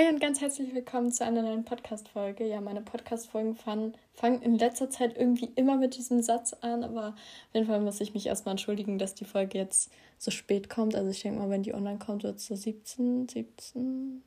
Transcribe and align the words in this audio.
Hey 0.00 0.08
und 0.08 0.18
ganz 0.18 0.40
herzlich 0.40 0.74
willkommen 0.74 1.12
zu 1.12 1.26
einer 1.26 1.42
neuen 1.42 1.66
Podcast-Folge. 1.66 2.46
Ja, 2.46 2.62
meine 2.62 2.80
Podcast-Folgen 2.80 3.54
fangen, 3.54 3.92
fangen 4.14 4.40
in 4.40 4.56
letzter 4.56 4.88
Zeit 4.88 5.14
irgendwie 5.14 5.50
immer 5.56 5.76
mit 5.76 5.94
diesem 5.94 6.22
Satz 6.22 6.54
an, 6.62 6.84
aber 6.84 7.08
auf 7.08 7.14
jeden 7.52 7.66
Fall 7.66 7.82
muss 7.82 8.00
ich 8.00 8.14
mich 8.14 8.26
erstmal 8.26 8.54
entschuldigen, 8.54 8.96
dass 8.96 9.14
die 9.14 9.26
Folge 9.26 9.58
jetzt 9.58 9.92
so 10.16 10.30
spät 10.30 10.70
kommt. 10.70 10.94
Also 10.94 11.10
ich 11.10 11.20
denke 11.20 11.38
mal, 11.38 11.50
wenn 11.50 11.62
die 11.62 11.74
online 11.74 11.98
kommt, 11.98 12.22
wird 12.22 12.38
es 12.38 12.46
so 12.46 12.54
17, 12.54 13.28
17, 13.28 14.22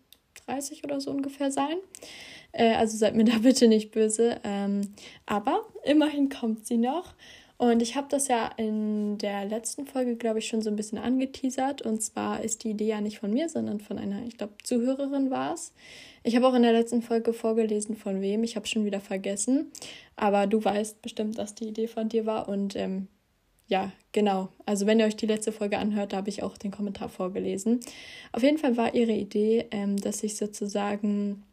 30 0.46 0.84
oder 0.84 1.02
so 1.02 1.10
ungefähr 1.10 1.52
sein. 1.52 1.78
Äh, 2.52 2.76
also 2.76 2.96
seid 2.96 3.16
mir 3.16 3.24
da 3.24 3.38
bitte 3.42 3.68
nicht 3.68 3.90
böse. 3.90 4.40
Ähm, 4.44 4.94
aber 5.26 5.66
immerhin 5.84 6.30
kommt 6.30 6.68
sie 6.68 6.78
noch. 6.78 7.16
Und 7.58 7.82
ich 7.82 7.96
habe 7.96 8.08
das 8.10 8.28
ja 8.28 8.48
in 8.58 9.18
der 9.20 9.46
letzten 9.46 9.86
Folge, 9.86 10.16
glaube 10.16 10.40
ich, 10.40 10.48
schon 10.48 10.62
so 10.62 10.70
ein 10.70 10.76
bisschen 10.76 10.98
angeteasert. 10.98 11.82
Und 11.82 12.02
zwar 12.02 12.44
ist 12.44 12.64
die 12.64 12.72
Idee 12.72 12.88
ja 12.88 13.02
nicht 13.02 13.20
von 13.20 13.32
mir, 13.32 13.48
sondern 13.48 13.80
von 13.80 13.98
einer, 13.98 14.26
ich 14.26 14.38
glaube, 14.38 14.54
Zuhörerin 14.64 15.30
war 15.30 15.54
es. 15.54 15.74
Ich 16.24 16.36
habe 16.36 16.48
auch 16.48 16.56
in 16.56 16.64
der 16.64 16.74
letzten 16.74 17.02
Folge 17.02 17.34
vorgelesen, 17.34 17.96
von 17.96 18.22
wem. 18.22 18.44
Ich 18.44 18.56
habe 18.56 18.68
schon 18.68 18.86
wieder 18.86 19.00
vergessen. 19.00 19.72
Aber 20.16 20.48
du 20.48 20.64
weißt 20.64 21.02
bestimmt, 21.02 21.38
dass 21.38 21.56
die 21.56 21.68
Idee 21.68 21.88
von 21.88 22.10
dir 22.10 22.26
war. 22.26 22.50
Und 22.50 22.76
ähm, 22.76 23.08
ja, 23.68 23.92
genau. 24.12 24.50
Also 24.66 24.86
wenn 24.86 25.00
ihr 25.00 25.06
euch 25.06 25.16
die 25.16 25.26
letzte 25.26 25.52
Folge 25.52 25.78
anhört, 25.78 26.14
da 26.14 26.18
habe 26.18 26.30
ich 26.30 26.44
auch 26.44 26.58
den 26.58 26.72
Kommentar 26.72 27.10
vorgelesen. 27.10 27.80
Auf 28.32 28.44
jeden 28.44 28.58
Fall 28.58 28.78
war 28.78 28.94
ihre 28.94 29.14
Idee, 29.14 29.68
ähm, 29.72 29.98
dass 29.98 30.24
ich 30.24 30.38
sozusagen 30.38 31.44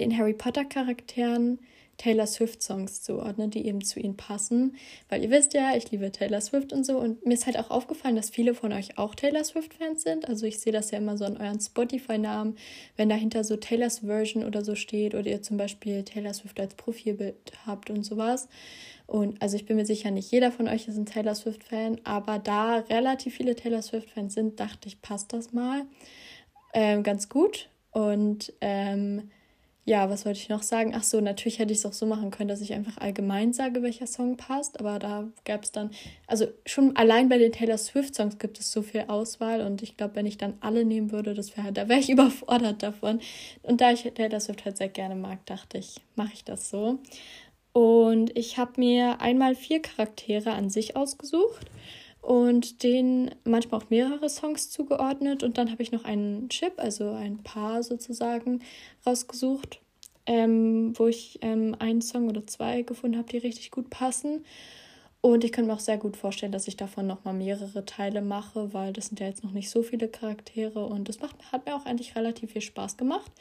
den 0.00 0.16
Harry 0.16 0.34
Potter 0.34 0.64
Charakteren 0.64 1.60
Taylor 1.98 2.26
Swift 2.26 2.62
Songs 2.62 3.02
zuordne, 3.02 3.48
die 3.48 3.66
eben 3.66 3.82
zu 3.82 4.00
ihnen 4.00 4.16
passen. 4.16 4.76
Weil 5.08 5.22
ihr 5.22 5.30
wisst 5.30 5.54
ja, 5.54 5.76
ich 5.76 5.90
liebe 5.90 6.10
Taylor 6.12 6.40
Swift 6.40 6.72
und 6.72 6.84
so. 6.84 6.98
Und 6.98 7.24
mir 7.24 7.34
ist 7.34 7.46
halt 7.46 7.58
auch 7.58 7.70
aufgefallen, 7.70 8.16
dass 8.16 8.30
viele 8.30 8.54
von 8.54 8.72
euch 8.72 8.98
auch 8.98 9.14
Taylor 9.14 9.44
Swift-Fans 9.44 10.02
sind. 10.02 10.28
Also 10.28 10.46
ich 10.46 10.60
sehe 10.60 10.72
das 10.72 10.90
ja 10.90 10.98
immer 10.98 11.16
so 11.16 11.24
an 11.24 11.36
euren 11.36 11.60
Spotify-Namen, 11.60 12.56
wenn 12.96 13.08
dahinter 13.08 13.44
so 13.44 13.56
Taylors 13.56 14.00
Version 14.00 14.44
oder 14.44 14.64
so 14.64 14.74
steht 14.74 15.14
oder 15.14 15.26
ihr 15.28 15.42
zum 15.42 15.56
Beispiel 15.56 16.04
Taylor 16.04 16.34
Swift 16.34 16.60
als 16.60 16.74
Profilbild 16.74 17.52
habt 17.66 17.90
und 17.90 18.02
sowas. 18.02 18.48
Und 19.06 19.40
also 19.40 19.56
ich 19.56 19.66
bin 19.66 19.76
mir 19.76 19.86
sicher, 19.86 20.10
nicht 20.10 20.32
jeder 20.32 20.50
von 20.50 20.66
euch 20.66 20.88
ist 20.88 20.96
ein 20.96 21.06
Taylor 21.06 21.34
Swift-Fan, 21.34 22.00
aber 22.04 22.38
da 22.38 22.78
relativ 22.78 23.36
viele 23.36 23.54
Taylor 23.54 23.82
Swift-Fans 23.82 24.34
sind, 24.34 24.58
dachte 24.58 24.88
ich, 24.88 25.00
passt 25.00 25.32
das 25.32 25.52
mal 25.52 25.86
ähm, 26.76 27.02
ganz 27.02 27.28
gut. 27.28 27.68
Und 27.90 28.52
ähm, 28.60 29.30
ja, 29.88 30.10
was 30.10 30.26
wollte 30.26 30.40
ich 30.40 30.48
noch 30.48 30.64
sagen? 30.64 30.94
Ach 30.96 31.04
so, 31.04 31.20
natürlich 31.20 31.60
hätte 31.60 31.72
ich 31.72 31.78
es 31.78 31.86
auch 31.86 31.92
so 31.92 32.06
machen 32.06 32.32
können, 32.32 32.48
dass 32.48 32.60
ich 32.60 32.72
einfach 32.72 32.98
allgemein 32.98 33.52
sage, 33.52 33.82
welcher 33.82 34.08
Song 34.08 34.36
passt. 34.36 34.80
Aber 34.80 34.98
da 34.98 35.28
gab 35.44 35.62
es 35.62 35.70
dann, 35.70 35.90
also 36.26 36.48
schon 36.66 36.96
allein 36.96 37.28
bei 37.28 37.38
den 37.38 37.52
Taylor 37.52 37.78
Swift-Songs 37.78 38.38
gibt 38.40 38.58
es 38.58 38.72
so 38.72 38.82
viel 38.82 39.04
Auswahl. 39.06 39.60
Und 39.60 39.82
ich 39.82 39.96
glaube, 39.96 40.16
wenn 40.16 40.26
ich 40.26 40.38
dann 40.38 40.54
alle 40.60 40.84
nehmen 40.84 41.12
würde, 41.12 41.34
das 41.34 41.56
wäre, 41.56 41.72
da 41.72 41.88
wäre 41.88 42.00
ich 42.00 42.10
überfordert 42.10 42.82
davon. 42.82 43.20
Und 43.62 43.80
da 43.80 43.92
ich 43.92 44.02
Taylor 44.02 44.40
Swift 44.40 44.64
halt 44.64 44.76
sehr 44.76 44.88
gerne 44.88 45.14
mag, 45.14 45.46
dachte 45.46 45.78
ich, 45.78 46.00
mache 46.16 46.32
ich 46.34 46.42
das 46.42 46.68
so. 46.68 46.98
Und 47.72 48.36
ich 48.36 48.58
habe 48.58 48.72
mir 48.78 49.20
einmal 49.20 49.54
vier 49.54 49.80
Charaktere 49.80 50.50
an 50.50 50.68
sich 50.68 50.96
ausgesucht 50.96 51.70
und 52.26 52.82
denen 52.82 53.30
manchmal 53.44 53.80
auch 53.80 53.88
mehrere 53.88 54.28
Songs 54.28 54.68
zugeordnet. 54.68 55.44
Und 55.44 55.58
dann 55.58 55.70
habe 55.70 55.84
ich 55.84 55.92
noch 55.92 56.04
einen 56.04 56.48
Chip, 56.48 56.72
also 56.78 57.12
ein 57.12 57.44
Paar 57.44 57.84
sozusagen, 57.84 58.62
rausgesucht, 59.06 59.80
ähm, 60.26 60.92
wo 60.98 61.06
ich 61.06 61.38
ähm, 61.42 61.76
einen 61.78 62.02
Song 62.02 62.28
oder 62.28 62.44
zwei 62.44 62.82
gefunden 62.82 63.16
habe, 63.16 63.28
die 63.28 63.38
richtig 63.38 63.70
gut 63.70 63.90
passen. 63.90 64.44
Und 65.26 65.42
ich 65.42 65.50
könnte 65.50 65.68
mir 65.68 65.74
auch 65.74 65.80
sehr 65.80 65.98
gut 65.98 66.16
vorstellen, 66.16 66.52
dass 66.52 66.68
ich 66.68 66.76
davon 66.76 67.08
nochmal 67.08 67.34
mehrere 67.34 67.84
Teile 67.84 68.22
mache, 68.22 68.72
weil 68.72 68.92
das 68.92 69.06
sind 69.06 69.18
ja 69.18 69.26
jetzt 69.26 69.42
noch 69.42 69.50
nicht 69.50 69.70
so 69.70 69.82
viele 69.82 70.06
Charaktere 70.06 70.86
und 70.86 71.08
das 71.08 71.18
macht, 71.18 71.34
hat 71.50 71.66
mir 71.66 71.74
auch 71.74 71.84
eigentlich 71.84 72.14
relativ 72.14 72.52
viel 72.52 72.62
Spaß 72.62 72.96
gemacht 72.96 73.32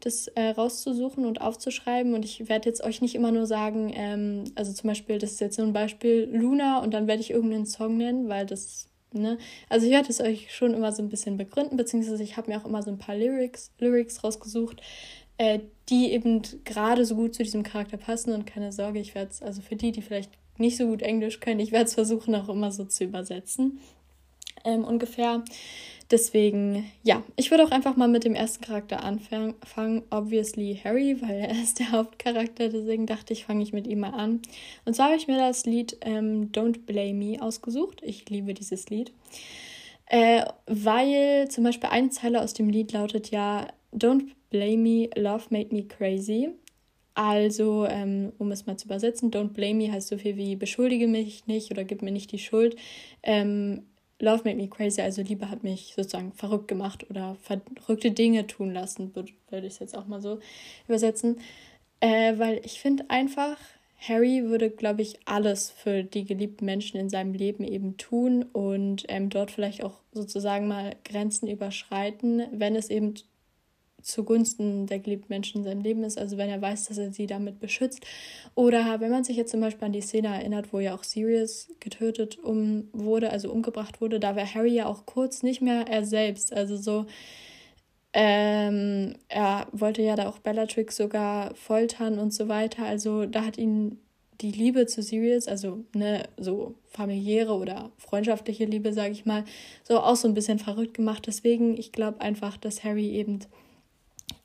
das 0.00 0.28
äh, 0.28 0.48
rauszusuchen 0.48 1.26
und 1.26 1.40
aufzuschreiben. 1.40 2.14
Und 2.14 2.24
ich 2.24 2.48
werde 2.48 2.68
jetzt 2.68 2.82
euch 2.82 3.00
nicht 3.00 3.14
immer 3.14 3.30
nur 3.30 3.46
sagen, 3.46 3.92
ähm, 3.94 4.44
also 4.54 4.72
zum 4.72 4.88
Beispiel, 4.88 5.18
das 5.18 5.32
ist 5.32 5.40
jetzt 5.40 5.56
so 5.56 5.62
ein 5.62 5.72
Beispiel 5.72 6.28
Luna 6.32 6.78
und 6.80 6.94
dann 6.94 7.06
werde 7.06 7.20
ich 7.20 7.30
irgendeinen 7.30 7.66
Song 7.66 7.98
nennen, 7.98 8.28
weil 8.28 8.46
das, 8.46 8.88
ne, 9.12 9.38
also 9.68 9.86
ich 9.86 9.92
werde 9.92 10.08
es 10.08 10.20
euch 10.20 10.54
schon 10.54 10.74
immer 10.74 10.90
so 10.90 11.02
ein 11.02 11.10
bisschen 11.10 11.36
begründen, 11.36 11.76
beziehungsweise 11.76 12.22
ich 12.22 12.36
habe 12.38 12.50
mir 12.50 12.58
auch 12.58 12.64
immer 12.64 12.82
so 12.82 12.90
ein 12.90 12.98
paar 12.98 13.14
Lyrics, 13.14 13.72
Lyrics 13.78 14.24
rausgesucht, 14.24 14.80
äh, 15.36 15.60
die 15.90 16.12
eben 16.12 16.42
gerade 16.64 17.04
so 17.04 17.14
gut 17.14 17.34
zu 17.34 17.42
diesem 17.42 17.62
Charakter 17.62 17.98
passen 17.98 18.32
und 18.32 18.46
keine 18.46 18.72
Sorge, 18.72 19.00
ich 19.00 19.14
werde 19.14 19.30
es, 19.30 19.42
also 19.42 19.60
für 19.60 19.76
die, 19.76 19.92
die 19.92 20.02
vielleicht 20.02 20.39
nicht 20.60 20.76
so 20.76 20.86
gut 20.86 21.02
Englisch 21.02 21.40
können, 21.40 21.60
ich 21.60 21.72
werde 21.72 21.86
es 21.86 21.94
versuchen 21.94 22.34
auch 22.34 22.48
immer 22.48 22.70
so 22.72 22.84
zu 22.84 23.04
übersetzen. 23.04 23.80
Ähm, 24.64 24.84
ungefähr. 24.84 25.42
Deswegen, 26.10 26.90
ja, 27.04 27.22
ich 27.36 27.52
würde 27.52 27.64
auch 27.64 27.70
einfach 27.70 27.96
mal 27.96 28.08
mit 28.08 28.24
dem 28.24 28.34
ersten 28.34 28.64
Charakter 28.64 29.04
anfangen. 29.04 29.54
Obviously 30.10 30.80
Harry, 30.82 31.16
weil 31.22 31.38
er 31.38 31.62
ist 31.62 31.78
der 31.78 31.92
Hauptcharakter. 31.92 32.68
Deswegen 32.68 33.06
dachte 33.06 33.32
ich, 33.32 33.44
fange 33.44 33.62
ich 33.62 33.72
mit 33.72 33.86
ihm 33.86 34.00
mal 34.00 34.10
an. 34.10 34.42
Und 34.84 34.94
zwar 34.94 35.06
habe 35.06 35.16
ich 35.16 35.28
mir 35.28 35.38
das 35.38 35.66
Lied 35.66 35.98
ähm, 36.00 36.50
Don't 36.50 36.80
Blame 36.84 37.14
Me 37.14 37.40
ausgesucht. 37.40 38.02
Ich 38.02 38.28
liebe 38.28 38.54
dieses 38.54 38.90
Lied. 38.90 39.12
Äh, 40.06 40.44
weil 40.66 41.46
zum 41.48 41.62
Beispiel 41.62 41.90
eine 41.90 42.10
Zeile 42.10 42.42
aus 42.42 42.54
dem 42.54 42.68
Lied 42.68 42.92
lautet 42.92 43.30
ja 43.30 43.68
Don't 43.94 44.32
blame 44.50 44.78
me, 44.78 45.10
love 45.16 45.44
made 45.50 45.72
me 45.72 45.84
crazy. 45.84 46.50
Also, 47.14 47.86
ähm, 47.86 48.32
um 48.38 48.52
es 48.52 48.66
mal 48.66 48.76
zu 48.76 48.86
übersetzen, 48.86 49.30
don't 49.30 49.52
blame 49.52 49.74
me 49.74 49.92
heißt 49.92 50.08
so 50.08 50.18
viel 50.18 50.36
wie 50.36 50.56
beschuldige 50.56 51.08
mich 51.08 51.46
nicht 51.46 51.70
oder 51.70 51.84
gib 51.84 52.02
mir 52.02 52.12
nicht 52.12 52.32
die 52.32 52.38
Schuld. 52.38 52.76
Ähm, 53.22 53.82
Love 54.20 54.42
made 54.44 54.56
me 54.56 54.68
crazy, 54.68 55.00
also 55.00 55.22
Liebe 55.22 55.48
hat 55.48 55.64
mich 55.64 55.94
sozusagen 55.96 56.32
verrückt 56.32 56.68
gemacht 56.68 57.08
oder 57.08 57.36
verrückte 57.42 58.10
Dinge 58.10 58.46
tun 58.46 58.72
lassen, 58.72 59.14
würde 59.14 59.66
ich 59.66 59.72
es 59.72 59.78
jetzt 59.78 59.96
auch 59.96 60.06
mal 60.06 60.20
so 60.20 60.40
übersetzen. 60.86 61.40
Äh, 62.00 62.38
weil 62.38 62.60
ich 62.64 62.80
finde 62.80 63.04
einfach, 63.08 63.56
Harry 63.98 64.44
würde, 64.44 64.70
glaube 64.70 65.02
ich, 65.02 65.20
alles 65.26 65.70
für 65.70 66.02
die 66.02 66.24
geliebten 66.24 66.64
Menschen 66.64 66.98
in 66.98 67.10
seinem 67.10 67.34
Leben 67.34 67.64
eben 67.64 67.96
tun 67.96 68.44
und 68.52 69.04
ähm, 69.08 69.28
dort 69.28 69.50
vielleicht 69.50 69.84
auch 69.84 70.00
sozusagen 70.12 70.68
mal 70.68 70.96
Grenzen 71.04 71.48
überschreiten, 71.48 72.42
wenn 72.52 72.76
es 72.76 72.88
eben 72.88 73.14
zugunsten 74.02 74.86
der 74.86 74.98
geliebten 74.98 75.26
Menschen 75.28 75.58
in 75.58 75.64
seinem 75.64 75.80
Leben 75.80 76.04
ist, 76.04 76.18
also 76.18 76.36
wenn 76.36 76.48
er 76.48 76.60
weiß, 76.60 76.86
dass 76.86 76.98
er 76.98 77.12
sie 77.12 77.26
damit 77.26 77.60
beschützt. 77.60 78.04
Oder 78.54 79.00
wenn 79.00 79.10
man 79.10 79.24
sich 79.24 79.36
jetzt 79.36 79.50
zum 79.50 79.60
Beispiel 79.60 79.86
an 79.86 79.92
die 79.92 80.00
Szene 80.00 80.28
erinnert, 80.28 80.72
wo 80.72 80.80
ja 80.80 80.94
auch 80.94 81.04
Sirius 81.04 81.68
getötet 81.80 82.38
um, 82.38 82.88
wurde, 82.92 83.30
also 83.30 83.50
umgebracht 83.50 84.00
wurde, 84.00 84.20
da 84.20 84.36
war 84.36 84.54
Harry 84.54 84.74
ja 84.74 84.86
auch 84.86 85.06
kurz 85.06 85.42
nicht 85.42 85.60
mehr 85.60 85.86
er 85.88 86.04
selbst. 86.04 86.52
Also 86.52 86.76
so, 86.76 87.06
ähm, 88.12 89.14
er 89.28 89.68
wollte 89.72 90.02
ja 90.02 90.16
da 90.16 90.28
auch 90.28 90.38
Bellatrix 90.38 90.96
sogar 90.96 91.54
foltern 91.54 92.18
und 92.18 92.34
so 92.34 92.48
weiter. 92.48 92.84
Also 92.84 93.26
da 93.26 93.44
hat 93.44 93.58
ihn 93.58 93.98
die 94.40 94.50
Liebe 94.52 94.86
zu 94.86 95.02
Sirius, 95.02 95.48
also 95.48 95.84
ne, 95.94 96.24
so 96.38 96.74
familiäre 96.88 97.52
oder 97.54 97.90
freundschaftliche 97.98 98.64
Liebe, 98.64 98.92
sage 98.92 99.12
ich 99.12 99.26
mal, 99.26 99.44
so 99.82 100.00
auch 100.00 100.16
so 100.16 100.28
ein 100.28 100.34
bisschen 100.34 100.58
verrückt 100.58 100.94
gemacht. 100.94 101.24
Deswegen, 101.26 101.76
ich 101.76 101.92
glaube 101.92 102.20
einfach, 102.20 102.56
dass 102.56 102.82
Harry 102.84 103.10
eben 103.10 103.40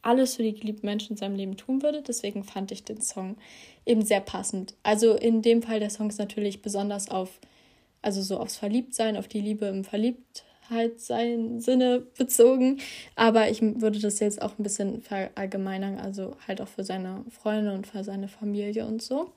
alles 0.06 0.36
für 0.36 0.44
die 0.44 0.54
geliebten 0.54 0.86
Menschen 0.86 1.14
in 1.14 1.18
seinem 1.18 1.36
Leben 1.36 1.58
tun 1.58 1.82
würde. 1.82 2.02
Deswegen 2.02 2.44
fand 2.44 2.72
ich 2.72 2.84
den 2.84 3.02
Song 3.02 3.38
eben 3.86 4.04
sehr 4.04 4.22
passend. 4.22 4.76
Also 4.84 5.16
in 5.16 5.42
dem 5.42 5.62
Fall 5.62 5.80
der 5.80 5.90
Song 5.90 6.10
ist 6.10 6.20
natürlich 6.20 6.62
besonders 6.62 7.10
auf, 7.10 7.40
also 8.02 8.22
so 8.22 8.38
aufs 8.38 8.58
Verliebtsein, 8.58 9.18
auf 9.18 9.28
die 9.28 9.42
Liebe 9.42 9.66
im 9.66 9.84
Verliebtheit 9.84 11.00
Sinne 11.00 12.06
bezogen. 12.18 12.80
Aber 13.16 13.50
ich 13.50 13.62
würde 13.62 14.00
das 14.00 14.20
jetzt 14.20 14.42
auch 14.42 14.58
ein 14.58 14.64
bisschen 14.64 15.02
verallgemeinern, 15.02 16.00
also 16.00 16.36
halt 16.48 16.62
auch 16.62 16.68
für 16.68 16.84
seine 16.84 17.24
Freunde 17.30 17.74
und 17.74 17.88
für 17.88 18.04
seine 18.04 18.28
Familie 18.28 18.86
und 18.86 19.02
so. 19.02 19.32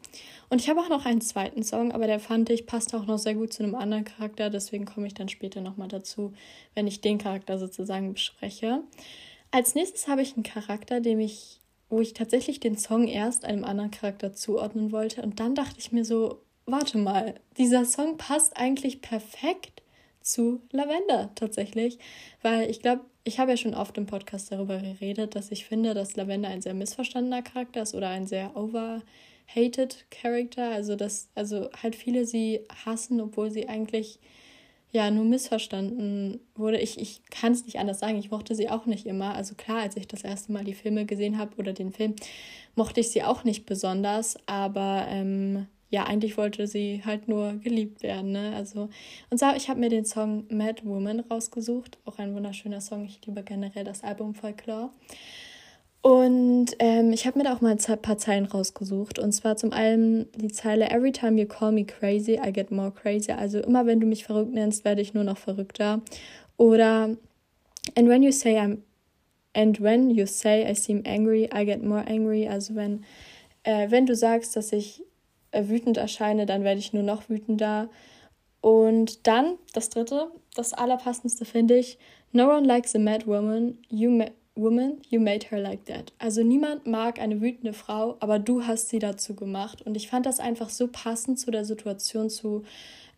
Und 0.50 0.60
ich 0.60 0.68
habe 0.68 0.80
auch 0.80 0.88
noch 0.88 1.06
einen 1.06 1.20
zweiten 1.20 1.62
Song, 1.62 1.92
aber 1.92 2.06
der 2.06 2.20
fand 2.20 2.50
ich 2.50 2.66
passt 2.66 2.94
auch 2.94 3.06
noch 3.06 3.18
sehr 3.18 3.34
gut 3.34 3.52
zu 3.52 3.62
einem 3.62 3.74
anderen 3.74 4.04
Charakter. 4.04 4.50
Deswegen 4.50 4.84
komme 4.84 5.06
ich 5.06 5.14
dann 5.14 5.28
später 5.28 5.60
nochmal 5.62 5.88
dazu, 5.88 6.32
wenn 6.74 6.86
ich 6.86 7.00
den 7.00 7.18
Charakter 7.18 7.58
sozusagen 7.58 8.12
bespreche. 8.12 8.82
Als 9.50 9.74
nächstes 9.74 10.08
habe 10.08 10.22
ich 10.22 10.34
einen 10.34 10.42
Charakter, 10.42 11.00
dem 11.00 11.20
ich, 11.20 11.60
wo 11.88 12.00
ich 12.00 12.12
tatsächlich 12.12 12.60
den 12.60 12.76
Song 12.76 13.08
erst 13.08 13.44
einem 13.44 13.64
anderen 13.64 13.90
Charakter 13.90 14.32
zuordnen 14.32 14.92
wollte. 14.92 15.22
Und 15.22 15.40
dann 15.40 15.54
dachte 15.54 15.76
ich 15.78 15.92
mir 15.92 16.04
so, 16.04 16.42
warte 16.66 16.98
mal, 16.98 17.34
dieser 17.56 17.84
Song 17.84 18.18
passt 18.18 18.56
eigentlich 18.56 19.00
perfekt 19.00 19.82
zu 20.20 20.60
Lavender 20.70 21.30
tatsächlich. 21.34 21.98
Weil 22.42 22.70
ich 22.70 22.80
glaube, 22.80 23.04
ich 23.24 23.38
habe 23.38 23.52
ja 23.52 23.56
schon 23.56 23.74
oft 23.74 23.96
im 23.96 24.06
Podcast 24.06 24.52
darüber 24.52 24.78
geredet, 24.78 25.34
dass 25.34 25.50
ich 25.50 25.64
finde, 25.64 25.94
dass 25.94 26.16
Lavender 26.16 26.48
ein 26.48 26.62
sehr 26.62 26.74
missverstandener 26.74 27.42
Charakter 27.42 27.82
ist 27.82 27.94
oder 27.94 28.08
ein 28.08 28.26
sehr 28.26 28.54
overhated 28.56 30.06
Charakter. 30.10 30.70
Also, 30.70 30.94
dass 30.94 31.28
also 31.34 31.70
halt 31.82 31.96
viele 31.96 32.26
sie 32.26 32.60
hassen, 32.84 33.20
obwohl 33.20 33.50
sie 33.50 33.68
eigentlich 33.68 34.18
ja 34.92 35.10
nur 35.10 35.24
missverstanden 35.24 36.40
wurde. 36.54 36.78
Ich, 36.78 36.98
ich 37.00 37.22
kann 37.30 37.52
es 37.52 37.64
nicht 37.64 37.78
anders 37.78 37.98
sagen. 37.98 38.18
Ich 38.18 38.30
mochte 38.30 38.54
sie 38.54 38.68
auch 38.70 38.86
nicht 38.86 39.06
immer. 39.06 39.34
Also 39.34 39.54
klar, 39.54 39.82
als 39.82 39.96
ich 39.96 40.08
das 40.08 40.24
erste 40.24 40.52
Mal 40.52 40.64
die 40.64 40.74
Filme 40.74 41.04
gesehen 41.04 41.38
habe 41.38 41.56
oder 41.56 41.72
den 41.72 41.92
Film, 41.92 42.14
mochte 42.74 43.00
ich 43.00 43.10
sie 43.10 43.22
auch 43.22 43.44
nicht 43.44 43.66
besonders. 43.66 44.36
Aber 44.46 45.06
ähm, 45.08 45.66
ja, 45.90 46.04
eigentlich 46.04 46.36
wollte 46.36 46.66
sie 46.66 47.02
halt 47.04 47.28
nur 47.28 47.54
geliebt 47.54 48.02
werden. 48.02 48.32
Ne? 48.32 48.54
Also, 48.54 48.88
und 49.30 49.38
so, 49.40 49.46
ich 49.56 49.68
habe 49.68 49.80
mir 49.80 49.88
den 49.88 50.04
Song 50.04 50.44
Mad 50.50 50.82
Woman 50.84 51.20
rausgesucht. 51.20 51.98
Auch 52.04 52.18
ein 52.18 52.34
wunderschöner 52.34 52.80
Song. 52.80 53.04
Ich 53.04 53.24
liebe 53.26 53.42
generell 53.42 53.84
das 53.84 54.02
Album 54.02 54.34
Folklore. 54.34 54.90
Und 56.00 56.76
ähm, 56.78 57.12
ich 57.12 57.26
habe 57.26 57.38
mir 57.38 57.44
da 57.44 57.54
auch 57.54 57.60
mal 57.60 57.76
ein 57.76 58.02
paar 58.02 58.18
Zeilen 58.18 58.46
rausgesucht. 58.46 59.18
Und 59.18 59.32
zwar 59.32 59.56
zum 59.56 59.72
einen 59.72 60.26
die 60.36 60.52
Zeile 60.52 60.90
Every 60.90 61.12
time 61.12 61.40
you 61.40 61.46
call 61.46 61.72
me 61.72 61.84
crazy, 61.84 62.38
I 62.44 62.52
get 62.52 62.70
more 62.70 62.92
crazy. 62.92 63.32
Also 63.32 63.58
immer 63.60 63.86
wenn 63.86 64.00
du 64.00 64.06
mich 64.06 64.24
verrückt 64.24 64.52
nennst, 64.52 64.84
werde 64.84 65.02
ich 65.02 65.14
nur 65.14 65.24
noch 65.24 65.38
verrückter. 65.38 66.00
Oder 66.56 67.16
And 67.96 68.08
when 68.08 68.22
you 68.22 68.32
say 68.32 68.58
I'm 68.58 68.78
And 69.54 69.80
when 69.80 70.10
you 70.10 70.26
say 70.26 70.64
I 70.70 70.74
seem 70.74 71.02
angry, 71.04 71.48
I 71.52 71.64
get 71.64 71.82
more 71.82 72.06
angry. 72.06 72.46
Also 72.46 72.74
wenn, 72.76 73.04
äh, 73.64 73.90
wenn 73.90 74.06
du 74.06 74.14
sagst, 74.14 74.54
dass 74.54 74.72
ich 74.72 75.02
äh, 75.50 75.64
wütend 75.66 75.96
erscheine, 75.96 76.46
dann 76.46 76.62
werde 76.62 76.78
ich 76.78 76.92
nur 76.92 77.02
noch 77.02 77.28
wütender. 77.28 77.88
Und 78.60 79.26
dann 79.26 79.56
das 79.72 79.90
dritte, 79.90 80.30
das 80.54 80.74
allerpassendste 80.74 81.44
finde 81.44 81.76
ich, 81.76 81.98
No 82.30 82.50
one 82.54 82.66
likes 82.66 82.94
a 82.94 82.98
mad 82.98 83.26
woman. 83.26 83.78
You 83.88 84.10
ma 84.10 84.26
woman, 84.58 85.00
you 85.08 85.20
made 85.20 85.46
her 85.50 85.60
like 85.60 85.84
that. 85.86 86.12
Also 86.18 86.42
niemand 86.42 86.86
mag 86.86 87.18
eine 87.20 87.40
wütende 87.40 87.72
Frau, 87.72 88.16
aber 88.20 88.38
du 88.38 88.66
hast 88.66 88.88
sie 88.88 88.98
dazu 88.98 89.34
gemacht. 89.34 89.82
Und 89.82 89.96
ich 89.96 90.08
fand 90.08 90.26
das 90.26 90.40
einfach 90.40 90.68
so 90.68 90.88
passend 90.88 91.38
zu 91.38 91.50
der 91.50 91.64
Situation 91.64 92.28
zu 92.28 92.64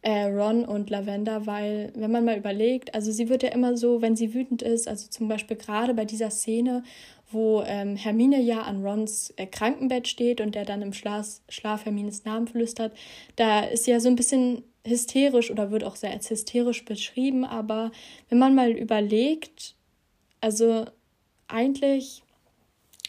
äh, 0.03 0.27
Ron 0.27 0.65
und 0.65 0.91
Lavender, 0.91 1.47
weil 1.47 1.93
wenn 1.95 2.11
man 2.11 2.25
mal 2.25 2.39
überlegt, 2.39 2.95
also 2.95 3.13
sie 3.13 3.29
wird 3.29 3.43
ja 3.43 3.51
immer 3.51 3.77
so, 3.77 4.01
wenn 4.01 4.17
sie 4.17 4.33
wütend 4.33 4.63
ist, 4.63 4.89
also 4.89 5.09
zum 5.09 5.29
Beispiel 5.29 5.57
gerade 5.57 5.95
bei 5.95 6.05
dieser 6.05 6.31
Szene, 6.31 6.83
wo 7.31 7.63
ähm, 7.67 7.97
Hermine 7.97 8.41
ja 8.41 8.63
an 8.63 8.85
Rons 8.85 9.33
äh, 9.37 9.47
Krankenbett 9.47 10.09
steht 10.09 10.41
und 10.41 10.55
der 10.55 10.65
dann 10.65 10.83
im 10.83 10.93
Schlaf, 10.93 11.41
Schlaf 11.49 11.85
Hermines 11.85 12.25
Namen 12.25 12.49
flüstert, 12.49 12.97
da 13.37 13.61
ist 13.61 13.85
sie 13.85 13.91
ja 13.91 14.01
so 14.01 14.09
ein 14.09 14.17
bisschen 14.17 14.65
hysterisch 14.87 15.51
oder 15.51 15.71
wird 15.71 15.85
auch 15.85 15.97
sehr 15.97 16.11
als 16.11 16.31
hysterisch 16.31 16.85
beschrieben, 16.85 17.45
aber 17.45 17.93
wenn 18.31 18.39
man 18.39 18.55
mal 18.55 18.71
überlegt, 18.71 19.75
also 20.41 20.87
eigentlich 21.51 22.23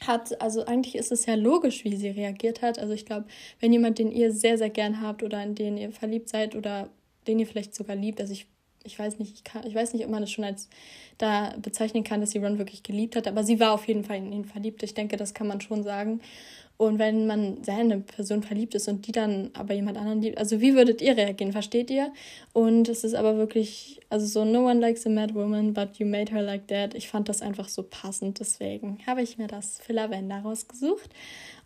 hat, 0.07 0.41
also 0.41 0.65
eigentlich 0.65 0.95
ist 0.95 1.11
es 1.11 1.25
ja 1.25 1.35
logisch, 1.35 1.83
wie 1.83 1.95
sie 1.95 2.09
reagiert 2.09 2.61
hat. 2.61 2.79
Also 2.79 2.93
ich 2.93 3.05
glaube, 3.05 3.25
wenn 3.59 3.71
jemand, 3.71 3.99
den 3.99 4.11
ihr 4.11 4.31
sehr, 4.31 4.57
sehr 4.57 4.69
gern 4.69 5.01
habt 5.01 5.23
oder 5.23 5.41
in 5.43 5.55
den 5.55 5.77
ihr 5.77 5.91
verliebt 5.91 6.29
seid 6.29 6.55
oder 6.55 6.89
den 7.27 7.39
ihr 7.39 7.47
vielleicht 7.47 7.75
sogar 7.75 7.95
liebt, 7.95 8.19
also 8.19 8.33
ich, 8.33 8.47
ich 8.83 8.97
weiß 8.97 9.19
nicht, 9.19 9.33
ich, 9.35 9.43
kann, 9.43 9.65
ich 9.65 9.75
weiß 9.75 9.93
nicht, 9.93 10.03
ob 10.03 10.11
man 10.11 10.21
das 10.21 10.31
schon 10.31 10.43
als 10.43 10.69
da 11.19 11.55
bezeichnen 11.61 12.03
kann, 12.03 12.19
dass 12.19 12.31
sie 12.31 12.39
Ron 12.39 12.57
wirklich 12.57 12.81
geliebt 12.81 13.15
hat, 13.15 13.27
aber 13.27 13.43
sie 13.43 13.59
war 13.59 13.73
auf 13.73 13.87
jeden 13.87 14.03
Fall 14.03 14.17
in 14.17 14.31
ihn 14.31 14.45
verliebt. 14.45 14.81
Ich 14.81 14.95
denke, 14.95 15.17
das 15.17 15.35
kann 15.35 15.47
man 15.47 15.61
schon 15.61 15.83
sagen. 15.83 16.21
Und 16.81 16.97
wenn 16.97 17.27
man 17.27 17.63
sehr 17.63 17.75
in 17.75 17.91
eine 17.91 17.99
Person 17.99 18.41
verliebt 18.41 18.73
ist 18.73 18.87
und 18.87 19.05
die 19.05 19.11
dann 19.11 19.51
aber 19.53 19.75
jemand 19.75 19.99
anderen 19.99 20.19
liebt, 20.19 20.39
also 20.39 20.61
wie 20.61 20.73
würdet 20.73 20.99
ihr 20.99 21.15
reagieren, 21.15 21.51
versteht 21.51 21.91
ihr? 21.91 22.11
Und 22.53 22.89
es 22.89 23.03
ist 23.03 23.13
aber 23.13 23.37
wirklich, 23.37 23.99
also 24.09 24.25
so, 24.25 24.45
no 24.45 24.65
one 24.65 24.79
likes 24.79 25.05
a 25.05 25.09
mad 25.11 25.35
woman, 25.35 25.75
but 25.75 25.99
you 25.99 26.07
made 26.07 26.33
her 26.33 26.41
like 26.41 26.67
that. 26.69 26.95
Ich 26.95 27.07
fand 27.07 27.29
das 27.29 27.43
einfach 27.43 27.69
so 27.69 27.83
passend, 27.83 28.39
deswegen 28.39 28.97
habe 29.05 29.21
ich 29.21 29.37
mir 29.37 29.45
das 29.45 29.77
für 29.77 29.93
Lavender 29.93 30.39
rausgesucht. 30.39 31.11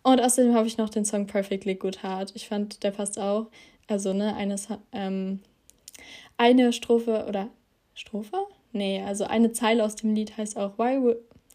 Und 0.02 0.20
außerdem 0.20 0.54
habe 0.54 0.66
ich 0.66 0.76
noch 0.76 0.90
den 0.90 1.06
Song 1.06 1.26
Perfectly 1.26 1.76
Good 1.76 2.02
Heart. 2.02 2.32
Ich 2.34 2.46
fand, 2.46 2.82
der 2.82 2.90
passt 2.90 3.18
auch. 3.18 3.46
Also, 3.86 4.12
ne, 4.12 4.36
eines, 4.36 4.68
ähm, 4.92 5.40
eine 6.36 6.74
Strophe 6.74 7.24
oder 7.26 7.48
Strophe? 7.94 8.36
Nee, 8.72 9.02
also 9.02 9.24
eine 9.24 9.50
Zeile 9.52 9.82
aus 9.82 9.96
dem 9.96 10.14
Lied 10.14 10.36
heißt 10.36 10.58
auch 10.58 10.76
Why, 10.76 11.00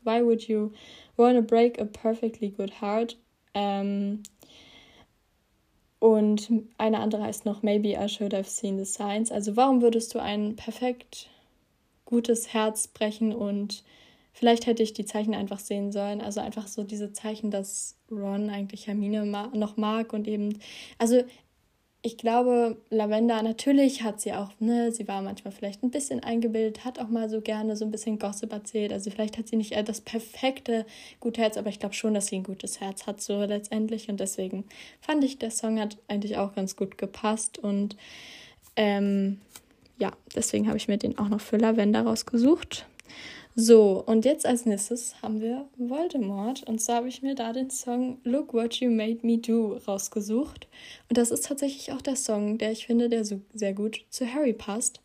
why 0.04 0.26
would 0.26 0.48
you 0.48 0.72
wanna 1.16 1.42
break 1.42 1.80
a 1.80 1.86
perfectly 1.86 2.50
good 2.50 2.82
heart? 2.82 3.18
Ähm, 3.54 4.24
und 6.00 6.52
eine 6.78 7.00
andere 7.00 7.24
heißt 7.24 7.46
noch 7.46 7.62
Maybe 7.62 7.90
I 7.90 8.10
should 8.10 8.34
have 8.34 8.50
seen 8.50 8.78
the 8.78 8.86
signs. 8.86 9.32
Also 9.32 9.56
warum 9.56 9.82
würdest 9.82 10.16
du 10.16 10.20
ein 10.20 10.56
perfekt 10.56 11.30
gutes 12.06 12.54
Herz 12.54 12.88
brechen 12.88 13.34
und 13.34 13.84
vielleicht 14.34 14.66
hätte 14.66 14.84
ich 14.84 14.94
die 14.94 15.06
Zeichen 15.06 15.34
einfach 15.34 15.60
sehen 15.60 15.92
sollen. 15.92 16.22
Also 16.22 16.42
einfach 16.42 16.68
so 16.68 16.84
diese 16.84 17.14
Zeichen, 17.14 17.52
dass 17.52 17.98
Ron 18.12 18.50
eigentlich 18.50 18.88
Hermine 18.88 19.26
ma 19.26 19.48
noch 19.54 19.78
mag 19.78 20.12
und 20.14 20.28
eben, 20.28 20.60
also 20.98 21.24
ich 22.04 22.18
glaube, 22.18 22.78
Lavenda, 22.90 23.44
natürlich 23.44 24.02
hat 24.02 24.20
sie 24.20 24.34
auch, 24.34 24.50
ne, 24.60 24.92
sie 24.92 25.08
war 25.08 25.22
manchmal 25.22 25.52
vielleicht 25.52 25.84
ein 25.84 25.92
bisschen 25.92 26.24
eingebildet, 26.24 26.84
hat 26.84 26.98
auch 26.98 27.10
mal 27.10 27.30
so 27.30 27.42
gerne 27.42 27.76
so 27.76 27.86
ein 27.86 27.92
bisschen 27.92 28.18
Gossip 28.18 28.52
erzählt. 28.52 28.92
Also 28.92 29.12
vielleicht 29.12 29.38
hat 29.38 29.48
sie 29.48 29.56
nicht 29.56 29.76
das 29.88 30.02
perfekte 30.02 30.88
gute 31.20 31.42
Herz, 31.42 31.58
aber 31.58 31.70
ich 31.70 31.80
glaube 31.80 31.94
schon, 31.94 32.16
dass 32.16 32.28
sie 32.28 32.38
ein 32.38 32.44
gutes 32.44 32.82
Herz 32.82 33.06
hat, 33.06 33.22
so 33.22 33.44
letztendlich. 33.44 34.10
Und 34.10 34.20
deswegen 34.20 34.66
fand 35.00 35.24
ich, 35.24 35.38
der 35.38 35.52
Song 35.52 35.80
hat 35.80 35.98
eigentlich 36.08 36.38
auch 36.38 36.56
ganz 36.56 36.76
gut 36.76 36.98
gepasst. 36.98 37.60
Und 37.60 37.96
ähm, 38.76 39.40
ja, 40.00 40.12
deswegen 40.36 40.68
habe 40.68 40.78
ich 40.78 40.88
mir 40.88 40.98
den 40.98 41.20
auch 41.20 41.30
noch 41.30 41.42
für 41.42 41.58
Lavenda 41.58 42.02
rausgesucht. 42.02 42.88
So, 43.56 44.02
und 44.06 44.24
jetzt 44.24 44.46
als 44.46 44.66
nächstes 44.66 45.22
haben 45.22 45.42
wir 45.42 45.68
Voldemort. 45.78 46.64
Und 46.68 46.80
zwar 46.80 46.98
habe 46.98 47.10
ich 47.10 47.22
mir 47.22 47.36
da 47.36 47.52
den 47.52 47.70
Song 47.70 48.20
Look 48.24 48.54
What 48.54 48.76
You 48.76 48.90
Made 48.90 49.20
Me 49.24 49.38
Do 49.38 49.78
rausgesucht. 49.88 50.68
Und 51.10 51.18
das 51.18 51.32
ist 51.32 51.46
tatsächlich 51.46 51.92
auch 51.92 52.02
der 52.02 52.16
Song, 52.16 52.58
der 52.58 52.72
ich 52.72 52.86
finde, 52.86 53.10
der 53.10 53.26
so 53.26 53.42
sehr 53.54 53.74
gut 53.74 54.06
zu 54.10 54.32
Harry 54.32 54.54
passt. 54.54 55.02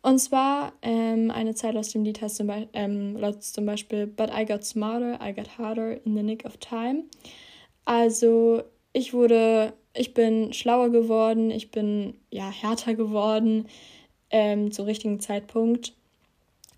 Und 0.00 0.18
zwar 0.18 0.72
ähm, 0.82 1.30
eine 1.30 1.54
Zeile 1.54 1.78
aus 1.78 1.90
dem 1.90 2.04
Lied 2.04 2.20
heißt 2.20 2.36
zum, 2.36 2.46
Be 2.46 2.68
ähm, 2.72 3.18
zum 3.40 3.66
Beispiel 3.66 4.06
But 4.06 4.30
I 4.34 4.44
got 4.44 4.64
smarter, 4.64 5.18
I 5.22 5.34
got 5.34 5.58
harder 5.58 6.04
in 6.04 6.14
the 6.16 6.22
nick 6.22 6.44
of 6.44 6.56
time. 6.58 7.04
Also 7.84 8.62
ich 8.92 9.12
wurde, 9.12 9.74
ich 9.94 10.14
bin 10.14 10.52
schlauer 10.52 10.90
geworden, 10.90 11.50
ich 11.50 11.70
bin 11.70 12.18
ja 12.30 12.50
härter 12.50 12.94
geworden 12.94 13.66
ähm, 14.30 14.72
zum 14.72 14.86
richtigen 14.86 15.20
Zeitpunkt. 15.20 15.94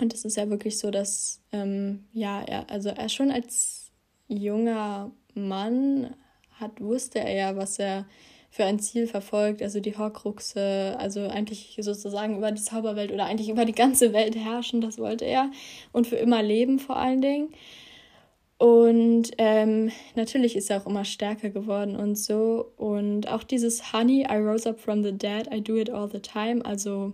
Und 0.01 0.13
es 0.13 0.25
ist 0.25 0.37
ja 0.37 0.49
wirklich 0.51 0.79
so, 0.79 0.91
dass, 0.91 1.41
ähm, 1.53 2.05
ja, 2.13 2.43
er, 2.43 2.69
also 2.71 2.91
er 2.91 3.09
schon 3.09 3.31
als 3.31 3.91
junger 4.29 5.11
Mann 5.35 6.15
hat, 6.53 6.81
wusste 6.81 7.21
er 7.21 7.35
ja, 7.35 7.57
was 7.57 7.79
er 7.79 8.07
für 8.51 8.65
ein 8.65 8.79
Ziel 8.79 9.07
verfolgt, 9.07 9.63
also 9.63 9.81
die 9.81 9.97
Horcruxe, 9.97 10.97
also 10.99 11.29
eigentlich 11.29 11.77
sozusagen 11.81 12.39
über 12.39 12.53
die 12.53 12.63
Zauberwelt 12.63 13.13
oder 13.13 13.27
eigentlich 13.27 13.51
über 13.51 13.65
die 13.67 13.75
ganze 13.75 14.13
Welt 14.13 14.35
herrschen, 14.35 14.81
das 14.81 14.99
wollte 14.99 15.27
er 15.27 15.51
und 15.93 16.07
für 16.07 16.17
immer 16.17 16.43
leben 16.43 16.79
vor 16.79 16.97
allen 16.97 17.21
Dingen. 17.21 17.49
Und 18.59 19.33
ähm, 19.37 19.91
natürlich 20.15 20.57
ist 20.57 20.71
er 20.71 20.81
auch 20.81 20.87
immer 20.87 21.05
stärker 21.05 21.51
geworden 21.51 21.95
und 21.95 22.17
so. 22.17 22.73
Und 22.79 23.29
auch 23.29 23.43
dieses 23.43 23.93
Honey, 23.93 24.23
I 24.23 24.37
rose 24.37 24.67
up 24.67 24.81
from 24.81 25.03
the 25.03 25.13
dead, 25.13 25.53
I 25.53 25.61
do 25.61 25.77
it 25.77 25.91
all 25.91 26.09
the 26.11 26.21
time, 26.21 26.65
also 26.65 27.13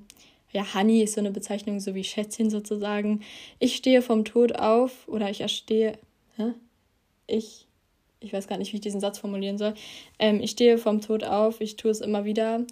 ja, 0.52 0.74
Honey 0.74 1.02
ist 1.02 1.14
so 1.14 1.20
eine 1.20 1.30
Bezeichnung, 1.30 1.80
so 1.80 1.94
wie 1.94 2.04
Schätzchen 2.04 2.50
sozusagen. 2.50 3.22
Ich 3.58 3.74
stehe 3.74 4.02
vom 4.02 4.24
Tod 4.24 4.56
auf 4.56 5.08
oder 5.08 5.30
ich 5.30 5.40
erstehe, 5.40 5.98
hä? 6.36 6.52
ich, 7.26 7.66
ich 8.20 8.32
weiß 8.32 8.46
gar 8.48 8.58
nicht, 8.58 8.72
wie 8.72 8.76
ich 8.76 8.82
diesen 8.82 9.00
Satz 9.00 9.18
formulieren 9.18 9.58
soll. 9.58 9.74
Ähm, 10.18 10.40
ich 10.40 10.50
stehe 10.50 10.78
vom 10.78 11.00
Tod 11.00 11.24
auf, 11.24 11.60
ich 11.60 11.76
tue 11.76 11.90
es 11.90 12.00
immer 12.00 12.24
wieder. 12.24 12.64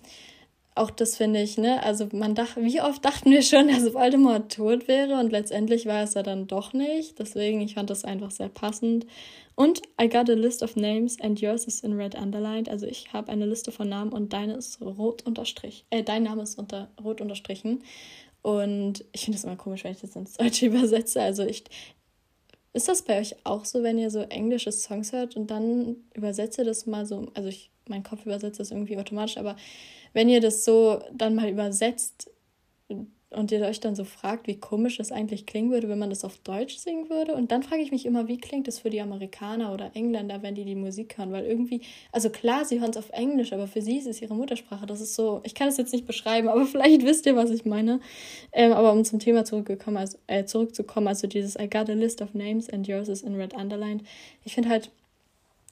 Auch 0.80 0.90
das 0.90 1.18
finde 1.18 1.42
ich, 1.42 1.58
ne? 1.58 1.82
Also 1.82 2.08
man 2.10 2.34
dachte, 2.34 2.64
wie 2.64 2.80
oft 2.80 3.04
dachten 3.04 3.30
wir 3.30 3.42
schon, 3.42 3.68
dass 3.68 3.92
Voldemort 3.92 4.50
tot 4.50 4.88
wäre 4.88 5.20
und 5.20 5.30
letztendlich 5.30 5.84
war 5.84 6.02
es 6.02 6.16
er 6.16 6.22
dann 6.22 6.46
doch 6.46 6.72
nicht. 6.72 7.18
Deswegen, 7.18 7.60
ich 7.60 7.74
fand 7.74 7.90
das 7.90 8.02
einfach 8.02 8.30
sehr 8.30 8.48
passend. 8.48 9.06
Und 9.54 9.82
I 10.00 10.08
got 10.08 10.30
a 10.30 10.32
list 10.32 10.62
of 10.62 10.76
names 10.76 11.20
and 11.20 11.38
yours 11.38 11.66
is 11.66 11.80
in 11.80 11.92
red 11.92 12.14
underlined. 12.14 12.70
Also 12.70 12.86
ich 12.86 13.12
habe 13.12 13.30
eine 13.30 13.44
Liste 13.44 13.72
von 13.72 13.90
Namen 13.90 14.10
und 14.10 14.32
deine 14.32 14.54
ist 14.54 14.80
rot 14.80 15.26
unterstrich. 15.26 15.84
Äh, 15.90 16.02
dein 16.02 16.22
Name 16.22 16.40
ist 16.44 16.58
unter 16.58 16.88
rot 17.04 17.20
unterstrichen. 17.20 17.82
Und 18.40 19.04
ich 19.12 19.26
finde 19.26 19.36
es 19.36 19.44
immer 19.44 19.56
komisch, 19.56 19.84
wenn 19.84 19.92
ich 19.92 20.00
das 20.00 20.16
ins 20.16 20.38
Deutsche 20.38 20.64
übersetze. 20.68 21.20
Also 21.20 21.44
ich. 21.44 21.64
Ist 22.72 22.88
das 22.88 23.02
bei 23.02 23.20
euch 23.20 23.34
auch 23.44 23.66
so, 23.66 23.82
wenn 23.82 23.98
ihr 23.98 24.10
so 24.10 24.20
englische 24.20 24.72
Songs 24.72 25.12
hört 25.12 25.36
und 25.36 25.50
dann 25.50 25.96
übersetze 26.14 26.64
das 26.64 26.86
mal 26.86 27.04
so, 27.04 27.26
also 27.34 27.50
ich, 27.50 27.70
mein 27.86 28.04
Kopf 28.04 28.24
übersetzt 28.24 28.60
das 28.60 28.70
irgendwie 28.70 28.96
automatisch, 28.96 29.36
aber 29.36 29.56
wenn 30.12 30.28
ihr 30.28 30.40
das 30.40 30.64
so 30.64 31.00
dann 31.12 31.34
mal 31.34 31.48
übersetzt, 31.48 32.30
und 33.30 33.52
ihr 33.52 33.60
euch 33.60 33.78
dann 33.78 33.94
so 33.94 34.04
fragt, 34.04 34.48
wie 34.48 34.58
komisch 34.58 34.96
das 34.96 35.12
eigentlich 35.12 35.46
klingen 35.46 35.70
würde, 35.70 35.88
wenn 35.88 35.98
man 35.98 36.10
das 36.10 36.24
auf 36.24 36.38
Deutsch 36.38 36.76
singen 36.78 37.08
würde. 37.08 37.34
Und 37.34 37.52
dann 37.52 37.62
frage 37.62 37.80
ich 37.80 37.92
mich 37.92 38.04
immer, 38.04 38.26
wie 38.26 38.38
klingt 38.38 38.66
das 38.66 38.80
für 38.80 38.90
die 38.90 39.00
Amerikaner 39.00 39.72
oder 39.72 39.92
Engländer, 39.94 40.42
wenn 40.42 40.56
die 40.56 40.64
die 40.64 40.74
Musik 40.74 41.16
hören? 41.16 41.30
Weil 41.30 41.44
irgendwie, 41.44 41.82
also 42.10 42.28
klar, 42.30 42.64
sie 42.64 42.80
hören 42.80 42.90
es 42.90 42.96
auf 42.96 43.10
Englisch, 43.10 43.52
aber 43.52 43.68
für 43.68 43.82
sie 43.82 43.98
ist 43.98 44.06
es 44.06 44.20
ihre 44.20 44.34
Muttersprache. 44.34 44.84
Das 44.84 45.00
ist 45.00 45.14
so, 45.14 45.40
ich 45.44 45.54
kann 45.54 45.68
es 45.68 45.76
jetzt 45.76 45.92
nicht 45.92 46.06
beschreiben, 46.06 46.48
aber 46.48 46.66
vielleicht 46.66 47.04
wisst 47.04 47.24
ihr, 47.26 47.36
was 47.36 47.50
ich 47.50 47.64
meine. 47.64 48.00
Ähm, 48.52 48.72
aber 48.72 48.92
um 48.92 49.04
zum 49.04 49.20
Thema 49.20 49.44
zurückgekommen, 49.44 49.96
also, 49.96 50.18
äh, 50.26 50.44
zurückzukommen, 50.44 51.06
also 51.06 51.28
dieses 51.28 51.56
I 51.56 51.70
got 51.70 51.88
a 51.88 51.94
list 51.94 52.22
of 52.22 52.34
names 52.34 52.68
and 52.68 52.88
yours 52.88 53.08
is 53.08 53.22
in 53.22 53.36
red 53.36 53.54
underlined. 53.54 54.02
Ich 54.44 54.54
finde 54.54 54.70
halt, 54.70 54.90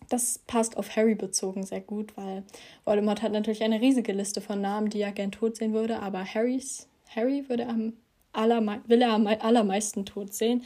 das 0.09 0.39
passt 0.47 0.77
auf 0.77 0.97
Harry 0.97 1.15
bezogen 1.15 1.65
sehr 1.65 1.81
gut, 1.81 2.17
weil 2.17 2.45
Voldemort 2.85 3.23
hat 3.23 3.33
natürlich 3.33 3.63
eine 3.63 3.81
riesige 3.81 4.13
Liste 4.13 4.41
von 4.41 4.61
Namen, 4.61 4.91
die 4.91 5.01
er 5.01 5.13
gern 5.13 5.33
tot 5.33 5.57
sehen 5.57 5.73
würde, 5.73 6.01
aber 6.01 6.25
Harrys 6.25 6.89
Harry 7.15 7.49
würde 7.49 7.67
am 7.67 7.95
allerme 8.33 8.83
will 8.87 9.03
er 9.03 9.13
am 9.13 9.27
allermeisten 9.27 10.05
tot 10.05 10.33
sehen. 10.33 10.63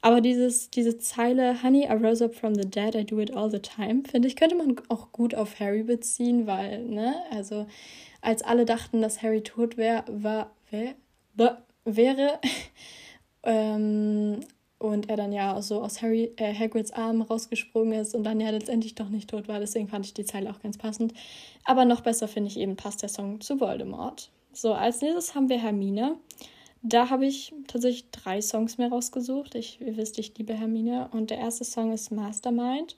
Aber 0.00 0.20
dieses, 0.20 0.70
diese 0.70 0.98
Zeile, 0.98 1.62
Honey, 1.62 1.84
I 1.84 1.92
rose 1.92 2.24
up 2.24 2.34
from 2.34 2.54
the 2.54 2.68
dead, 2.68 2.94
I 2.94 3.04
do 3.04 3.20
it 3.20 3.34
all 3.34 3.50
the 3.50 3.60
time, 3.60 4.02
finde 4.04 4.28
ich, 4.28 4.36
könnte 4.36 4.56
man 4.56 4.76
auch 4.88 5.12
gut 5.12 5.34
auf 5.34 5.60
Harry 5.60 5.82
beziehen, 5.82 6.46
weil, 6.46 6.84
ne, 6.84 7.14
also 7.30 7.66
als 8.20 8.42
alle 8.42 8.64
dachten, 8.64 9.02
dass 9.02 9.22
Harry 9.22 9.42
tot 9.42 9.76
wär, 9.76 10.04
war, 10.08 10.50
wär, 10.70 10.94
wäre, 11.84 12.40
ähm, 13.44 14.40
und 14.82 15.08
er 15.08 15.16
dann 15.16 15.32
ja 15.32 15.62
so 15.62 15.80
aus 15.80 16.02
Harry, 16.02 16.32
äh, 16.36 16.52
Hagrids 16.52 16.90
Arm 16.90 17.22
rausgesprungen 17.22 18.00
ist 18.00 18.16
und 18.16 18.24
dann 18.24 18.40
ja 18.40 18.50
letztendlich 18.50 18.96
doch 18.96 19.08
nicht 19.08 19.30
tot 19.30 19.46
war. 19.46 19.60
Deswegen 19.60 19.86
fand 19.86 20.04
ich 20.06 20.12
die 20.12 20.24
Zeile 20.24 20.50
auch 20.50 20.60
ganz 20.60 20.76
passend. 20.76 21.14
Aber 21.64 21.84
noch 21.84 22.00
besser 22.00 22.26
finde 22.26 22.48
ich 22.48 22.58
eben 22.58 22.74
passt 22.74 23.00
der 23.02 23.08
Song 23.08 23.40
zu 23.40 23.60
Voldemort. 23.60 24.30
So, 24.52 24.74
als 24.74 25.00
nächstes 25.00 25.36
haben 25.36 25.48
wir 25.48 25.58
Hermine. 25.58 26.16
Da 26.82 27.10
habe 27.10 27.26
ich 27.26 27.54
tatsächlich 27.68 28.10
drei 28.10 28.42
Songs 28.42 28.76
mehr 28.76 28.88
rausgesucht. 28.88 29.54
Ich, 29.54 29.80
ihr 29.80 29.96
wisst, 29.96 30.18
ich 30.18 30.36
liebe 30.36 30.54
Hermine. 30.54 31.08
Und 31.12 31.30
der 31.30 31.38
erste 31.38 31.64
Song 31.64 31.92
ist 31.92 32.10
Mastermind. 32.10 32.96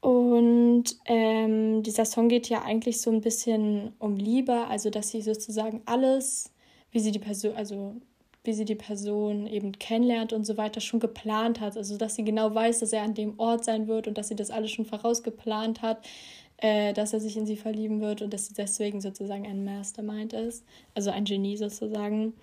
Und 0.00 0.84
ähm, 1.04 1.84
dieser 1.84 2.04
Song 2.04 2.28
geht 2.28 2.48
ja 2.48 2.62
eigentlich 2.62 3.00
so 3.00 3.10
ein 3.10 3.20
bisschen 3.20 3.92
um 4.00 4.16
Liebe, 4.16 4.66
also 4.66 4.90
dass 4.90 5.10
sie 5.10 5.22
sozusagen 5.22 5.82
alles, 5.86 6.52
wie 6.90 6.98
sie 6.98 7.12
die 7.12 7.18
Person, 7.20 7.54
also 7.54 7.94
wie 8.46 8.52
sie 8.52 8.64
die 8.64 8.74
Person 8.74 9.46
eben 9.46 9.72
kennenlernt 9.72 10.32
und 10.32 10.46
so 10.46 10.56
weiter, 10.56 10.80
schon 10.80 11.00
geplant 11.00 11.60
hat. 11.60 11.76
Also 11.76 11.96
dass 11.96 12.14
sie 12.14 12.24
genau 12.24 12.54
weiß, 12.54 12.80
dass 12.80 12.92
er 12.92 13.02
an 13.02 13.14
dem 13.14 13.38
Ort 13.38 13.64
sein 13.64 13.88
wird 13.88 14.08
und 14.08 14.18
dass 14.18 14.28
sie 14.28 14.36
das 14.36 14.50
alles 14.50 14.70
schon 14.70 14.84
vorausgeplant 14.84 15.82
hat, 15.82 16.06
äh, 16.58 16.92
dass 16.92 17.12
er 17.12 17.20
sich 17.20 17.36
in 17.36 17.46
sie 17.46 17.56
verlieben 17.56 18.00
wird 18.00 18.22
und 18.22 18.32
dass 18.32 18.46
sie 18.46 18.54
deswegen 18.54 19.00
sozusagen 19.00 19.46
ein 19.46 19.64
Mastermind 19.64 20.32
ist, 20.32 20.64
also 20.94 21.10
ein 21.10 21.24
Genie 21.24 21.56
sozusagen. 21.56 22.34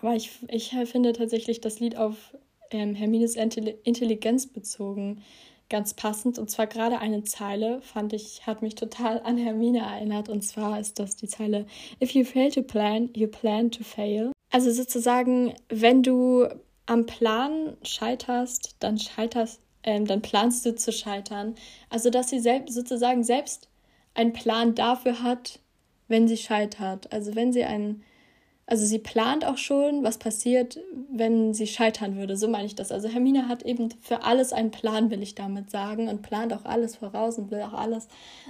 Aber 0.00 0.14
ich, 0.14 0.30
ich 0.48 0.74
finde 0.84 1.12
tatsächlich 1.12 1.60
das 1.60 1.80
Lied 1.80 1.96
auf 1.96 2.36
ähm, 2.70 2.94
Hermines 2.94 3.36
Intelligenz 3.36 4.46
bezogen 4.46 5.22
ganz 5.68 5.94
passend. 5.94 6.38
Und 6.38 6.50
zwar 6.50 6.66
gerade 6.66 6.98
eine 6.98 7.24
Zeile, 7.24 7.80
fand 7.82 8.12
ich, 8.12 8.46
hat 8.46 8.62
mich 8.62 8.74
total 8.74 9.20
an 9.22 9.36
Hermine 9.36 9.80
erinnert. 9.80 10.28
Und 10.28 10.42
zwar 10.42 10.78
ist 10.78 10.98
das 10.98 11.16
die 11.16 11.28
Zeile: 11.28 11.66
If 12.02 12.12
you 12.12 12.24
fail 12.24 12.50
to 12.50 12.62
plan, 12.62 13.10
you 13.14 13.28
plan 13.28 13.70
to 13.70 13.82
fail. 13.82 14.32
Also 14.56 14.72
sozusagen, 14.72 15.52
wenn 15.68 16.02
du 16.02 16.48
am 16.86 17.04
Plan 17.04 17.76
scheiterst, 17.82 18.76
dann 18.80 18.98
scheiterst, 18.98 19.60
ähm, 19.82 20.06
dann 20.06 20.22
planst 20.22 20.64
du 20.64 20.74
zu 20.74 20.92
scheitern. 20.92 21.56
Also 21.90 22.08
dass 22.08 22.30
sie 22.30 22.40
selbst 22.40 22.74
sozusagen 22.74 23.22
selbst 23.22 23.68
einen 24.14 24.32
Plan 24.32 24.74
dafür 24.74 25.22
hat, 25.22 25.58
wenn 26.08 26.26
sie 26.26 26.38
scheitert. 26.38 27.12
Also 27.12 27.34
wenn 27.34 27.52
sie 27.52 27.64
einen 27.64 28.02
also 28.64 28.86
sie 28.86 28.98
plant 28.98 29.44
auch 29.44 29.58
schon, 29.58 30.02
was 30.02 30.16
passiert, 30.16 30.80
wenn 31.12 31.52
sie 31.52 31.66
scheitern 31.66 32.16
würde. 32.16 32.38
So 32.38 32.48
meine 32.48 32.64
ich 32.64 32.74
das. 32.74 32.90
Also 32.90 33.08
Hermine 33.08 33.48
hat 33.48 33.62
eben 33.62 33.90
für 34.00 34.22
alles 34.22 34.54
einen 34.54 34.70
Plan, 34.70 35.10
will 35.10 35.22
ich 35.22 35.34
damit 35.34 35.70
sagen, 35.70 36.08
und 36.08 36.22
plant 36.22 36.54
auch 36.54 36.64
alles 36.64 36.96
voraus 36.96 37.36
und 37.36 37.50
will 37.50 37.60
auch 37.60 37.74
alles 37.74 38.08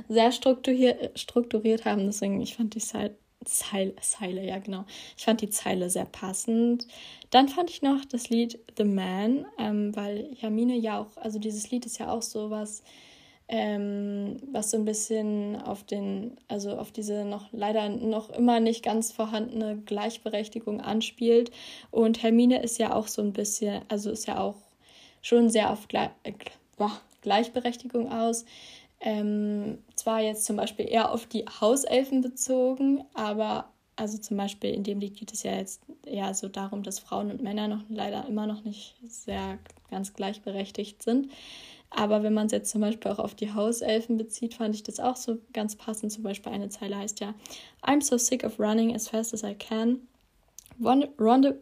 sehr 0.08 0.30
strukturiert, 0.30 1.18
strukturiert 1.18 1.84
haben. 1.84 2.06
Deswegen, 2.06 2.40
ich 2.40 2.54
fand 2.56 2.76
die 2.76 2.78
Zeile, 2.78 3.16
Zeile, 3.46 3.94
Zeile, 4.00 4.44
ja 4.46 4.58
genau. 4.58 4.84
Ich 5.16 5.24
fand 5.24 5.40
die 5.40 5.50
Zeile 5.50 5.88
sehr 5.88 6.04
passend. 6.04 6.86
Dann 7.30 7.48
fand 7.48 7.70
ich 7.70 7.82
noch 7.82 8.04
das 8.04 8.28
Lied 8.28 8.58
The 8.76 8.84
Man, 8.84 9.46
ähm, 9.58 9.96
weil 9.96 10.30
Hermine 10.38 10.76
ja 10.76 11.00
auch, 11.00 11.16
also 11.16 11.38
dieses 11.38 11.70
Lied 11.70 11.86
ist 11.86 11.98
ja 11.98 12.12
auch 12.12 12.22
so 12.22 12.50
was 12.50 12.82
ähm, 13.48 14.38
was 14.50 14.70
so 14.72 14.76
ein 14.76 14.84
bisschen 14.84 15.56
auf 15.62 15.84
den, 15.84 16.36
also 16.48 16.76
auf 16.78 16.90
diese 16.90 17.24
noch 17.24 17.48
leider 17.52 17.88
noch 17.88 18.30
immer 18.30 18.58
nicht 18.60 18.82
ganz 18.84 19.12
vorhandene 19.12 19.76
Gleichberechtigung 19.76 20.80
anspielt. 20.80 21.50
Und 21.90 22.22
Hermine 22.22 22.62
ist 22.62 22.78
ja 22.78 22.94
auch 22.94 23.06
so 23.06 23.22
ein 23.22 23.32
bisschen, 23.32 23.82
also 23.88 24.10
ist 24.10 24.26
ja 24.26 24.40
auch 24.40 24.56
schon 25.22 25.48
sehr 25.48 25.70
auf 25.70 25.88
Gle 25.88 26.10
äh, 26.24 26.32
Gleichberechtigung 27.22 28.10
aus. 28.12 28.44
Ähm, 29.00 29.78
zwar 30.06 30.20
jetzt 30.20 30.44
zum 30.44 30.54
Beispiel 30.54 30.88
eher 30.88 31.10
auf 31.10 31.26
die 31.26 31.46
Hauselfen 31.60 32.20
bezogen, 32.20 33.02
aber 33.14 33.72
also 33.96 34.18
zum 34.18 34.36
Beispiel 34.36 34.70
in 34.70 34.84
dem 34.84 35.00
Lied 35.00 35.16
geht 35.16 35.32
es 35.32 35.42
ja 35.42 35.56
jetzt 35.56 35.82
eher 36.04 36.32
so 36.32 36.46
darum, 36.46 36.84
dass 36.84 37.00
Frauen 37.00 37.28
und 37.32 37.42
Männer 37.42 37.66
noch 37.66 37.82
leider 37.88 38.25
immer 38.28 38.46
noch 38.46 38.62
nicht 38.62 38.94
sehr 39.04 39.58
ganz 39.90 40.14
gleichberechtigt 40.14 41.02
sind. 41.02 41.32
Aber 41.90 42.22
wenn 42.22 42.34
man 42.34 42.46
es 42.46 42.52
jetzt 42.52 42.70
zum 42.70 42.82
Beispiel 42.82 43.10
auch 43.10 43.18
auf 43.18 43.34
die 43.34 43.52
Hauselfen 43.52 44.16
bezieht, 44.16 44.54
fand 44.54 44.76
ich 44.76 44.84
das 44.84 45.00
auch 45.00 45.16
so 45.16 45.38
ganz 45.52 45.75
passend. 45.75 46.12
Zum 46.12 46.22
Beispiel 46.22 46.52
eine 46.52 46.68
Zeile 46.68 46.98
heißt 46.98 47.18
ja, 47.18 47.34
I'm 47.82 48.00
so 48.00 48.16
sick 48.16 48.44
of 48.44 48.60
running 48.60 48.94
as 48.94 49.08
fast 49.08 49.34
as 49.34 49.42
I 49.42 49.56
can. 49.56 50.06
Wonder, 50.78 51.54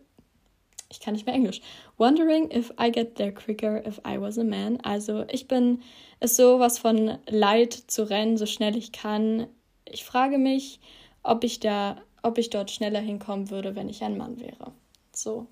ich 0.95 1.01
kann 1.01 1.15
nicht 1.15 1.27
mehr 1.27 1.35
Englisch. 1.35 1.61
Wondering 1.99 2.51
if 2.51 2.73
I 2.81 2.91
get 2.91 3.17
there 3.17 3.33
quicker 3.33 3.85
if 3.87 4.01
I 4.07 4.21
was 4.21 4.39
a 4.39 4.45
man. 4.45 4.81
Also 4.81 5.25
ich 5.31 5.49
bin 5.49 5.83
es 6.21 6.37
sowas 6.37 6.79
von 6.79 7.19
leid 7.29 7.73
zu 7.73 8.09
rennen, 8.09 8.37
so 8.37 8.47
schnell 8.47 8.77
ich 8.77 8.93
kann. 8.93 9.49
Ich 9.85 10.05
frage 10.05 10.39
mich, 10.39 10.81
ob 11.23 11.45
ich 11.45 11.61
da, 11.61 11.97
ob 12.23 12.39
ich 12.39 12.51
dort 12.51 12.71
schneller 12.71 13.01
hinkommen 13.01 13.51
würde, 13.51 13.75
wenn 13.77 13.89
ich 13.89 14.03
ein 14.03 14.17
Mann 14.17 14.41
wäre. 14.41 14.73
So. 15.13 15.47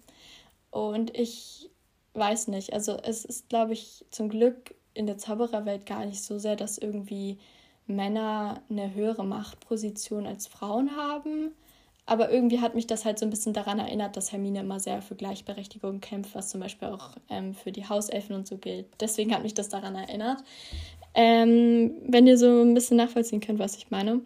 Und 0.71 1.17
ich 1.17 1.71
weiß 2.15 2.49
nicht. 2.49 2.73
Also 2.73 2.97
es 3.03 3.25
ist, 3.25 3.49
glaube 3.49 3.73
ich, 3.73 4.05
zum 4.11 4.29
Glück 4.29 4.75
in 4.95 5.07
der 5.07 5.19
Zaubererwelt 5.19 5.87
gar 5.87 6.07
nicht 6.07 6.23
so 6.23 6.39
sehr, 6.39 6.57
dass 6.57 6.79
irgendwie 6.79 7.39
Männer 7.87 8.63
eine 8.71 8.95
höhere 8.95 9.25
Machtposition 9.25 10.27
als 10.27 10.47
Frauen 10.47 10.97
haben. 10.97 11.53
Aber 12.05 12.31
irgendwie 12.31 12.61
hat 12.61 12.75
mich 12.75 12.87
das 12.87 13.05
halt 13.05 13.19
so 13.19 13.27
ein 13.27 13.31
bisschen 13.31 13.53
daran 13.53 13.79
erinnert, 13.79 14.17
dass 14.17 14.33
Hermine 14.33 14.61
immer 14.61 14.81
sehr 14.81 15.03
für 15.03 15.15
Gleichberechtigung 15.15 16.01
kämpft, 16.01 16.35
was 16.35 16.51
zum 16.51 16.61
Beispiel 16.61 16.89
auch 16.89 17.17
ähm, 17.31 17.55
für 17.55 17.71
die 17.71 17.89
Hauselfen 17.89 18.35
und 18.35 18.47
so 18.47 18.59
gilt. 18.59 18.87
Deswegen 19.01 19.33
hat 19.35 19.43
mich 19.43 19.55
das 19.55 19.69
daran 19.69 19.95
erinnert. 19.95 20.43
Ähm, 21.15 21.95
wenn 22.07 22.27
ihr 22.27 22.39
so 22.39 22.63
ein 22.63 22.75
bisschen 22.75 22.97
nachvollziehen 22.97 23.41
könnt, 23.41 23.59
was 23.59 23.77
ich 23.77 23.91
meine. 23.91 24.21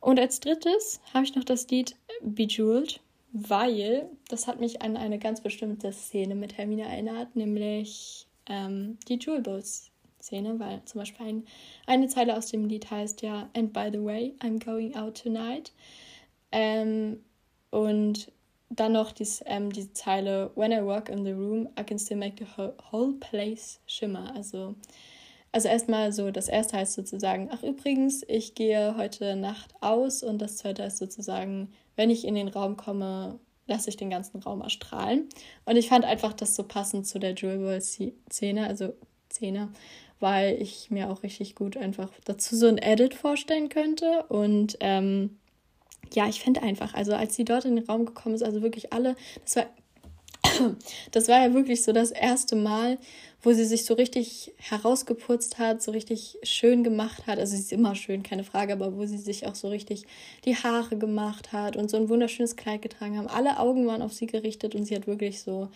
Und 0.00 0.20
als 0.20 0.40
drittes 0.40 1.00
habe 1.14 1.24
ich 1.24 1.34
noch 1.34 1.44
das 1.44 1.68
Lied 1.68 1.96
Bejeweled 2.22 3.00
weil 3.32 4.10
das 4.28 4.46
hat 4.46 4.60
mich 4.60 4.82
an 4.82 4.96
eine 4.96 5.18
ganz 5.18 5.40
bestimmte 5.40 5.92
Szene 5.92 6.34
mit 6.34 6.58
Hermine 6.58 6.82
erinnert, 6.82 7.34
nämlich 7.34 8.26
ähm, 8.46 8.98
die 9.08 9.18
Jewel 9.18 9.40
Bows 9.40 9.90
Szene, 10.20 10.60
weil 10.60 10.84
zum 10.84 11.00
Beispiel 11.00 11.26
ein, 11.26 11.44
eine 11.86 12.06
Zeile 12.08 12.36
aus 12.36 12.46
dem 12.46 12.66
Lied 12.66 12.90
heißt 12.90 13.22
ja 13.22 13.48
And 13.56 13.72
by 13.72 13.88
the 13.90 14.04
way, 14.04 14.34
I'm 14.40 14.64
going 14.64 14.94
out 14.94 15.20
tonight. 15.20 15.72
Ähm, 16.52 17.20
und 17.70 18.30
dann 18.70 18.92
noch 18.92 19.12
dies, 19.12 19.42
ähm, 19.46 19.72
die 19.72 19.92
Zeile 19.92 20.50
When 20.54 20.72
I 20.72 20.84
walk 20.84 21.08
in 21.08 21.24
the 21.24 21.32
room, 21.32 21.68
I 21.78 21.84
can 21.84 21.98
still 21.98 22.16
make 22.16 22.36
the 22.38 22.46
whole 22.90 23.14
place 23.14 23.80
shimmer. 23.86 24.32
Also, 24.34 24.74
also 25.52 25.68
erstmal 25.68 26.12
so, 26.12 26.30
das 26.30 26.48
erste 26.48 26.78
heißt 26.78 26.94
sozusagen, 26.94 27.50
ach 27.52 27.62
übrigens, 27.62 28.22
ich 28.28 28.54
gehe 28.54 28.96
heute 28.96 29.36
Nacht 29.36 29.74
aus 29.80 30.22
und 30.22 30.40
das 30.40 30.56
zweite 30.56 30.84
heißt 30.84 30.98
sozusagen, 30.98 31.72
wenn 31.96 32.10
ich 32.10 32.24
in 32.26 32.34
den 32.34 32.48
Raum 32.48 32.76
komme, 32.76 33.38
lasse 33.66 33.90
ich 33.90 33.96
den 33.96 34.10
ganzen 34.10 34.38
Raum 34.38 34.62
erstrahlen. 34.62 35.28
Und 35.64 35.76
ich 35.76 35.88
fand 35.88 36.04
einfach 36.04 36.32
das 36.32 36.56
so 36.56 36.64
passend 36.64 37.06
zu 37.06 37.18
der 37.18 37.34
Jewel 37.34 37.60
World 37.60 37.82
Szene, 37.82 38.66
also 38.66 38.94
Szene, 39.30 39.68
weil 40.20 40.60
ich 40.60 40.90
mir 40.90 41.10
auch 41.10 41.22
richtig 41.22 41.54
gut 41.54 41.76
einfach 41.76 42.10
dazu 42.24 42.56
so 42.56 42.66
ein 42.66 42.78
Edit 42.78 43.14
vorstellen 43.14 43.68
könnte. 43.68 44.24
Und 44.28 44.76
ähm, 44.80 45.38
ja, 46.14 46.28
ich 46.28 46.40
finde 46.40 46.62
einfach, 46.62 46.94
also 46.94 47.14
als 47.14 47.36
sie 47.36 47.44
dort 47.44 47.64
in 47.64 47.76
den 47.76 47.86
Raum 47.86 48.06
gekommen 48.06 48.34
ist, 48.34 48.42
also 48.42 48.62
wirklich 48.62 48.92
alle, 48.92 49.16
das 49.44 49.56
war 49.56 49.66
das 51.12 51.28
war 51.28 51.46
ja 51.46 51.54
wirklich 51.54 51.82
so 51.82 51.92
das 51.92 52.10
erste 52.10 52.56
Mal, 52.56 52.98
wo 53.42 53.52
sie 53.52 53.64
sich 53.64 53.84
so 53.84 53.94
richtig 53.94 54.52
herausgeputzt 54.58 55.58
hat, 55.58 55.82
so 55.82 55.90
richtig 55.90 56.38
schön 56.42 56.84
gemacht 56.84 57.26
hat. 57.26 57.38
Also 57.38 57.54
sie 57.54 57.62
ist 57.62 57.72
immer 57.72 57.94
schön, 57.94 58.22
keine 58.22 58.44
Frage, 58.44 58.72
aber 58.72 58.96
wo 58.96 59.04
sie 59.06 59.18
sich 59.18 59.46
auch 59.46 59.54
so 59.54 59.68
richtig 59.68 60.04
die 60.44 60.56
Haare 60.56 60.96
gemacht 60.96 61.52
hat 61.52 61.76
und 61.76 61.90
so 61.90 61.96
ein 61.96 62.08
wunderschönes 62.08 62.56
Kleid 62.56 62.82
getragen 62.82 63.18
haben. 63.18 63.28
Alle 63.28 63.58
Augen 63.58 63.86
waren 63.86 64.02
auf 64.02 64.12
sie 64.12 64.26
gerichtet 64.26 64.74
und 64.74 64.84
sie 64.84 64.94
hat 64.94 65.06
wirklich 65.06 65.40
so 65.42 65.68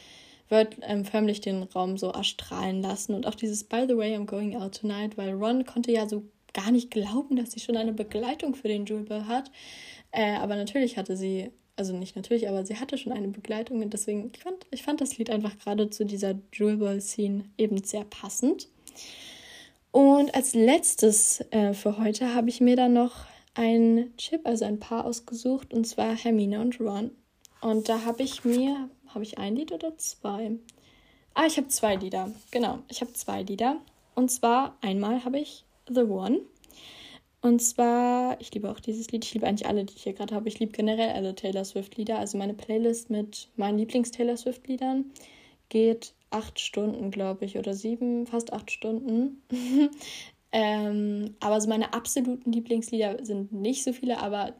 wird 0.48 0.76
ähm, 0.82 1.04
förmlich 1.04 1.40
den 1.40 1.64
Raum 1.64 1.98
so 1.98 2.10
erstrahlen 2.10 2.80
lassen. 2.80 3.14
Und 3.14 3.26
auch 3.26 3.34
dieses 3.34 3.64
By 3.64 3.84
the 3.88 3.96
way, 3.96 4.14
I'm 4.14 4.26
going 4.26 4.56
out 4.56 4.80
tonight, 4.80 5.16
weil 5.16 5.32
Ron 5.32 5.64
konnte 5.64 5.90
ja 5.90 6.08
so 6.08 6.22
gar 6.54 6.70
nicht 6.70 6.90
glauben, 6.90 7.36
dass 7.36 7.50
sie 7.50 7.60
schon 7.60 7.76
eine 7.76 7.92
Begleitung 7.92 8.54
für 8.54 8.68
den 8.68 8.86
Jewel 8.86 9.26
hat. 9.26 9.50
Äh, 10.12 10.36
aber 10.36 10.56
natürlich 10.56 10.96
hatte 10.96 11.16
sie 11.16 11.50
also 11.76 11.94
nicht 11.94 12.16
natürlich, 12.16 12.48
aber 12.48 12.64
sie 12.64 12.76
hatte 12.76 12.96
schon 12.96 13.12
eine 13.12 13.28
Begleitung 13.28 13.82
und 13.82 13.92
deswegen, 13.92 14.32
ich 14.34 14.42
fand, 14.42 14.66
ich 14.70 14.82
fand 14.82 15.00
das 15.00 15.18
Lied 15.18 15.30
einfach 15.30 15.58
gerade 15.58 15.90
zu 15.90 16.04
dieser 16.04 16.34
Jewel 16.52 16.78
Ball 16.78 17.00
Scene 17.00 17.44
eben 17.58 17.84
sehr 17.84 18.04
passend. 18.04 18.68
Und 19.92 20.34
als 20.34 20.54
letztes 20.54 21.42
äh, 21.50 21.74
für 21.74 21.98
heute 21.98 22.34
habe 22.34 22.48
ich 22.48 22.60
mir 22.60 22.76
dann 22.76 22.94
noch 22.94 23.26
ein 23.54 24.12
Chip, 24.16 24.42
also 24.44 24.64
ein 24.64 24.80
Paar 24.80 25.04
ausgesucht 25.04 25.72
und 25.72 25.86
zwar 25.86 26.14
Hermine 26.14 26.60
und 26.60 26.80
Ron. 26.80 27.10
Und 27.60 27.88
da 27.88 28.04
habe 28.04 28.22
ich 28.22 28.44
mir, 28.44 28.90
habe 29.08 29.24
ich 29.24 29.38
ein 29.38 29.56
Lied 29.56 29.72
oder 29.72 29.96
zwei? 29.96 30.52
Ah, 31.34 31.46
ich 31.46 31.56
habe 31.56 31.68
zwei 31.68 31.96
Lieder. 31.96 32.30
Genau, 32.50 32.80
ich 32.88 33.00
habe 33.00 33.12
zwei 33.12 33.42
Lieder. 33.42 33.80
Und 34.14 34.30
zwar 34.30 34.76
einmal 34.80 35.24
habe 35.24 35.38
ich 35.38 35.64
The 35.88 36.02
One 36.02 36.40
und 37.46 37.60
zwar, 37.60 38.40
ich 38.40 38.52
liebe 38.52 38.70
auch 38.70 38.80
dieses 38.80 39.10
Lied, 39.10 39.24
ich 39.24 39.34
liebe 39.34 39.46
eigentlich 39.46 39.68
alle, 39.68 39.84
die 39.84 39.94
ich 39.94 40.02
hier 40.02 40.12
gerade 40.12 40.34
habe. 40.34 40.48
Ich 40.48 40.58
liebe 40.58 40.72
generell 40.72 41.10
alle 41.10 41.34
Taylor 41.34 41.64
Swift-Lieder. 41.64 42.18
Also 42.18 42.38
meine 42.38 42.54
Playlist 42.54 43.10
mit 43.10 43.48
meinen 43.56 43.78
Lieblings-Taylor 43.78 44.36
Swift-Liedern 44.36 45.06
geht 45.68 46.14
acht 46.30 46.60
Stunden, 46.60 47.10
glaube 47.10 47.44
ich, 47.44 47.58
oder 47.58 47.74
sieben, 47.74 48.26
fast 48.26 48.52
acht 48.52 48.70
Stunden. 48.70 49.42
ähm, 50.52 51.34
aber 51.40 51.60
so 51.60 51.68
meine 51.68 51.92
absoluten 51.92 52.52
Lieblingslieder 52.52 53.24
sind 53.24 53.52
nicht 53.52 53.84
so 53.84 53.92
viele, 53.92 54.18
aber 54.18 54.52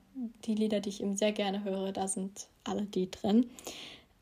die 0.45 0.55
Lieder, 0.55 0.81
die 0.81 0.89
ich 0.89 1.03
eben 1.03 1.17
sehr 1.17 1.33
gerne 1.33 1.65
höre, 1.65 1.93
da 1.93 2.09
sind 2.09 2.49
alle 2.65 2.83
die 2.83 3.11
drin. 3.11 3.47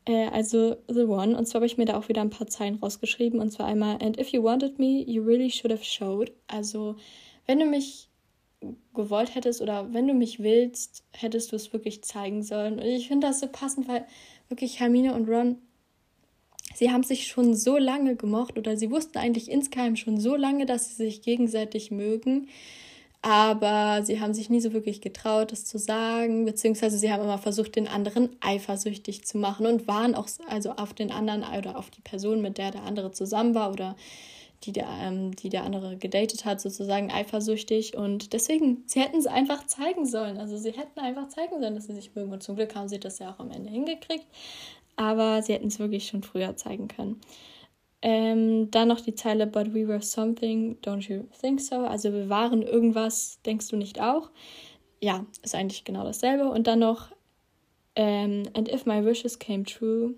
Äh, 0.05 0.27
also 0.27 0.75
The 0.87 1.03
One. 1.03 1.37
Und 1.37 1.45
zwar 1.47 1.59
habe 1.59 1.65
ich 1.65 1.77
mir 1.77 1.85
da 1.85 1.97
auch 1.97 2.09
wieder 2.09 2.21
ein 2.21 2.29
paar 2.29 2.47
Zeilen 2.47 2.75
rausgeschrieben. 2.75 3.39
Und 3.39 3.51
zwar 3.51 3.67
einmal, 3.67 3.97
and 4.01 4.19
if 4.19 4.29
you 4.29 4.43
wanted 4.43 4.79
me, 4.79 5.03
you 5.05 5.23
really 5.23 5.49
should 5.49 5.71
have 5.71 5.83
showed. 5.83 6.31
Also, 6.47 6.95
wenn 7.47 7.59
du 7.59 7.65
mich 7.65 8.09
gewollt 8.93 9.35
hättest 9.35 9.61
oder 9.61 9.93
wenn 9.93 10.07
du 10.07 10.13
mich 10.13 10.39
willst, 10.39 11.03
hättest 11.11 11.51
du 11.51 11.55
es 11.55 11.73
wirklich 11.73 12.03
zeigen 12.03 12.43
sollen. 12.43 12.79
Und 12.79 12.85
ich 12.85 13.07
finde 13.07 13.27
das 13.27 13.39
so 13.39 13.47
passend, 13.47 13.87
weil 13.87 14.05
wirklich 14.49 14.79
Hermine 14.79 15.13
und 15.13 15.29
Ron, 15.29 15.57
sie 16.73 16.91
haben 16.91 17.03
sich 17.03 17.27
schon 17.27 17.55
so 17.55 17.77
lange 17.77 18.15
gemocht 18.15 18.57
oder 18.57 18.77
sie 18.77 18.91
wussten 18.91 19.17
eigentlich 19.17 19.49
insgeheim 19.49 19.95
schon 19.95 20.19
so 20.19 20.35
lange, 20.35 20.65
dass 20.65 20.89
sie 20.89 20.95
sich 20.95 21.21
gegenseitig 21.21 21.91
mögen 21.91 22.47
aber 23.25 24.03
sie 24.03 24.21
haben 24.21 24.35
sich 24.35 24.51
nie 24.51 24.61
so 24.61 24.71
wirklich 24.71 25.01
getraut, 25.01 25.51
das 25.51 25.65
zu 25.65 25.79
sagen, 25.79 26.45
beziehungsweise 26.45 26.99
sie 26.99 27.11
haben 27.11 27.23
immer 27.23 27.39
versucht, 27.39 27.75
den 27.75 27.87
anderen 27.87 28.29
eifersüchtig 28.39 29.25
zu 29.25 29.39
machen 29.39 29.65
und 29.65 29.87
waren 29.87 30.13
auch 30.13 30.27
also 30.47 30.73
auf 30.73 30.93
den 30.93 31.09
anderen 31.11 31.43
oder 31.57 31.75
auf 31.75 31.89
die 31.89 32.01
Person, 32.01 32.43
mit 32.43 32.59
der 32.59 32.69
der 32.69 32.83
andere 32.83 33.11
zusammen 33.13 33.55
war 33.55 33.71
oder 33.71 33.95
die 34.65 34.71
der, 34.71 34.87
ähm, 35.01 35.35
die 35.35 35.49
der 35.49 35.63
andere 35.63 35.97
gedatet 35.97 36.45
hat, 36.45 36.59
sozusagen 36.59 37.11
eifersüchtig. 37.11 37.95
Und 37.95 38.33
deswegen, 38.33 38.83
sie 38.87 39.01
hätten 39.01 39.17
es 39.17 39.27
einfach 39.27 39.65
zeigen 39.65 40.05
sollen. 40.05 40.37
Also 40.37 40.57
sie 40.57 40.71
hätten 40.71 40.99
einfach 40.99 41.27
zeigen 41.27 41.59
sollen, 41.59 41.75
dass 41.75 41.87
sie 41.87 41.95
sich 41.95 42.15
mögen. 42.15 42.31
Und 42.31 42.43
zum 42.43 42.55
Glück 42.55 42.75
haben 42.75 42.87
sie 42.87 42.99
das 42.99 43.19
ja 43.19 43.31
auch 43.31 43.39
am 43.39 43.51
Ende 43.51 43.69
hingekriegt. 43.69 44.25
Aber 44.95 45.41
sie 45.41 45.53
hätten 45.53 45.67
es 45.67 45.79
wirklich 45.79 46.07
schon 46.07 46.23
früher 46.23 46.55
zeigen 46.55 46.87
können. 46.87 47.21
Ähm, 48.01 48.69
dann 48.71 48.87
noch 48.87 49.01
die 49.01 49.15
Zeile 49.15 49.47
But 49.47 49.73
we 49.73 49.87
were 49.87 50.01
something, 50.01 50.77
don't 50.81 51.09
you 51.09 51.23
think 51.39 51.59
so? 51.59 51.77
Also 51.77 52.13
wir 52.13 52.29
waren 52.29 52.61
irgendwas, 52.61 53.39
denkst 53.45 53.67
du 53.69 53.77
nicht 53.77 53.99
auch? 53.99 54.29
Ja, 55.01 55.25
ist 55.43 55.55
eigentlich 55.55 55.83
genau 55.83 56.03
dasselbe. 56.03 56.49
Und 56.49 56.67
dann 56.67 56.79
noch 56.79 57.11
ähm, 57.95 58.43
And 58.53 58.69
if 58.71 58.85
my 58.85 59.03
wishes 59.03 59.39
came 59.39 59.63
true, 59.63 60.15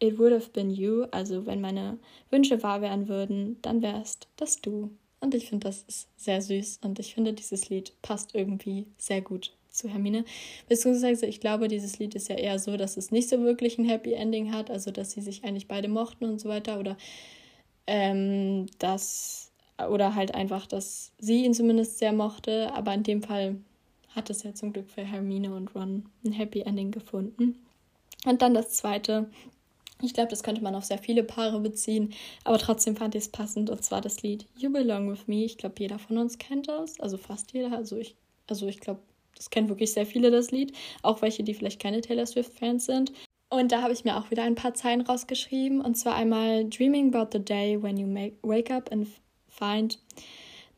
it 0.00 0.18
would 0.18 0.32
have 0.32 0.50
been 0.52 0.70
you. 0.70 1.04
Also 1.10 1.46
wenn 1.46 1.60
meine 1.60 1.98
Wünsche 2.30 2.62
wahr 2.62 2.80
werden 2.80 3.08
würden, 3.08 3.56
dann 3.62 3.82
wärst 3.82 4.28
das 4.36 4.60
du. 4.60 4.90
Und 5.20 5.34
ich 5.34 5.48
finde, 5.48 5.68
das 5.68 5.84
ist 5.88 6.08
sehr 6.16 6.42
süß. 6.42 6.80
Und 6.84 6.98
ich 6.98 7.14
finde, 7.14 7.32
dieses 7.32 7.68
Lied 7.68 7.92
passt 8.02 8.34
irgendwie 8.34 8.86
sehr 8.98 9.22
gut 9.22 9.52
zu 9.70 9.88
Hermine. 9.88 10.24
Beziehungsweise 10.68 11.26
ich 11.26 11.40
glaube, 11.40 11.68
dieses 11.68 11.98
Lied 11.98 12.14
ist 12.14 12.28
ja 12.28 12.36
eher 12.36 12.58
so, 12.58 12.76
dass 12.76 12.96
es 12.96 13.10
nicht 13.10 13.28
so 13.28 13.42
wirklich 13.42 13.78
ein 13.78 13.84
Happy 13.84 14.12
Ending 14.12 14.52
hat, 14.52 14.70
also 14.70 14.90
dass 14.90 15.12
sie 15.12 15.20
sich 15.20 15.44
eigentlich 15.44 15.68
beide 15.68 15.88
mochten 15.88 16.24
und 16.24 16.40
so 16.40 16.48
weiter. 16.48 16.78
Oder 16.78 16.96
ähm, 17.86 18.66
dass, 18.78 19.52
oder 19.90 20.14
halt 20.14 20.34
einfach, 20.34 20.66
dass 20.66 21.12
sie 21.18 21.44
ihn 21.44 21.54
zumindest 21.54 21.98
sehr 21.98 22.12
mochte. 22.12 22.72
Aber 22.74 22.92
in 22.94 23.02
dem 23.02 23.22
Fall 23.22 23.56
hat 24.14 24.30
es 24.30 24.42
ja 24.42 24.54
zum 24.54 24.72
Glück 24.72 24.88
für 24.88 25.04
Hermine 25.04 25.54
und 25.54 25.74
Ron 25.74 26.08
ein 26.24 26.32
Happy 26.32 26.60
Ending 26.60 26.90
gefunden. 26.90 27.58
Und 28.24 28.42
dann 28.42 28.54
das 28.54 28.70
zweite. 28.70 29.30
Ich 30.02 30.12
glaube, 30.12 30.28
das 30.28 30.42
könnte 30.42 30.62
man 30.62 30.74
auf 30.74 30.84
sehr 30.84 30.98
viele 30.98 31.24
Paare 31.24 31.58
beziehen, 31.60 32.12
aber 32.44 32.58
trotzdem 32.58 32.96
fand 32.96 33.14
ich 33.14 33.22
es 33.22 33.28
passend 33.28 33.70
und 33.70 33.82
zwar 33.82 34.00
das 34.00 34.22
Lied 34.22 34.46
You 34.56 34.70
Belong 34.70 35.10
With 35.10 35.26
Me. 35.26 35.44
Ich 35.44 35.56
glaube, 35.56 35.76
jeder 35.78 35.98
von 35.98 36.18
uns 36.18 36.38
kennt 36.38 36.68
das, 36.68 37.00
also 37.00 37.16
fast 37.16 37.52
jeder. 37.52 37.72
Also 37.72 37.96
ich, 37.96 38.14
also 38.46 38.66
ich 38.66 38.80
glaube, 38.80 39.00
das 39.36 39.50
kennen 39.50 39.68
wirklich 39.68 39.92
sehr 39.92 40.06
viele, 40.06 40.30
das 40.30 40.50
Lied. 40.50 40.72
Auch 41.02 41.22
welche, 41.22 41.44
die 41.44 41.54
vielleicht 41.54 41.80
keine 41.80 42.00
Taylor 42.00 42.26
Swift-Fans 42.26 42.84
sind. 42.86 43.12
Und 43.48 43.70
da 43.70 43.82
habe 43.82 43.92
ich 43.92 44.04
mir 44.04 44.16
auch 44.16 44.30
wieder 44.30 44.42
ein 44.42 44.54
paar 44.54 44.74
Zeilen 44.74 45.02
rausgeschrieben. 45.02 45.80
Und 45.80 45.96
zwar 45.96 46.14
einmal 46.14 46.68
Dreaming 46.68 47.14
about 47.14 47.30
the 47.32 47.44
day 47.44 47.80
when 47.80 47.96
you 47.96 48.06
make, 48.06 48.36
wake 48.42 48.70
up 48.70 48.90
and 48.90 49.06
find 49.48 49.98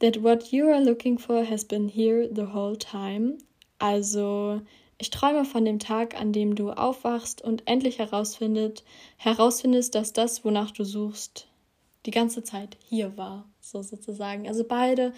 that 0.00 0.22
what 0.22 0.52
you 0.52 0.66
are 0.68 0.82
looking 0.82 1.18
for 1.18 1.48
has 1.48 1.64
been 1.64 1.88
here 1.88 2.28
the 2.32 2.52
whole 2.52 2.76
time. 2.76 3.38
Also 3.78 4.60
ich 4.98 5.10
träume 5.10 5.44
von 5.44 5.64
dem 5.64 5.78
Tag, 5.78 6.20
an 6.20 6.32
dem 6.32 6.56
du 6.56 6.70
aufwachst 6.70 7.40
und 7.42 7.62
endlich 7.66 7.98
herausfindet, 7.98 8.84
herausfindest, 9.16 9.94
dass 9.94 10.12
das, 10.12 10.44
wonach 10.44 10.72
du 10.72 10.84
suchst, 10.84 11.46
die 12.04 12.10
ganze 12.10 12.42
Zeit 12.42 12.76
hier 12.84 13.16
war, 13.16 13.48
so 13.60 13.82
sozusagen. 13.82 14.48
Also 14.48 14.64
beide 14.64 15.12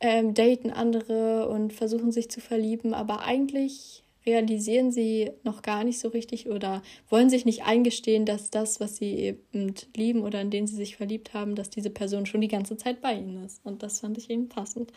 ähm, 0.00 0.34
daten 0.34 0.70
andere 0.70 1.48
und 1.48 1.72
versuchen 1.72 2.10
sich 2.10 2.30
zu 2.30 2.40
verlieben, 2.40 2.94
aber 2.94 3.20
eigentlich 3.20 4.02
realisieren 4.26 4.92
sie 4.92 5.30
noch 5.42 5.62
gar 5.62 5.84
nicht 5.84 5.98
so 5.98 6.08
richtig 6.08 6.48
oder 6.48 6.82
wollen 7.08 7.30
sich 7.30 7.44
nicht 7.44 7.64
eingestehen, 7.64 8.24
dass 8.24 8.50
das, 8.50 8.80
was 8.80 8.96
sie 8.96 9.14
eben 9.52 9.74
lieben 9.96 10.22
oder 10.22 10.40
in 10.40 10.50
den 10.50 10.66
sie 10.66 10.76
sich 10.76 10.96
verliebt 10.96 11.34
haben, 11.34 11.54
dass 11.54 11.70
diese 11.70 11.90
Person 11.90 12.26
schon 12.26 12.40
die 12.40 12.48
ganze 12.48 12.76
Zeit 12.76 13.00
bei 13.00 13.14
ihnen 13.14 13.44
ist. 13.44 13.64
Und 13.64 13.82
das 13.82 14.00
fand 14.00 14.18
ich 14.18 14.30
eben 14.30 14.48
passend. 14.48 14.92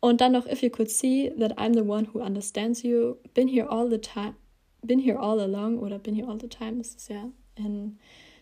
Und 0.00 0.20
dann 0.20 0.32
noch, 0.32 0.46
if 0.46 0.62
you 0.62 0.70
could 0.70 0.90
see 0.90 1.32
that 1.38 1.58
I'm 1.58 1.74
the 1.74 1.88
one 1.88 2.08
who 2.12 2.20
understands 2.20 2.82
you, 2.82 3.16
been 3.34 3.48
here 3.48 3.70
all 3.70 3.88
the 3.88 3.98
time, 3.98 4.34
been 4.82 5.00
here 5.00 5.18
all 5.18 5.40
along 5.40 5.78
oder 5.78 5.98
been 5.98 6.14
here 6.14 6.28
all 6.28 6.38
the 6.40 6.48
time, 6.48 6.80
ist 6.80 6.98
es 6.98 7.08
ja 7.08 7.30
in 7.56 7.98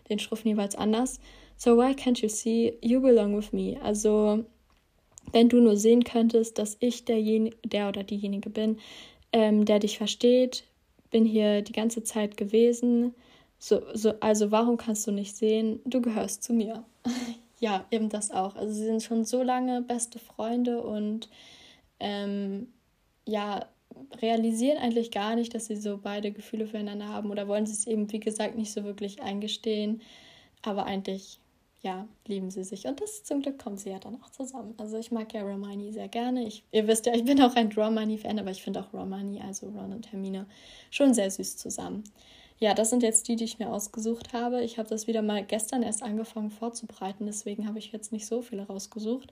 den 0.08 0.18
Schriften 0.18 0.48
jeweils 0.48 0.74
anders. 0.74 1.20
So 1.56 1.76
why 1.76 1.92
can't 1.92 2.20
you 2.20 2.28
see 2.28 2.76
you 2.80 3.00
belong 3.00 3.36
with 3.36 3.52
me? 3.52 3.78
Also 3.82 4.44
wenn 5.32 5.48
du 5.48 5.60
nur 5.60 5.76
sehen 5.76 6.04
könntest, 6.04 6.58
dass 6.58 6.76
ich 6.80 7.04
derjenige, 7.04 7.56
der 7.64 7.88
oder 7.88 8.02
diejenige 8.02 8.50
bin, 8.50 8.78
ähm, 9.34 9.64
der 9.64 9.80
dich 9.80 9.98
versteht, 9.98 10.62
bin 11.10 11.24
hier 11.24 11.60
die 11.60 11.72
ganze 11.72 12.04
Zeit 12.04 12.36
gewesen. 12.36 13.14
So, 13.58 13.82
so, 13.92 14.14
also 14.20 14.52
warum 14.52 14.76
kannst 14.76 15.06
du 15.08 15.10
nicht 15.10 15.36
sehen, 15.36 15.80
du 15.84 16.00
gehörst 16.00 16.44
zu 16.44 16.52
mir? 16.52 16.84
ja, 17.60 17.84
eben 17.90 18.08
das 18.08 18.30
auch. 18.30 18.54
Also 18.54 18.72
sie 18.72 18.84
sind 18.84 19.02
schon 19.02 19.24
so 19.24 19.42
lange 19.42 19.82
beste 19.82 20.20
Freunde 20.20 20.80
und 20.82 21.28
ähm, 21.98 22.68
ja, 23.26 23.66
realisieren 24.22 24.78
eigentlich 24.78 25.10
gar 25.10 25.34
nicht, 25.34 25.52
dass 25.52 25.66
sie 25.66 25.76
so 25.76 25.98
beide 26.00 26.30
Gefühle 26.30 26.68
füreinander 26.68 27.08
haben 27.08 27.32
oder 27.32 27.48
wollen 27.48 27.66
sie 27.66 27.72
es 27.72 27.88
eben, 27.88 28.12
wie 28.12 28.20
gesagt, 28.20 28.56
nicht 28.56 28.72
so 28.72 28.84
wirklich 28.84 29.20
eingestehen. 29.20 30.00
Aber 30.62 30.86
eigentlich 30.86 31.40
ja, 31.84 32.08
lieben 32.26 32.50
sie 32.50 32.64
sich. 32.64 32.86
Und 32.86 33.00
das 33.00 33.24
zum 33.24 33.42
Glück 33.42 33.62
kommen 33.62 33.76
sie 33.76 33.90
ja 33.90 33.98
dann 33.98 34.20
auch 34.22 34.30
zusammen. 34.30 34.74
Also 34.78 34.98
ich 34.98 35.12
mag 35.12 35.32
ja 35.34 35.42
Romani 35.42 35.92
sehr 35.92 36.08
gerne. 36.08 36.46
Ich, 36.46 36.64
ihr 36.72 36.88
wisst 36.88 37.04
ja, 37.04 37.14
ich 37.14 37.24
bin 37.24 37.40
auch 37.42 37.54
ein 37.54 37.70
Romani-Fan, 37.70 38.38
aber 38.38 38.50
ich 38.50 38.62
finde 38.62 38.80
auch 38.80 38.92
Romani, 38.92 39.40
also 39.40 39.68
Ron 39.68 39.92
und 39.92 40.10
Hermine, 40.10 40.46
schon 40.90 41.12
sehr 41.12 41.30
süß 41.30 41.58
zusammen. 41.58 42.02
Ja, 42.58 42.72
das 42.72 42.88
sind 42.88 43.02
jetzt 43.02 43.28
die, 43.28 43.36
die 43.36 43.44
ich 43.44 43.58
mir 43.58 43.70
ausgesucht 43.70 44.32
habe. 44.32 44.62
Ich 44.62 44.78
habe 44.78 44.88
das 44.88 45.06
wieder 45.06 45.20
mal 45.20 45.44
gestern 45.44 45.82
erst 45.82 46.02
angefangen 46.02 46.50
vorzubereiten, 46.50 47.26
deswegen 47.26 47.68
habe 47.68 47.78
ich 47.78 47.92
jetzt 47.92 48.12
nicht 48.12 48.26
so 48.26 48.40
viele 48.40 48.66
rausgesucht. 48.66 49.30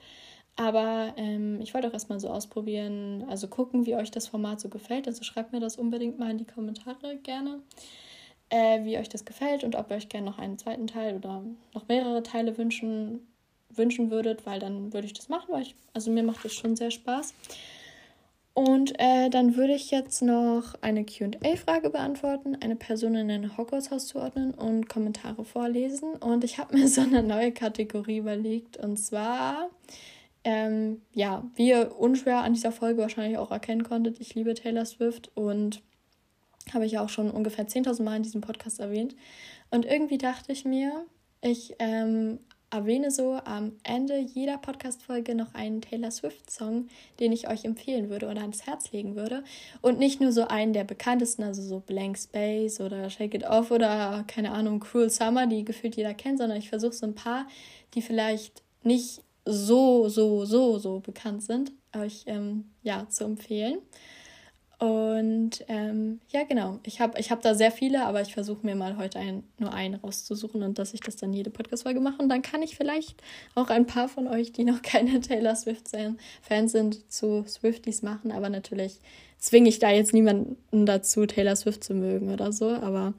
Aber 0.56 1.14
ähm, 1.16 1.58
ich 1.62 1.72
wollte 1.72 1.88
auch 1.88 1.94
erstmal 1.94 2.20
so 2.20 2.28
ausprobieren, 2.28 3.24
also 3.30 3.48
gucken, 3.48 3.86
wie 3.86 3.96
euch 3.96 4.10
das 4.10 4.28
Format 4.28 4.60
so 4.60 4.68
gefällt. 4.68 5.06
Also 5.08 5.24
schreibt 5.24 5.52
mir 5.52 5.60
das 5.60 5.78
unbedingt 5.78 6.18
mal 6.18 6.30
in 6.30 6.38
die 6.38 6.44
Kommentare 6.44 7.16
gerne 7.22 7.60
äh, 8.52 8.84
wie 8.84 8.98
euch 8.98 9.08
das 9.08 9.24
gefällt 9.24 9.64
und 9.64 9.76
ob 9.76 9.90
ihr 9.90 9.96
euch 9.96 10.10
gerne 10.10 10.26
noch 10.26 10.38
einen 10.38 10.58
zweiten 10.58 10.86
Teil 10.86 11.16
oder 11.16 11.42
noch 11.72 11.88
mehrere 11.88 12.22
Teile 12.22 12.58
wünschen, 12.58 13.26
wünschen 13.70 14.10
würdet, 14.10 14.44
weil 14.44 14.60
dann 14.60 14.92
würde 14.92 15.06
ich 15.06 15.14
das 15.14 15.30
machen, 15.30 15.46
weil 15.48 15.62
ich, 15.62 15.74
also 15.94 16.10
mir 16.10 16.22
macht 16.22 16.44
das 16.44 16.52
schon 16.52 16.76
sehr 16.76 16.90
Spaß. 16.90 17.32
Und 18.54 18.92
äh, 19.00 19.30
dann 19.30 19.56
würde 19.56 19.72
ich 19.72 19.90
jetzt 19.90 20.20
noch 20.20 20.74
eine 20.82 21.06
QA-Frage 21.06 21.88
beantworten, 21.88 22.54
eine 22.60 22.76
Person 22.76 23.14
in 23.14 23.30
ein 23.30 23.56
Hogwarts-Haus 23.56 24.08
zuordnen 24.08 24.52
und 24.52 24.90
Kommentare 24.90 25.46
vorlesen. 25.46 26.12
Und 26.16 26.44
ich 26.44 26.58
habe 26.58 26.76
mir 26.76 26.86
so 26.88 27.00
eine 27.00 27.22
neue 27.22 27.52
Kategorie 27.52 28.18
überlegt. 28.18 28.76
Und 28.76 28.98
zwar, 28.98 29.70
ähm, 30.44 31.00
ja, 31.14 31.42
wie 31.56 31.70
ihr 31.70 31.98
unschwer 31.98 32.42
an 32.42 32.52
dieser 32.52 32.72
Folge 32.72 33.00
wahrscheinlich 33.00 33.38
auch 33.38 33.50
erkennen 33.50 33.84
konntet, 33.84 34.20
ich 34.20 34.34
liebe 34.34 34.52
Taylor 34.52 34.84
Swift 34.84 35.30
und 35.34 35.80
habe 36.72 36.86
ich 36.86 36.92
ja 36.92 37.04
auch 37.04 37.08
schon 37.08 37.30
ungefähr 37.30 37.66
10.000 37.66 38.02
Mal 38.02 38.16
in 38.16 38.22
diesem 38.22 38.40
Podcast 38.40 38.80
erwähnt. 38.80 39.14
Und 39.70 39.84
irgendwie 39.84 40.18
dachte 40.18 40.52
ich 40.52 40.64
mir, 40.64 41.06
ich 41.40 41.74
ähm, 41.78 42.38
erwähne 42.72 43.10
so 43.10 43.34
am 43.44 43.72
Ende 43.82 44.18
jeder 44.18 44.56
Podcast-Folge 44.56 45.34
noch 45.34 45.54
einen 45.54 45.82
Taylor 45.82 46.10
Swift-Song, 46.10 46.88
den 47.20 47.32
ich 47.32 47.48
euch 47.48 47.64
empfehlen 47.64 48.08
würde 48.08 48.28
oder 48.28 48.40
ans 48.40 48.66
Herz 48.66 48.92
legen 48.92 49.14
würde. 49.14 49.44
Und 49.82 49.98
nicht 49.98 50.20
nur 50.20 50.32
so 50.32 50.46
einen 50.48 50.72
der 50.72 50.84
bekanntesten, 50.84 51.42
also 51.42 51.62
so 51.62 51.80
Blank 51.80 52.18
Space 52.18 52.80
oder 52.80 53.10
Shake 53.10 53.34
It 53.34 53.44
Off 53.44 53.70
oder 53.70 54.24
keine 54.26 54.52
Ahnung, 54.52 54.80
Cruel 54.80 55.10
Summer, 55.10 55.46
die 55.46 55.64
gefühlt 55.64 55.96
jeder 55.96 56.14
kennt, 56.14 56.38
sondern 56.38 56.58
ich 56.58 56.70
versuche 56.70 56.94
so 56.94 57.06
ein 57.06 57.14
paar, 57.14 57.46
die 57.94 58.02
vielleicht 58.02 58.62
nicht 58.82 59.22
so, 59.44 60.08
so, 60.08 60.44
so, 60.46 60.78
so 60.78 61.00
bekannt 61.00 61.42
sind, 61.42 61.72
euch 61.94 62.24
ähm, 62.26 62.70
ja, 62.82 63.06
zu 63.08 63.24
empfehlen. 63.24 63.78
Und 64.82 65.64
ähm, 65.68 66.18
ja, 66.30 66.42
genau. 66.42 66.80
Ich 66.82 67.00
habe 67.00 67.16
ich 67.20 67.30
hab 67.30 67.40
da 67.40 67.54
sehr 67.54 67.70
viele, 67.70 68.04
aber 68.04 68.20
ich 68.20 68.34
versuche 68.34 68.66
mir 68.66 68.74
mal 68.74 68.96
heute 68.96 69.20
ein, 69.20 69.44
nur 69.58 69.72
einen 69.72 69.94
rauszusuchen 69.94 70.64
und 70.64 70.76
dass 70.76 70.92
ich 70.92 70.98
das 70.98 71.14
dann 71.14 71.32
jede 71.32 71.50
Podcast-Folge 71.50 72.00
mache. 72.00 72.20
Und 72.20 72.28
dann 72.28 72.42
kann 72.42 72.62
ich 72.62 72.74
vielleicht 72.74 73.22
auch 73.54 73.70
ein 73.70 73.86
paar 73.86 74.08
von 74.08 74.26
euch, 74.26 74.50
die 74.50 74.64
noch 74.64 74.82
keine 74.82 75.20
Taylor 75.20 75.54
Swift-Fans 75.54 76.72
sind, 76.72 77.12
zu 77.12 77.44
Swifties 77.46 78.02
machen. 78.02 78.32
Aber 78.32 78.48
natürlich 78.48 78.98
zwinge 79.38 79.68
ich 79.68 79.78
da 79.78 79.92
jetzt 79.92 80.12
niemanden 80.14 80.84
dazu, 80.84 81.26
Taylor 81.26 81.54
Swift 81.54 81.84
zu 81.84 81.94
mögen 81.94 82.32
oder 82.32 82.52
so. 82.52 82.70
Aber 82.70 83.14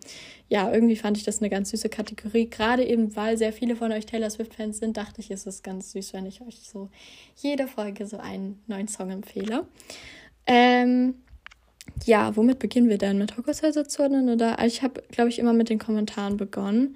ja, 0.49 0.69
irgendwie 0.69 0.97
fand 0.97 1.15
ich 1.15 1.23
das 1.23 1.39
eine 1.39 1.49
ganz 1.49 1.69
süße 1.69 1.87
Kategorie. 1.87 2.49
Gerade 2.49 2.83
eben, 2.83 3.15
weil 3.15 3.37
sehr 3.37 3.53
viele 3.53 3.77
von 3.77 3.93
euch 3.93 4.05
Taylor 4.05 4.29
Swift-Fans 4.29 4.79
sind, 4.79 4.97
dachte 4.97 5.21
ich, 5.21 5.31
ist 5.31 5.47
es 5.47 5.63
ganz 5.63 5.93
süß, 5.93 6.11
wenn 6.11 6.25
ich 6.25 6.41
euch 6.41 6.59
so 6.59 6.89
jede 7.37 7.67
Folge 7.67 8.05
so 8.05 8.17
einen 8.17 8.61
neuen 8.67 8.89
Song 8.89 9.11
empfehle. 9.11 9.65
Ähm, 10.45 11.15
ja, 12.05 12.35
womit 12.35 12.59
beginnen 12.59 12.89
wir 12.89 12.97
denn? 12.97 13.17
Mit 13.17 13.33
zuordnen 13.87 14.29
oder? 14.29 14.59
Also 14.59 14.75
ich 14.75 14.81
habe, 14.83 15.03
glaube 15.11 15.29
ich, 15.29 15.39
immer 15.39 15.53
mit 15.53 15.69
den 15.69 15.79
Kommentaren 15.79 16.37
begonnen. 16.37 16.95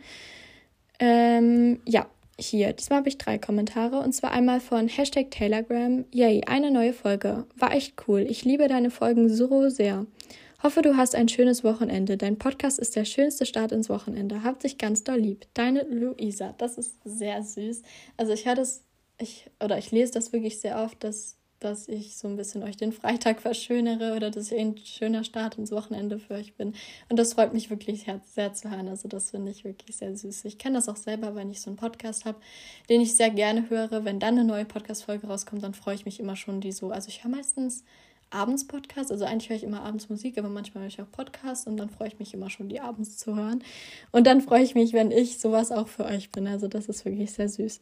Ähm, 1.00 1.80
ja, 1.86 2.08
hier. 2.40 2.74
Diesmal 2.74 3.00
habe 3.00 3.10
ich 3.10 3.18
drei 3.18 3.38
Kommentare 3.38 4.00
und 4.00 4.14
zwar 4.14 4.32
einmal 4.32 4.60
von 4.60 4.88
Hashtag 4.88 5.32
Telegram. 5.32 6.06
Yay, 6.12 6.44
eine 6.46 6.72
neue 6.72 6.94
Folge. 6.94 7.46
War 7.56 7.74
echt 7.74 7.96
cool. 8.08 8.26
Ich 8.30 8.46
liebe 8.46 8.68
deine 8.68 8.92
Folgen 8.92 9.30
so 9.30 9.70
sehr. 9.70 10.06
Hoffe, 10.64 10.82
du 10.82 10.98
hast 10.98 11.14
ein 11.16 11.30
schönes 11.30 11.64
Wochenende. 11.64 12.18
Dein 12.18 12.38
Podcast 12.38 12.80
ist 12.80 12.96
der 12.96 13.06
schönste 13.06 13.46
Start 13.46 13.72
ins 13.72 13.90
Wochenende. 13.90 14.44
Habt 14.44 14.64
dich 14.64 14.78
ganz 14.78 15.04
doll 15.04 15.20
lieb. 15.20 15.46
Deine 15.54 15.84
Luisa. 15.84 16.56
Das 16.58 16.78
ist 16.78 16.96
sehr 17.04 17.44
süß. 17.44 17.84
Also 18.18 18.34
ich 18.34 18.46
höre 18.46 18.56
das, 18.56 18.84
ich, 19.20 19.50
oder 19.64 19.78
ich 19.78 19.92
lese 19.92 20.14
das 20.14 20.34
wirklich 20.34 20.60
sehr 20.60 20.80
oft, 20.80 21.04
dass 21.04 21.38
dass 21.60 21.88
ich 21.88 22.18
so 22.18 22.28
ein 22.28 22.36
bisschen 22.36 22.64
euch 22.64 22.78
den 22.78 22.92
Freitag 22.92 23.42
verschönere 23.42 24.16
oder 24.16 24.30
dass 24.30 24.52
ich 24.52 24.60
ein 24.60 24.78
schöner 24.78 25.24
Start 25.24 25.58
ins 25.58 25.72
Wochenende 25.72 26.20
für 26.20 26.36
euch 26.36 26.54
bin. 26.56 26.74
Und 27.10 27.18
das 27.18 27.34
freut 27.34 27.54
mich 27.54 27.70
wirklich 27.70 28.04
sehr, 28.04 28.22
sehr 28.26 28.54
zu 28.54 28.70
hören. 28.70 28.88
Also 28.88 29.08
das 29.08 29.32
finde 29.32 29.52
ich 29.52 29.64
wirklich 29.64 29.98
sehr 29.98 30.16
süß. 30.16 30.46
Ich 30.46 30.58
kenne 30.58 30.76
das 30.76 30.90
auch 30.90 30.96
selber, 30.96 31.36
wenn 31.36 31.50
ich 31.50 31.62
so 31.62 31.70
einen 31.70 31.78
Podcast 31.78 32.26
habe, 32.26 32.40
den 32.90 33.02
ich 33.02 33.16
sehr 33.16 33.30
gerne 33.30 33.70
höre. 33.70 34.06
Wenn 34.06 34.20
dann 34.20 34.38
eine 34.38 34.44
neue 34.44 34.66
Podcast-Folge 34.66 35.28
rauskommt, 35.28 35.64
dann 35.64 35.74
freue 35.74 35.96
ich 35.96 36.06
mich 36.06 36.20
immer 36.20 36.36
schon, 36.36 36.62
die 36.62 36.72
so. 36.72 36.92
Also 36.92 37.10
ich 37.10 37.24
höre 37.24 37.32
meistens 37.32 37.84
abends 38.30 38.68
Podcasts, 38.68 39.12
also 39.12 39.26
eigentlich 39.26 39.50
höre 39.50 39.56
ich 39.56 39.64
immer 39.64 39.82
abends 39.82 40.10
Musik, 40.10 40.38
aber 40.38 40.50
manchmal 40.50 40.84
höre 40.84 40.90
ich 40.90 41.02
auch 41.02 41.12
Podcasts 41.12 41.66
und 41.68 41.78
dann 41.78 41.90
freue 41.90 42.10
ich 42.10 42.20
mich 42.20 42.34
immer 42.34 42.50
schon, 42.50 42.70
die 42.70 42.82
abends 42.82 43.18
zu 43.18 43.36
hören. 43.36 43.64
Und 44.12 44.28
dann 44.28 44.42
freue 44.42 44.64
ich 44.64 44.76
mich, 44.76 44.94
wenn 44.94 45.12
ich 45.12 45.40
sowas 45.40 45.72
auch 45.72 45.88
für 45.88 46.06
euch 46.06 46.32
bin. 46.32 46.48
Also 46.48 46.68
das 46.68 46.88
ist 46.88 47.06
wirklich 47.06 47.32
sehr 47.32 47.50
süß. 47.50 47.80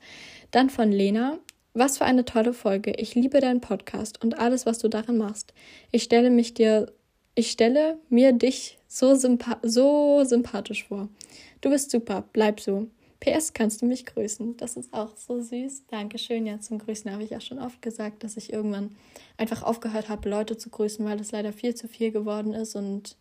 Dann 0.51 0.69
von 0.69 0.91
Lena. 0.91 1.39
Was 1.77 1.97
für 1.97 2.05
eine 2.05 2.23
tolle 2.23 2.53
Folge. 2.53 2.91
Ich 2.91 3.15
liebe 3.15 3.41
deinen 3.41 3.59
Podcast 3.59 4.23
und 4.23 4.39
alles, 4.39 4.65
was 4.65 4.79
du 4.79 4.88
darin 4.88 5.17
machst. 5.17 5.53
Ich 5.91 6.03
stelle 6.03 6.29
mich 6.29 6.53
dir, 6.53 6.89
ich 7.35 7.51
stelle 7.51 7.99
mir 8.07 8.31
dich 8.31 8.77
so, 8.88 9.13
sympa 9.13 9.59
so 9.61 10.23
sympathisch 10.23 10.85
vor. 10.85 11.09
Du 11.59 11.69
bist 11.69 11.91
super, 11.91 12.23
bleib 12.31 12.61
so. 12.61 12.88
PS, 13.19 13.51
kannst 13.51 13.81
du 13.81 13.88
mich 13.88 14.05
grüßen? 14.05 14.55
Das 14.55 14.77
ist 14.77 14.93
auch 14.93 15.17
so 15.17 15.41
süß. 15.41 15.88
Dankeschön. 15.88 16.45
Ja, 16.45 16.61
zum 16.61 16.79
Grüßen 16.79 17.11
habe 17.11 17.23
ich 17.23 17.31
ja 17.31 17.41
schon 17.41 17.59
oft 17.59 17.81
gesagt, 17.81 18.23
dass 18.23 18.38
ich 18.38 18.53
irgendwann 18.53 18.95
einfach 19.35 19.61
aufgehört 19.61 20.07
habe, 20.07 20.29
Leute 20.29 20.55
zu 20.55 20.69
grüßen, 20.69 21.03
weil 21.03 21.19
es 21.19 21.33
leider 21.33 21.51
viel 21.51 21.75
zu 21.75 21.89
viel 21.89 22.13
geworden 22.13 22.53
ist 22.53 22.77
und 22.77 23.17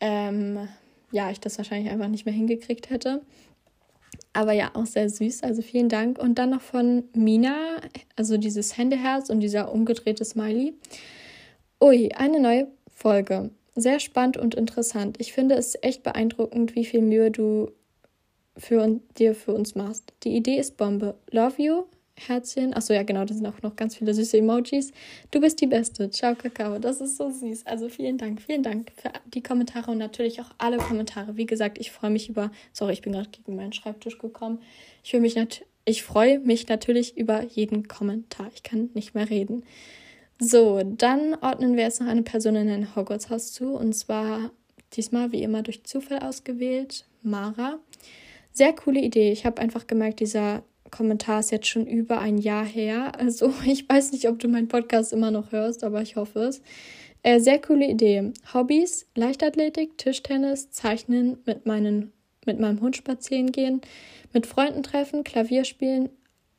ähm, 0.00 0.68
ja, 1.12 1.30
ich 1.30 1.38
das 1.38 1.56
wahrscheinlich 1.56 1.92
einfach 1.92 2.08
nicht 2.08 2.24
mehr 2.24 2.34
hingekriegt 2.34 2.90
hätte. 2.90 3.22
Aber 4.32 4.52
ja, 4.52 4.70
auch 4.74 4.86
sehr 4.86 5.08
süß. 5.08 5.42
Also 5.42 5.62
vielen 5.62 5.88
Dank. 5.88 6.18
Und 6.18 6.38
dann 6.38 6.50
noch 6.50 6.60
von 6.60 7.04
Mina, 7.14 7.80
also 8.16 8.36
dieses 8.36 8.76
Händeherz 8.76 9.28
und 9.30 9.40
dieser 9.40 9.72
umgedrehte 9.72 10.24
Smiley. 10.24 10.74
Ui, 11.80 12.12
eine 12.12 12.40
neue 12.40 12.68
Folge. 12.94 13.50
Sehr 13.74 14.00
spannend 14.00 14.36
und 14.36 14.54
interessant. 14.54 15.16
Ich 15.18 15.32
finde 15.32 15.54
es 15.54 15.76
echt 15.82 16.02
beeindruckend, 16.02 16.74
wie 16.74 16.84
viel 16.84 17.02
Mühe 17.02 17.30
du 17.30 17.70
für, 18.56 19.00
dir 19.18 19.34
für 19.34 19.52
uns 19.52 19.74
machst. 19.74 20.12
Die 20.22 20.36
Idee 20.36 20.58
ist 20.58 20.76
Bombe. 20.76 21.16
Love 21.30 21.62
you. 21.62 21.84
Herzchen. 22.28 22.74
Achso, 22.74 22.92
ja, 22.92 23.02
genau, 23.02 23.24
da 23.24 23.34
sind 23.34 23.46
auch 23.46 23.62
noch 23.62 23.76
ganz 23.76 23.96
viele 23.96 24.14
süße 24.14 24.38
Emojis. 24.38 24.92
Du 25.30 25.40
bist 25.40 25.60
die 25.60 25.66
Beste. 25.66 26.10
Ciao, 26.10 26.34
Kakao. 26.34 26.78
Das 26.78 27.00
ist 27.00 27.16
so 27.16 27.30
süß. 27.30 27.66
Also 27.66 27.88
vielen 27.88 28.18
Dank, 28.18 28.40
vielen 28.40 28.62
Dank 28.62 28.92
für 28.96 29.10
die 29.32 29.42
Kommentare 29.42 29.90
und 29.90 29.98
natürlich 29.98 30.40
auch 30.40 30.50
alle 30.58 30.78
Kommentare. 30.78 31.36
Wie 31.36 31.46
gesagt, 31.46 31.78
ich 31.78 31.90
freue 31.90 32.10
mich 32.10 32.28
über. 32.28 32.50
Sorry, 32.72 32.92
ich 32.92 33.02
bin 33.02 33.12
gerade 33.12 33.30
gegen 33.30 33.56
meinen 33.56 33.72
Schreibtisch 33.72 34.18
gekommen. 34.18 34.60
Ich, 35.02 35.12
mich 35.14 35.36
ich 35.84 36.02
freue 36.02 36.38
mich 36.40 36.68
natürlich 36.68 37.16
über 37.16 37.42
jeden 37.42 37.88
Kommentar. 37.88 38.50
Ich 38.54 38.62
kann 38.62 38.90
nicht 38.94 39.14
mehr 39.14 39.30
reden. 39.30 39.64
So, 40.38 40.82
dann 40.82 41.34
ordnen 41.42 41.76
wir 41.76 41.84
jetzt 41.84 42.00
noch 42.00 42.08
eine 42.08 42.22
Person 42.22 42.56
in 42.56 42.68
ein 42.68 42.96
Hogwarts-Haus 42.96 43.52
zu. 43.52 43.74
Und 43.74 43.94
zwar 43.94 44.50
diesmal 44.94 45.32
wie 45.32 45.42
immer 45.42 45.62
durch 45.62 45.84
Zufall 45.84 46.20
ausgewählt. 46.20 47.04
Mara. 47.22 47.78
Sehr 48.52 48.72
coole 48.72 49.00
Idee. 49.00 49.32
Ich 49.32 49.46
habe 49.46 49.60
einfach 49.60 49.86
gemerkt, 49.86 50.20
dieser 50.20 50.62
Kommentar 50.90 51.40
ist 51.40 51.50
jetzt 51.50 51.68
schon 51.68 51.86
über 51.86 52.18
ein 52.20 52.38
Jahr 52.38 52.64
her. 52.64 53.18
Also 53.18 53.52
ich 53.64 53.88
weiß 53.88 54.12
nicht, 54.12 54.28
ob 54.28 54.38
du 54.38 54.48
meinen 54.48 54.68
Podcast 54.68 55.12
immer 55.12 55.30
noch 55.30 55.52
hörst, 55.52 55.84
aber 55.84 56.02
ich 56.02 56.16
hoffe 56.16 56.40
es. 56.40 56.62
Äh, 57.22 57.40
sehr 57.40 57.60
coole 57.60 57.86
Idee. 57.86 58.32
Hobbys, 58.54 59.06
Leichtathletik, 59.14 59.98
Tischtennis, 59.98 60.70
Zeichnen, 60.70 61.38
mit, 61.44 61.66
meinen, 61.66 62.12
mit 62.46 62.58
meinem 62.58 62.80
Hund 62.80 62.96
spazieren 62.96 63.52
gehen, 63.52 63.82
mit 64.32 64.46
Freunden 64.46 64.82
treffen, 64.82 65.24
Klavier 65.24 65.64
spielen. 65.64 66.08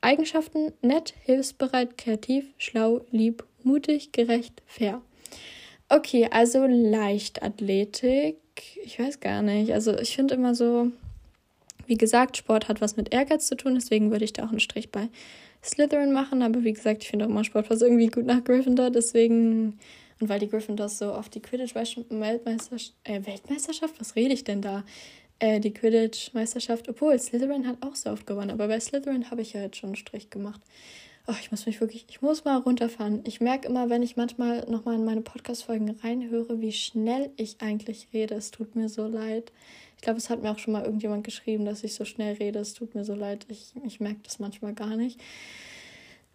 Eigenschaften, 0.01 0.73
nett, 0.81 1.13
hilfsbereit, 1.23 1.97
kreativ, 1.97 2.45
schlau, 2.57 3.01
lieb, 3.11 3.43
mutig, 3.63 4.11
gerecht, 4.11 4.61
fair. 4.65 5.01
Okay, 5.89 6.27
also 6.31 6.65
Leichtathletik. 6.65 8.37
Ich 8.83 8.99
weiß 8.99 9.19
gar 9.19 9.41
nicht. 9.41 9.73
Also 9.73 9.97
ich 9.97 10.15
finde 10.15 10.35
immer 10.35 10.55
so, 10.55 10.91
wie 11.87 11.97
gesagt, 11.97 12.37
Sport 12.37 12.67
hat 12.67 12.81
was 12.81 12.97
mit 12.97 13.13
Ehrgeiz 13.13 13.47
zu 13.47 13.55
tun, 13.55 13.75
deswegen 13.75 14.11
würde 14.11 14.25
ich 14.25 14.33
da 14.33 14.45
auch 14.45 14.49
einen 14.49 14.59
Strich 14.59 14.91
bei 14.91 15.09
Slytherin 15.63 16.11
machen. 16.11 16.41
Aber 16.41 16.63
wie 16.63 16.73
gesagt, 16.73 17.03
ich 17.03 17.09
finde 17.09 17.25
auch 17.25 17.29
immer 17.29 17.43
Sport 17.43 17.69
passt 17.69 17.81
irgendwie 17.81 18.07
gut 18.07 18.25
nach 18.25 18.43
Gryffindor, 18.43 18.89
deswegen. 18.89 19.79
Und 20.19 20.29
weil 20.29 20.39
die 20.39 20.49
Gryffindors 20.49 20.99
so 20.99 21.13
oft 21.13 21.33
die 21.33 21.41
Quidditch-Weltmeisterschaft, 21.41 22.93
äh, 23.03 23.25
Weltmeisterschaft, 23.25 23.99
was 23.99 24.15
rede 24.15 24.33
ich 24.33 24.43
denn 24.43 24.61
da? 24.61 24.83
Äh, 25.39 25.59
die 25.59 25.73
Quidditch-Meisterschaft, 25.73 26.87
obwohl 26.87 27.17
Slytherin 27.17 27.67
hat 27.67 27.77
auch 27.81 27.95
so 27.95 28.11
oft 28.11 28.27
gewonnen, 28.27 28.51
aber 28.51 28.67
bei 28.67 28.79
Slytherin 28.79 29.31
habe 29.31 29.41
ich 29.41 29.53
ja 29.53 29.61
jetzt 29.61 29.77
schon 29.77 29.89
einen 29.89 29.95
Strich 29.95 30.29
gemacht. 30.29 30.61
Oh, 31.27 31.33
ich 31.39 31.51
muss 31.51 31.65
mich 31.65 31.79
wirklich, 31.81 32.05
ich 32.09 32.21
muss 32.21 32.45
mal 32.45 32.57
runterfahren. 32.57 33.21
Ich 33.25 33.41
merke 33.41 33.67
immer, 33.67 33.89
wenn 33.89 34.01
ich 34.01 34.17
manchmal 34.17 34.65
nochmal 34.69 34.95
in 34.95 35.05
meine 35.05 35.21
Podcast-Folgen 35.21 35.89
reinhöre, 36.03 36.61
wie 36.61 36.71
schnell 36.71 37.31
ich 37.37 37.61
eigentlich 37.61 38.07
rede. 38.13 38.35
Es 38.35 38.51
tut 38.51 38.75
mir 38.75 38.89
so 38.89 39.07
leid. 39.07 39.51
Ich 40.01 40.03
glaube, 40.03 40.17
es 40.17 40.31
hat 40.31 40.41
mir 40.41 40.49
auch 40.49 40.57
schon 40.57 40.73
mal 40.73 40.83
irgendjemand 40.83 41.23
geschrieben, 41.23 41.63
dass 41.63 41.83
ich 41.83 41.93
so 41.93 42.05
schnell 42.05 42.33
rede. 42.33 42.57
Es 42.57 42.73
tut 42.73 42.95
mir 42.95 43.05
so 43.05 43.13
leid. 43.13 43.45
Ich, 43.49 43.73
ich 43.85 43.99
merke 43.99 44.21
das 44.23 44.39
manchmal 44.39 44.73
gar 44.73 44.95
nicht. 44.97 45.19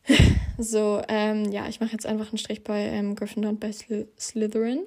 So, 0.59 1.03
ähm, 1.09 1.53
ja, 1.53 1.69
ich 1.69 1.81
mache 1.81 1.93
jetzt 1.93 2.07
einfach 2.07 2.31
einen 2.31 2.39
Strich 2.39 2.65
bei 2.65 2.81
ähm, 2.81 3.15
Gryffindor 3.15 3.51
und 3.51 3.61
bei 3.61 3.73
Sly 3.73 4.07
Slytherin. 4.19 4.87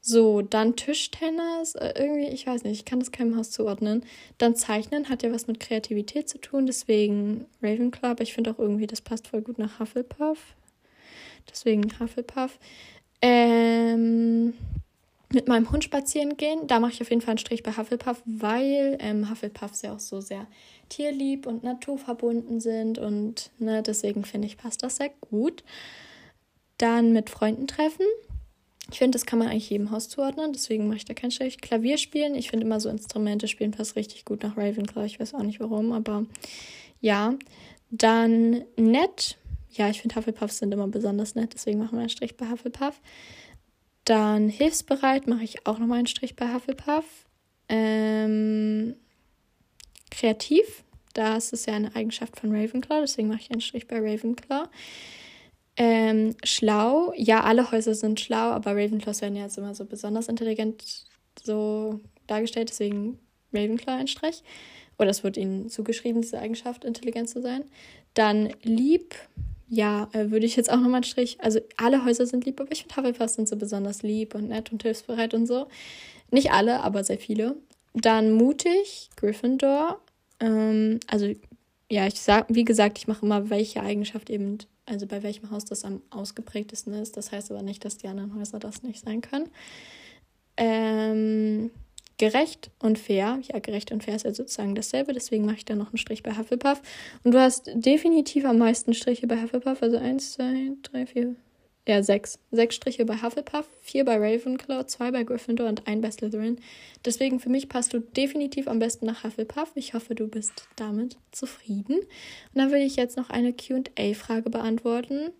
So, 0.00 0.40
dann 0.40 0.76
Tischtennis. 0.76 1.74
Äh, 1.74 1.92
irgendwie, 1.96 2.28
ich 2.28 2.46
weiß 2.46 2.64
nicht, 2.64 2.78
ich 2.78 2.84
kann 2.86 3.00
das 3.00 3.12
keinem 3.12 3.36
Haus 3.36 3.50
zuordnen. 3.50 4.06
Dann 4.38 4.56
Zeichnen 4.56 5.10
hat 5.10 5.22
ja 5.22 5.30
was 5.30 5.46
mit 5.46 5.60
Kreativität 5.60 6.30
zu 6.30 6.38
tun, 6.38 6.64
deswegen 6.64 7.44
Ravenclaw. 7.62 8.12
Aber 8.12 8.22
ich 8.22 8.32
finde 8.32 8.52
auch 8.52 8.58
irgendwie, 8.58 8.86
das 8.86 9.02
passt 9.02 9.28
voll 9.28 9.42
gut 9.42 9.58
nach 9.58 9.78
Hufflepuff. 9.78 10.38
Deswegen 11.50 11.82
Hufflepuff. 12.00 12.58
Ähm, 13.20 14.53
mit 15.34 15.48
meinem 15.48 15.70
Hund 15.70 15.84
spazieren 15.84 16.36
gehen. 16.36 16.66
Da 16.66 16.80
mache 16.80 16.92
ich 16.92 17.02
auf 17.02 17.10
jeden 17.10 17.20
Fall 17.20 17.32
einen 17.32 17.38
Strich 17.38 17.62
bei 17.62 17.76
Hufflepuff, 17.76 18.22
weil 18.24 18.96
ähm, 19.00 19.28
Hufflepuffs 19.30 19.82
ja 19.82 19.94
auch 19.94 20.00
so 20.00 20.20
sehr 20.20 20.46
tierlieb 20.88 21.46
und 21.46 21.64
naturverbunden 21.64 22.60
sind 22.60 22.98
und 22.98 23.50
ne, 23.58 23.82
deswegen 23.82 24.24
finde 24.24 24.46
ich, 24.46 24.56
passt 24.56 24.82
das 24.82 24.96
sehr 24.96 25.10
gut. 25.20 25.64
Dann 26.78 27.12
mit 27.12 27.30
Freunden 27.30 27.66
treffen. 27.66 28.06
Ich 28.90 28.98
finde, 28.98 29.16
das 29.16 29.24
kann 29.24 29.38
man 29.38 29.48
eigentlich 29.48 29.70
jedem 29.70 29.90
Haus 29.90 30.08
zuordnen, 30.08 30.52
deswegen 30.52 30.86
mache 30.86 30.98
ich 30.98 31.04
da 31.04 31.14
keinen 31.14 31.30
Strich. 31.30 31.60
Klavier 31.60 31.96
spielen. 31.96 32.34
Ich 32.34 32.50
finde 32.50 32.66
immer 32.66 32.80
so 32.80 32.88
Instrumente 32.90 33.48
spielen 33.48 33.70
passt 33.70 33.96
richtig 33.96 34.24
gut 34.24 34.42
nach 34.42 34.56
Ravenclaw. 34.56 35.06
Ich 35.06 35.18
weiß 35.18 35.34
auch 35.34 35.42
nicht 35.42 35.60
warum, 35.60 35.92
aber 35.92 36.26
ja. 37.00 37.34
Dann 37.90 38.64
nett. 38.76 39.38
Ja, 39.70 39.88
ich 39.88 40.00
finde 40.00 40.16
Hufflepuffs 40.16 40.58
sind 40.58 40.72
immer 40.72 40.88
besonders 40.88 41.34
nett, 41.34 41.54
deswegen 41.54 41.78
machen 41.78 41.92
wir 41.92 42.00
einen 42.00 42.08
Strich 42.08 42.36
bei 42.36 42.50
Hufflepuff. 42.50 43.00
Dann 44.04 44.48
hilfsbereit 44.48 45.26
mache 45.26 45.44
ich 45.44 45.66
auch 45.66 45.78
nochmal 45.78 45.98
einen 45.98 46.06
Strich 46.06 46.36
bei 46.36 46.52
Hufflepuff. 46.52 47.04
Ähm, 47.68 48.96
kreativ, 50.10 50.84
das 51.14 51.52
ist 51.52 51.66
ja 51.66 51.74
eine 51.74 51.94
Eigenschaft 51.96 52.38
von 52.38 52.54
Ravenclaw, 52.54 53.00
deswegen 53.00 53.28
mache 53.28 53.40
ich 53.40 53.50
einen 53.50 53.60
Strich 53.60 53.86
bei 53.86 53.98
Ravenclaw. 53.98 54.68
Ähm, 55.76 56.36
schlau, 56.44 57.12
ja, 57.16 57.42
alle 57.42 57.70
Häuser 57.72 57.94
sind 57.94 58.20
schlau, 58.20 58.50
aber 58.50 58.72
Ravenclaws 58.72 59.22
werden 59.22 59.36
ja 59.36 59.44
jetzt 59.44 59.58
immer 59.58 59.74
so 59.74 59.84
besonders 59.84 60.28
intelligent 60.28 61.06
so 61.42 62.00
dargestellt, 62.26 62.68
deswegen 62.68 63.18
Ravenclaw 63.52 63.96
ein 63.96 64.08
Strich. 64.08 64.42
Oder 64.98 65.10
es 65.10 65.24
wird 65.24 65.36
ihnen 65.36 65.68
zugeschrieben, 65.68 66.22
diese 66.22 66.38
Eigenschaft, 66.38 66.84
intelligent 66.84 67.28
zu 67.28 67.40
sein. 67.40 67.64
Dann 68.14 68.52
lieb, 68.62 69.16
ja, 69.68 70.08
äh, 70.12 70.30
würde 70.30 70.46
ich 70.46 70.56
jetzt 70.56 70.70
auch 70.70 70.76
nochmal 70.76 70.96
einen 70.96 71.04
Strich. 71.04 71.38
Also 71.40 71.60
alle 71.76 72.04
Häuser 72.04 72.26
sind 72.26 72.44
lieb, 72.44 72.60
aber 72.60 72.72
ich 72.72 72.82
finde 72.82 72.96
Hufflepuff 72.96 73.30
sind 73.30 73.48
so 73.48 73.56
besonders 73.56 74.02
lieb 74.02 74.34
und 74.34 74.48
nett 74.48 74.72
und 74.72 74.82
hilfsbereit 74.82 75.34
und 75.34 75.46
so. 75.46 75.66
Nicht 76.30 76.52
alle, 76.52 76.80
aber 76.82 77.04
sehr 77.04 77.18
viele. 77.18 77.56
Dann 77.94 78.32
mutig, 78.32 79.10
Gryffindor. 79.16 80.00
Ähm, 80.40 81.00
also 81.06 81.32
ja, 81.90 82.06
ich 82.06 82.20
sag, 82.20 82.46
wie 82.48 82.64
gesagt, 82.64 82.98
ich 82.98 83.06
mache 83.06 83.24
immer, 83.24 83.50
welche 83.50 83.82
Eigenschaft 83.82 84.30
eben, 84.30 84.58
also 84.86 85.06
bei 85.06 85.22
welchem 85.22 85.50
Haus 85.50 85.64
das 85.64 85.84
am 85.84 86.02
ausgeprägtesten 86.10 86.92
ist. 86.94 87.16
Das 87.16 87.32
heißt 87.32 87.50
aber 87.50 87.62
nicht, 87.62 87.84
dass 87.84 87.96
die 87.96 88.08
anderen 88.08 88.34
Häuser 88.34 88.58
das 88.58 88.82
nicht 88.82 89.04
sein 89.04 89.20
können. 89.20 89.48
Ähm, 90.56 91.70
gerecht 92.18 92.70
und 92.78 92.98
fair. 92.98 93.40
Ja, 93.42 93.58
gerecht 93.58 93.92
und 93.92 94.04
fair 94.04 94.16
ist 94.16 94.24
ja 94.24 94.34
sozusagen 94.34 94.74
dasselbe, 94.74 95.12
deswegen 95.12 95.44
mache 95.44 95.56
ich 95.56 95.64
da 95.64 95.74
noch 95.74 95.88
einen 95.88 95.98
Strich 95.98 96.22
bei 96.22 96.36
Hufflepuff. 96.36 96.80
Und 97.22 97.34
du 97.34 97.40
hast 97.40 97.70
definitiv 97.74 98.44
am 98.44 98.58
meisten 98.58 98.94
Striche 98.94 99.26
bei 99.26 99.42
Hufflepuff, 99.42 99.82
also 99.82 99.96
1, 99.96 100.32
2, 100.32 100.72
3, 100.82 101.06
4, 101.06 101.36
ja, 101.86 102.02
sechs. 102.02 102.38
Sechs 102.50 102.76
Striche 102.76 103.04
bei 103.04 103.20
Hufflepuff, 103.20 103.68
vier 103.82 104.06
bei 104.06 104.16
Ravenclaw, 104.16 104.86
zwei 104.86 105.10
bei 105.10 105.22
Gryffindor 105.22 105.68
und 105.68 105.86
ein 105.86 106.00
bei 106.00 106.10
Slytherin. 106.10 106.58
Deswegen 107.04 107.40
für 107.40 107.50
mich 107.50 107.68
passt 107.68 107.92
du 107.92 108.00
definitiv 108.00 108.68
am 108.68 108.78
besten 108.78 109.04
nach 109.04 109.22
Hufflepuff. 109.22 109.72
Ich 109.74 109.92
hoffe, 109.92 110.14
du 110.14 110.26
bist 110.26 110.66
damit 110.76 111.18
zufrieden. 111.30 111.98
Und 111.98 112.06
dann 112.54 112.72
will 112.72 112.80
ich 112.80 112.96
jetzt 112.96 113.18
noch 113.18 113.28
eine 113.28 113.52
QA-Frage 113.52 114.48
beantworten. 114.48 115.30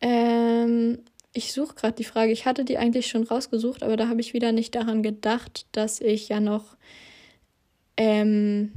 Ähm, 0.00 1.00
ich 1.32 1.52
suche 1.52 1.74
gerade 1.74 1.94
die 1.94 2.04
Frage. 2.04 2.32
Ich 2.32 2.46
hatte 2.46 2.64
die 2.64 2.78
eigentlich 2.78 3.06
schon 3.06 3.24
rausgesucht, 3.24 3.82
aber 3.82 3.96
da 3.96 4.08
habe 4.08 4.20
ich 4.20 4.34
wieder 4.34 4.52
nicht 4.52 4.74
daran 4.74 5.02
gedacht, 5.02 5.66
dass 5.72 6.00
ich 6.00 6.28
ja 6.28 6.40
noch, 6.40 6.76
ähm, 7.96 8.72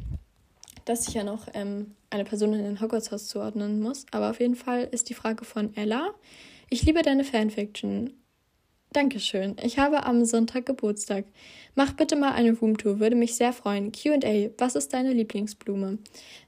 dass 0.86 1.08
ich 1.08 1.14
ja 1.14 1.24
noch 1.24 1.48
ähm, 1.54 1.96
eine 2.10 2.24
Person 2.24 2.54
in 2.54 2.64
den 2.64 2.82
Hogwarts-Haus 2.82 3.28
zuordnen 3.28 3.82
muss. 3.82 4.06
Aber 4.12 4.30
auf 4.30 4.40
jeden 4.40 4.56
Fall 4.56 4.88
ist 4.92 5.10
die 5.10 5.14
Frage 5.14 5.44
von 5.44 5.76
Ella. 5.76 6.14
Ich 6.70 6.84
liebe 6.84 7.02
deine 7.02 7.24
Fanfiction. 7.24 8.14
Dankeschön. 8.94 9.58
Ich 9.62 9.78
habe 9.78 10.06
am 10.06 10.24
Sonntag 10.24 10.66
Geburtstag. 10.66 11.26
Mach 11.76 11.92
bitte 11.92 12.16
mal 12.16 12.32
eine 12.32 12.54
Roomtour, 12.54 13.02
würde 13.02 13.18
mich 13.18 13.36
sehr 13.36 13.52
freuen. 13.52 13.92
QA, 13.92 14.52
was 14.58 14.76
ist 14.76 14.94
deine 14.94 15.12
Lieblingsblume? 15.12 15.98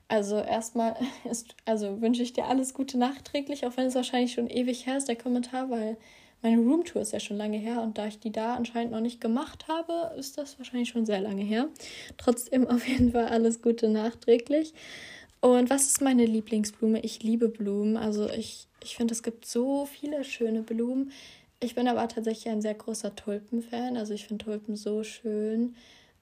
Also 0.08 0.38
erstmal 0.38 0.96
ist, 1.30 1.56
also 1.65 2.02
wünsche 2.02 2.24
ich 2.24 2.34
dir 2.34 2.46
alles 2.46 2.74
Gute 2.74 2.98
nachträglich, 2.98 3.65
auch 3.65 3.78
wenn 3.78 3.88
es 3.88 3.96
wahrscheinlich 3.96 4.34
schon 4.34 4.50
ewig 4.50 4.86
her 4.86 4.98
ist, 4.98 5.08
der 5.08 5.15
Kommentar, 5.15 5.70
weil 5.70 5.98
meine 6.41 6.62
Roomtour 6.62 7.02
ist 7.02 7.13
ja 7.13 7.20
schon 7.20 7.38
lange 7.38 7.58
her 7.58 7.82
und 7.82 7.98
da 7.98 8.08
ich 8.08 8.20
die 8.20 8.32
da 8.32 8.56
anscheinend 8.56 8.91
noch 8.91 9.00
nicht 9.00 9.20
gemacht 9.20 9.67
habe, 9.67 10.15
ist 10.17 10.38
das 10.38 10.60
wahrscheinlich 10.60 10.89
schon 10.89 11.06
sehr 11.06 11.20
lange 11.20 11.43
her. 11.43 11.67
Trotzdem 12.17 12.67
auf 12.70 12.88
jeden 12.88 13.12
Fall 13.12 13.26
alles 13.28 13.62
Gute 13.62 13.89
nachträglich. 13.89 14.74
Und 15.39 15.70
was 15.70 15.88
ist 15.88 16.02
meine 16.02 16.26
Lieblingsblume? 16.26 17.02
Ich 17.02 17.24
liebe 17.24 17.48
Blumen. 17.50 17.98
Also 17.98 18.30
ich, 18.30 18.67
ich 18.84 18.96
finde, 18.96 19.13
es 19.13 19.24
gibt 19.24 19.46
so 19.46 19.86
viele 19.86 20.24
schöne 20.24 20.62
Blumen. 20.63 21.12
Ich 21.60 21.76
bin 21.76 21.88
aber 21.88 22.08
tatsächlich 22.08 22.50
ein 22.50 22.62
sehr 22.62 22.74
großer 22.74 23.15
Tulpen-Fan. 23.15 23.98
Also 23.98 24.13
ich 24.13 24.28
finde 24.28 24.46
Tulpen 24.46 24.76
so 24.76 25.04
schön. 25.04 25.76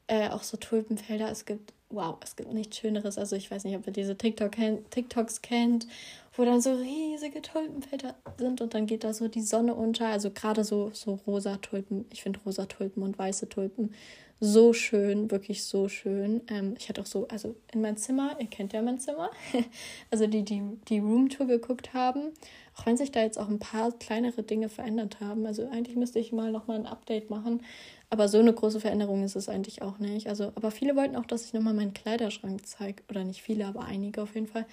Äh, 0.08 0.30
auch 0.30 0.44
so 0.44 0.58
Tulpenfelder. 0.58 1.30
Es 1.30 1.46
gibt, 1.46 1.74
wow, 1.90 2.18
es 2.24 2.36
gibt 2.36 2.54
nichts 2.54 2.78
Schöneres. 2.78 3.18
Also 3.18 3.36
ich 3.36 3.50
weiß 3.50 3.64
nicht, 3.64 3.76
ob 3.76 3.86
ihr 3.88 3.94
diese 3.94 4.18
TikTok 4.18 4.52
TikToks 4.90 5.42
kennt, 5.42 5.88
wo 6.36 6.44
dann 6.44 6.62
so 6.62 6.74
riesige 6.74 7.42
Tulpenfelder 7.42 8.16
sind 8.38 8.62
und 8.62 8.74
dann 8.74 8.86
geht 8.86 9.04
da 9.04 9.14
so 9.14 9.28
die 9.28 9.42
Sonne 9.42 9.76
unter. 9.76 10.08
Also 10.08 10.32
gerade 10.32 10.64
so, 10.64 10.92
so 10.94 11.20
rosa 11.28 11.58
Tulpen. 11.58 12.06
Ich 12.12 12.24
finde 12.24 12.40
rosa 12.46 12.66
Tulpen 12.66 13.04
und 13.04 13.18
weiße 13.18 13.50
Tulpen 13.50 13.94
so 14.40 14.74
schön, 14.74 15.32
wirklich 15.32 15.64
so 15.64 15.88
schön. 15.88 16.42
Ähm, 16.50 16.76
ich 16.78 16.90
hatte 16.90 17.02
auch 17.02 17.06
so, 17.06 17.28
also 17.30 17.56
in 17.72 17.82
mein 17.82 17.98
Zimmer, 17.98 18.36
ihr 18.40 18.48
kennt 18.48 18.74
ja 18.74 18.82
mein 18.82 19.00
Zimmer, 19.00 19.32
also 20.12 20.28
die, 20.28 20.44
die 20.44 20.62
die 20.90 21.00
Roomtour 21.00 21.48
geguckt 21.48 21.94
haben, 21.94 22.34
auch 22.76 22.86
wenn 22.86 22.98
sich 22.98 23.12
da 23.12 23.22
jetzt 23.22 23.40
auch 23.40 23.48
ein 23.48 23.60
paar 23.60 23.92
kleinere 23.94 24.44
Dinge 24.44 24.70
verändert 24.70 25.20
haben. 25.22 25.46
Also 25.46 25.68
eigentlich 25.70 25.96
müsste 25.96 26.20
ich 26.20 26.34
mal 26.34 26.52
nochmal 26.52 26.78
ein 26.78 26.86
Update 26.86 27.30
machen, 27.30 27.62
aber 28.16 28.30
so 28.30 28.40
eine 28.40 28.54
große 28.54 28.80
Veränderung 28.80 29.24
ist 29.26 29.36
es 29.36 29.50
eigentlich 29.50 29.82
auch 29.82 30.00
nicht. 30.00 30.30
Also, 30.30 30.54
aber 30.56 30.72
viele 30.72 30.96
wollten 30.96 31.18
auch, 31.18 31.26
dass 31.26 31.44
ich 31.44 31.52
nochmal 31.52 31.74
meinen 31.74 31.94
Kleiderschrank 31.94 32.66
zeige, 32.66 33.04
oder 33.10 33.26
nicht 33.26 33.42
viele, 33.42 33.66
aber 33.66 33.82
einige 33.82 34.22
auf 34.22 34.36
jeden 34.36 34.48
Fall, 34.48 34.66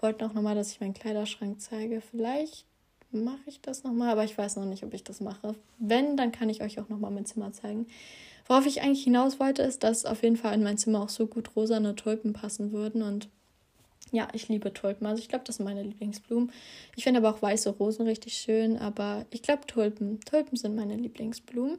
wollten 0.00 0.24
auch 0.24 0.34
nochmal, 0.34 0.56
dass 0.56 0.72
ich 0.72 0.80
meinen 0.80 0.94
Kleiderschrank 0.94 1.60
zeige. 1.60 2.00
Vielleicht 2.00 2.64
mache 3.12 3.38
ich 3.46 3.60
das 3.60 3.84
nochmal, 3.84 4.10
aber 4.10 4.24
ich 4.24 4.36
weiß 4.36 4.56
noch 4.56 4.64
nicht, 4.64 4.82
ob 4.82 4.92
ich 4.94 5.04
das 5.04 5.20
mache. 5.20 5.54
Wenn, 5.78 6.16
dann 6.16 6.32
kann 6.32 6.50
ich 6.50 6.60
euch 6.60 6.80
auch 6.80 6.88
nochmal 6.88 7.12
mein 7.12 7.24
Zimmer 7.24 7.52
zeigen. 7.52 7.86
Worauf 8.48 8.66
ich 8.66 8.82
eigentlich 8.82 9.04
hinaus 9.04 9.38
wollte, 9.38 9.62
ist, 9.62 9.84
dass 9.84 10.04
auf 10.04 10.24
jeden 10.24 10.36
Fall 10.36 10.54
in 10.54 10.64
mein 10.64 10.76
Zimmer 10.76 11.00
auch 11.00 11.08
so 11.08 11.28
gut 11.28 11.54
rosane 11.54 11.94
Tulpen 11.94 12.32
passen 12.32 12.72
würden. 12.72 13.02
Und 13.02 13.28
ja, 14.10 14.26
ich 14.32 14.48
liebe 14.48 14.74
Tulpen. 14.74 15.06
Also 15.06 15.22
ich 15.22 15.28
glaube, 15.28 15.44
das 15.44 15.58
sind 15.58 15.66
meine 15.66 15.84
Lieblingsblumen. 15.84 16.50
Ich 16.96 17.04
finde 17.04 17.20
aber 17.20 17.30
auch 17.30 17.42
weiße 17.42 17.70
Rosen 17.70 18.08
richtig 18.08 18.34
schön. 18.34 18.76
Aber 18.76 19.24
ich 19.30 19.42
glaube 19.42 19.68
Tulpen. 19.68 20.18
Tulpen 20.22 20.56
sind 20.56 20.74
meine 20.74 20.96
Lieblingsblumen. 20.96 21.78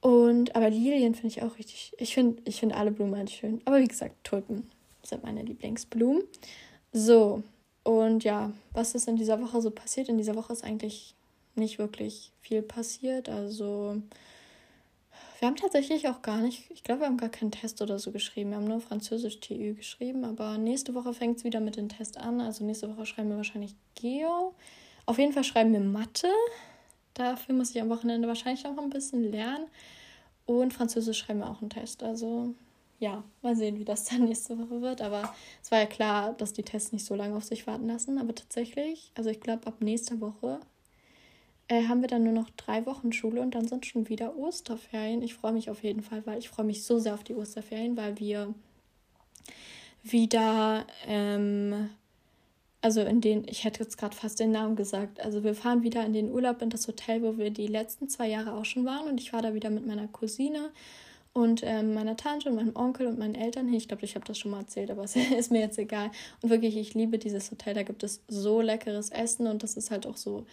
Und 0.00 0.56
aber 0.56 0.70
Lilien 0.70 1.14
finde 1.14 1.28
ich 1.28 1.42
auch 1.42 1.58
richtig. 1.58 1.92
Ich 1.98 2.14
finde 2.14 2.40
ich 2.44 2.60
find 2.60 2.74
alle 2.74 2.90
Blumen 2.90 3.16
halt 3.16 3.30
schön. 3.30 3.60
Aber 3.64 3.78
wie 3.78 3.88
gesagt, 3.88 4.24
Tulpen 4.24 4.70
sind 5.02 5.22
meine 5.22 5.42
Lieblingsblumen. 5.42 6.22
So, 6.92 7.42
und 7.84 8.24
ja, 8.24 8.52
was 8.72 8.94
ist 8.94 9.08
in 9.08 9.16
dieser 9.16 9.40
Woche 9.40 9.60
so 9.60 9.70
passiert? 9.70 10.08
In 10.08 10.18
dieser 10.18 10.36
Woche 10.36 10.52
ist 10.52 10.64
eigentlich 10.64 11.14
nicht 11.54 11.78
wirklich 11.78 12.32
viel 12.40 12.62
passiert. 12.62 13.28
Also 13.28 14.00
wir 15.38 15.48
haben 15.48 15.56
tatsächlich 15.56 16.08
auch 16.08 16.22
gar 16.22 16.38
nicht, 16.38 16.70
ich 16.70 16.82
glaube, 16.82 17.00
wir 17.00 17.06
haben 17.06 17.16
gar 17.16 17.30
keinen 17.30 17.50
Test 17.50 17.80
oder 17.80 17.98
so 17.98 18.12
geschrieben. 18.12 18.50
Wir 18.50 18.58
haben 18.58 18.66
nur 18.66 18.80
Französisch 18.80 19.40
TÜ 19.40 19.74
geschrieben, 19.74 20.24
aber 20.24 20.58
nächste 20.58 20.94
Woche 20.94 21.14
fängt 21.14 21.38
es 21.38 21.44
wieder 21.44 21.60
mit 21.60 21.76
dem 21.76 21.88
Test 21.88 22.18
an. 22.18 22.40
Also 22.40 22.64
nächste 22.64 22.94
Woche 22.94 23.06
schreiben 23.06 23.30
wir 23.30 23.38
wahrscheinlich 23.38 23.74
Geo. 23.94 24.54
Auf 25.06 25.18
jeden 25.18 25.32
Fall 25.32 25.44
schreiben 25.44 25.72
wir 25.72 25.80
Mathe. 25.80 26.28
Dafür 27.14 27.54
muss 27.54 27.70
ich 27.70 27.80
am 27.80 27.88
Wochenende 27.90 28.28
wahrscheinlich 28.28 28.66
auch 28.66 28.78
ein 28.78 28.90
bisschen 28.90 29.30
lernen. 29.30 29.66
Und 30.46 30.72
Französisch 30.72 31.18
schreiben 31.18 31.40
wir 31.40 31.50
auch 31.50 31.60
einen 31.60 31.70
Test. 31.70 32.02
Also 32.02 32.54
ja, 32.98 33.24
mal 33.42 33.56
sehen, 33.56 33.78
wie 33.78 33.84
das 33.84 34.04
dann 34.08 34.24
nächste 34.24 34.58
Woche 34.58 34.80
wird. 34.80 35.00
Aber 35.00 35.34
es 35.62 35.70
war 35.70 35.80
ja 35.80 35.86
klar, 35.86 36.32
dass 36.34 36.52
die 36.52 36.62
Tests 36.62 36.92
nicht 36.92 37.04
so 37.04 37.14
lange 37.14 37.36
auf 37.36 37.44
sich 37.44 37.66
warten 37.66 37.88
lassen. 37.88 38.18
Aber 38.18 38.34
tatsächlich, 38.34 39.10
also 39.16 39.30
ich 39.30 39.40
glaube, 39.40 39.66
ab 39.66 39.80
nächster 39.80 40.20
Woche 40.20 40.60
äh, 41.68 41.86
haben 41.86 42.00
wir 42.00 42.08
dann 42.08 42.24
nur 42.24 42.32
noch 42.32 42.50
drei 42.50 42.84
Wochen 42.86 43.12
Schule 43.12 43.40
und 43.40 43.54
dann 43.54 43.68
sind 43.68 43.86
schon 43.86 44.08
wieder 44.08 44.36
Osterferien. 44.36 45.22
Ich 45.22 45.34
freue 45.34 45.52
mich 45.52 45.70
auf 45.70 45.82
jeden 45.82 46.02
Fall, 46.02 46.26
weil 46.26 46.38
ich 46.38 46.48
freue 46.48 46.66
mich 46.66 46.84
so 46.84 46.98
sehr 46.98 47.14
auf 47.14 47.24
die 47.24 47.34
Osterferien, 47.34 47.96
weil 47.96 48.18
wir 48.18 48.54
wieder, 50.02 50.86
ähm, 51.06 51.90
also 52.82 53.02
in 53.02 53.20
den, 53.20 53.46
ich 53.46 53.64
hätte 53.64 53.82
jetzt 53.82 53.98
gerade 53.98 54.16
fast 54.16 54.40
den 54.40 54.52
Namen 54.52 54.76
gesagt, 54.76 55.20
also 55.20 55.44
wir 55.44 55.54
fahren 55.54 55.82
wieder 55.82 56.04
in 56.04 56.12
den 56.12 56.30
Urlaub 56.30 56.62
in 56.62 56.70
das 56.70 56.88
Hotel, 56.88 57.22
wo 57.22 57.36
wir 57.36 57.50
die 57.50 57.66
letzten 57.66 58.08
zwei 58.08 58.28
Jahre 58.28 58.54
auch 58.54 58.64
schon 58.64 58.84
waren 58.84 59.08
und 59.08 59.20
ich 59.20 59.32
war 59.32 59.42
da 59.42 59.54
wieder 59.54 59.70
mit 59.70 59.86
meiner 59.86 60.08
Cousine 60.08 60.70
und 61.32 61.62
ähm, 61.64 61.94
meiner 61.94 62.16
Tante 62.16 62.48
und 62.48 62.56
meinem 62.56 62.74
Onkel 62.74 63.06
und 63.06 63.18
meinen 63.18 63.34
Eltern 63.34 63.66
hin. 63.66 63.76
Ich 63.76 63.88
glaube, 63.88 64.04
ich 64.04 64.14
habe 64.16 64.24
das 64.24 64.38
schon 64.38 64.50
mal 64.50 64.60
erzählt, 64.60 64.90
aber 64.90 65.02
es 65.04 65.14
ist 65.16 65.52
mir 65.52 65.60
jetzt 65.60 65.78
egal. 65.78 66.10
Und 66.42 66.50
wirklich, 66.50 66.76
ich 66.76 66.94
liebe 66.94 67.18
dieses 67.18 67.50
Hotel. 67.50 67.74
Da 67.74 67.82
gibt 67.82 68.02
es 68.02 68.22
so 68.28 68.60
leckeres 68.60 69.10
Essen 69.10 69.46
und 69.46 69.62
das 69.62 69.76
ist 69.76 69.90
halt 69.90 70.06
auch 70.06 70.16
so 70.16 70.44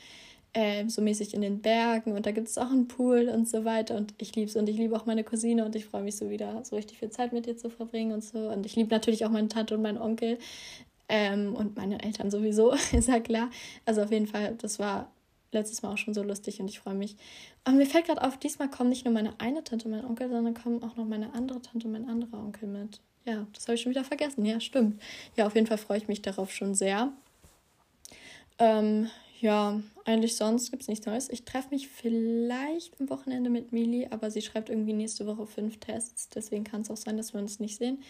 äh, 0.53 0.87
so 0.87 1.01
mäßig 1.01 1.33
in 1.33 1.41
den 1.41 1.61
Bergen 1.61 2.13
und 2.13 2.25
da 2.25 2.31
gibt 2.31 2.47
es 2.47 2.57
auch 2.57 2.71
einen 2.71 2.87
Pool 2.87 3.29
und 3.29 3.47
so 3.47 3.65
weiter 3.65 3.95
und 3.95 4.13
ich 4.17 4.35
liebe 4.35 4.49
es 4.49 4.55
und 4.55 4.67
ich 4.69 4.77
liebe 4.77 4.95
auch 4.95 5.05
meine 5.05 5.23
Cousine 5.23 5.65
und 5.65 5.75
ich 5.75 5.85
freue 5.85 6.03
mich 6.03 6.15
so 6.15 6.29
wieder 6.29 6.63
so 6.63 6.75
richtig 6.75 6.97
viel 6.97 7.09
Zeit 7.09 7.33
mit 7.33 7.45
ihr 7.47 7.57
zu 7.57 7.69
verbringen 7.69 8.13
und 8.13 8.23
so 8.23 8.39
und 8.39 8.65
ich 8.65 8.75
liebe 8.75 8.89
natürlich 8.89 9.25
auch 9.25 9.29
meine 9.29 9.49
Tante 9.49 9.75
und 9.75 9.83
meinen 9.83 9.97
Onkel 9.97 10.39
ähm, 11.09 11.55
und 11.55 11.75
meine 11.75 12.03
Eltern 12.03 12.31
sowieso, 12.31 12.71
ist 12.91 13.07
ja 13.07 13.19
klar. 13.19 13.49
Also 13.85 14.01
auf 14.01 14.11
jeden 14.11 14.27
Fall, 14.27 14.55
das 14.55 14.79
war 14.79 15.11
letztes 15.51 15.81
Mal 15.81 15.93
auch 15.93 15.97
schon 15.97 16.13
so 16.13 16.23
lustig 16.23 16.59
und 16.59 16.67
ich 16.67 16.79
freue 16.79 16.95
mich. 16.95 17.15
Und 17.65 17.77
mir 17.77 17.85
fällt 17.85 18.05
gerade 18.05 18.23
auf, 18.23 18.37
diesmal 18.37 18.69
kommen 18.69 18.89
nicht 18.89 19.05
nur 19.05 19.13
meine 19.13 19.39
eine 19.39 19.63
Tante 19.63 19.85
und 19.85 19.91
mein 19.91 20.05
Onkel, 20.05 20.29
sondern 20.29 20.53
kommen 20.53 20.83
auch 20.83 20.95
noch 20.95 21.05
meine 21.05 21.33
andere 21.33 21.61
Tante 21.61 21.87
und 21.87 21.93
mein 21.93 22.09
anderer 22.09 22.39
Onkel 22.39 22.67
mit. 22.67 22.99
Ja, 23.25 23.45
das 23.53 23.67
habe 23.67 23.75
ich 23.75 23.81
schon 23.81 23.89
wieder 23.89 24.05
vergessen. 24.05 24.45
Ja, 24.45 24.59
stimmt. 24.59 25.01
Ja, 25.35 25.47
auf 25.47 25.55
jeden 25.55 25.67
Fall 25.67 25.77
freue 25.77 25.97
ich 25.97 26.07
mich 26.07 26.21
darauf 26.21 26.51
schon 26.51 26.75
sehr. 26.75 27.11
Ähm, 28.57 29.09
ja, 29.39 29.81
eigentlich 30.05 30.35
sonst 30.35 30.71
gibt 30.71 30.83
es 30.83 30.87
nichts 30.87 31.05
Neues. 31.05 31.29
Ich 31.29 31.43
treffe 31.43 31.69
mich 31.71 31.89
vielleicht 31.89 32.99
am 32.99 33.09
Wochenende 33.09 33.49
mit 33.49 33.71
Mili, 33.71 34.07
aber 34.09 34.31
sie 34.31 34.41
schreibt 34.41 34.69
irgendwie 34.69 34.93
nächste 34.93 35.27
Woche 35.27 35.45
fünf 35.45 35.77
Tests. 35.79 36.29
Deswegen 36.29 36.63
kann 36.63 36.81
es 36.81 36.89
auch 36.89 36.97
sein, 36.97 37.17
dass 37.17 37.33
wir 37.33 37.41
uns 37.41 37.59
nicht 37.59 37.77
sehen. 37.77 38.01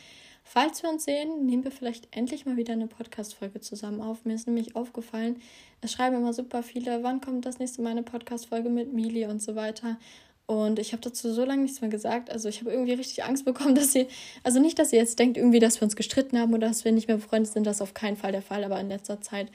Falls 0.49 0.81
wir 0.81 0.89
uns 0.89 1.03
sehen, 1.03 1.45
nehmen 1.45 1.65
wir 1.65 1.71
vielleicht 1.71 2.07
endlich 2.15 2.45
mal 2.45 2.55
wieder 2.55 2.71
eine 2.71 2.88
Podcast-Folge 2.88 3.60
zusammen 3.60 3.99
auf. 3.99 4.23
Mir 4.23 4.33
ist 4.33 4.47
nämlich 4.47 4.77
aufgefallen, 4.77 5.41
es 5.81 5.91
schreiben 5.91 6.15
immer 6.15 6.31
super 6.31 6.63
viele, 6.63 7.03
wann 7.03 7.19
kommt 7.19 7.45
das 7.45 7.60
nächste 7.60 7.81
Mal 7.81 7.89
eine 7.89 8.01
Podcast-Folge 8.01 8.69
mit 8.69 8.93
Mili 8.93 9.25
und 9.25 9.41
so 9.41 9.55
weiter. 9.55 9.97
Und 10.45 10.79
ich 10.79 10.93
habe 10.93 11.01
dazu 11.01 11.33
so 11.33 11.43
lange 11.43 11.63
nichts 11.63 11.81
mehr 11.81 11.89
gesagt. 11.89 12.29
Also 12.29 12.47
ich 12.47 12.62
habe 12.62 12.71
irgendwie 12.71 12.93
richtig 12.93 13.25
Angst 13.25 13.43
bekommen, 13.43 13.75
dass 13.75 13.91
sie, 13.91 14.07
also 14.41 14.62
nicht, 14.62 14.79
dass 14.79 14.91
sie 14.91 14.95
jetzt 14.95 15.19
denkt, 15.19 15.36
irgendwie, 15.36 15.60
dass 15.60 15.81
wir 15.81 15.83
uns 15.83 15.97
gestritten 15.97 16.39
haben 16.39 16.53
oder 16.53 16.69
dass 16.69 16.86
wir 16.86 16.93
nicht 16.93 17.10
mehr 17.10 17.17
befreundet 17.17 17.51
sind, 17.51 17.67
das 17.67 17.77
ist 17.77 17.81
auf 17.81 17.93
keinen 17.93 18.15
Fall 18.15 18.31
der 18.31 18.41
Fall. 18.41 18.63
Aber 18.63 18.79
in 18.79 18.88
letzter 18.88 19.19
Zeit 19.19 19.51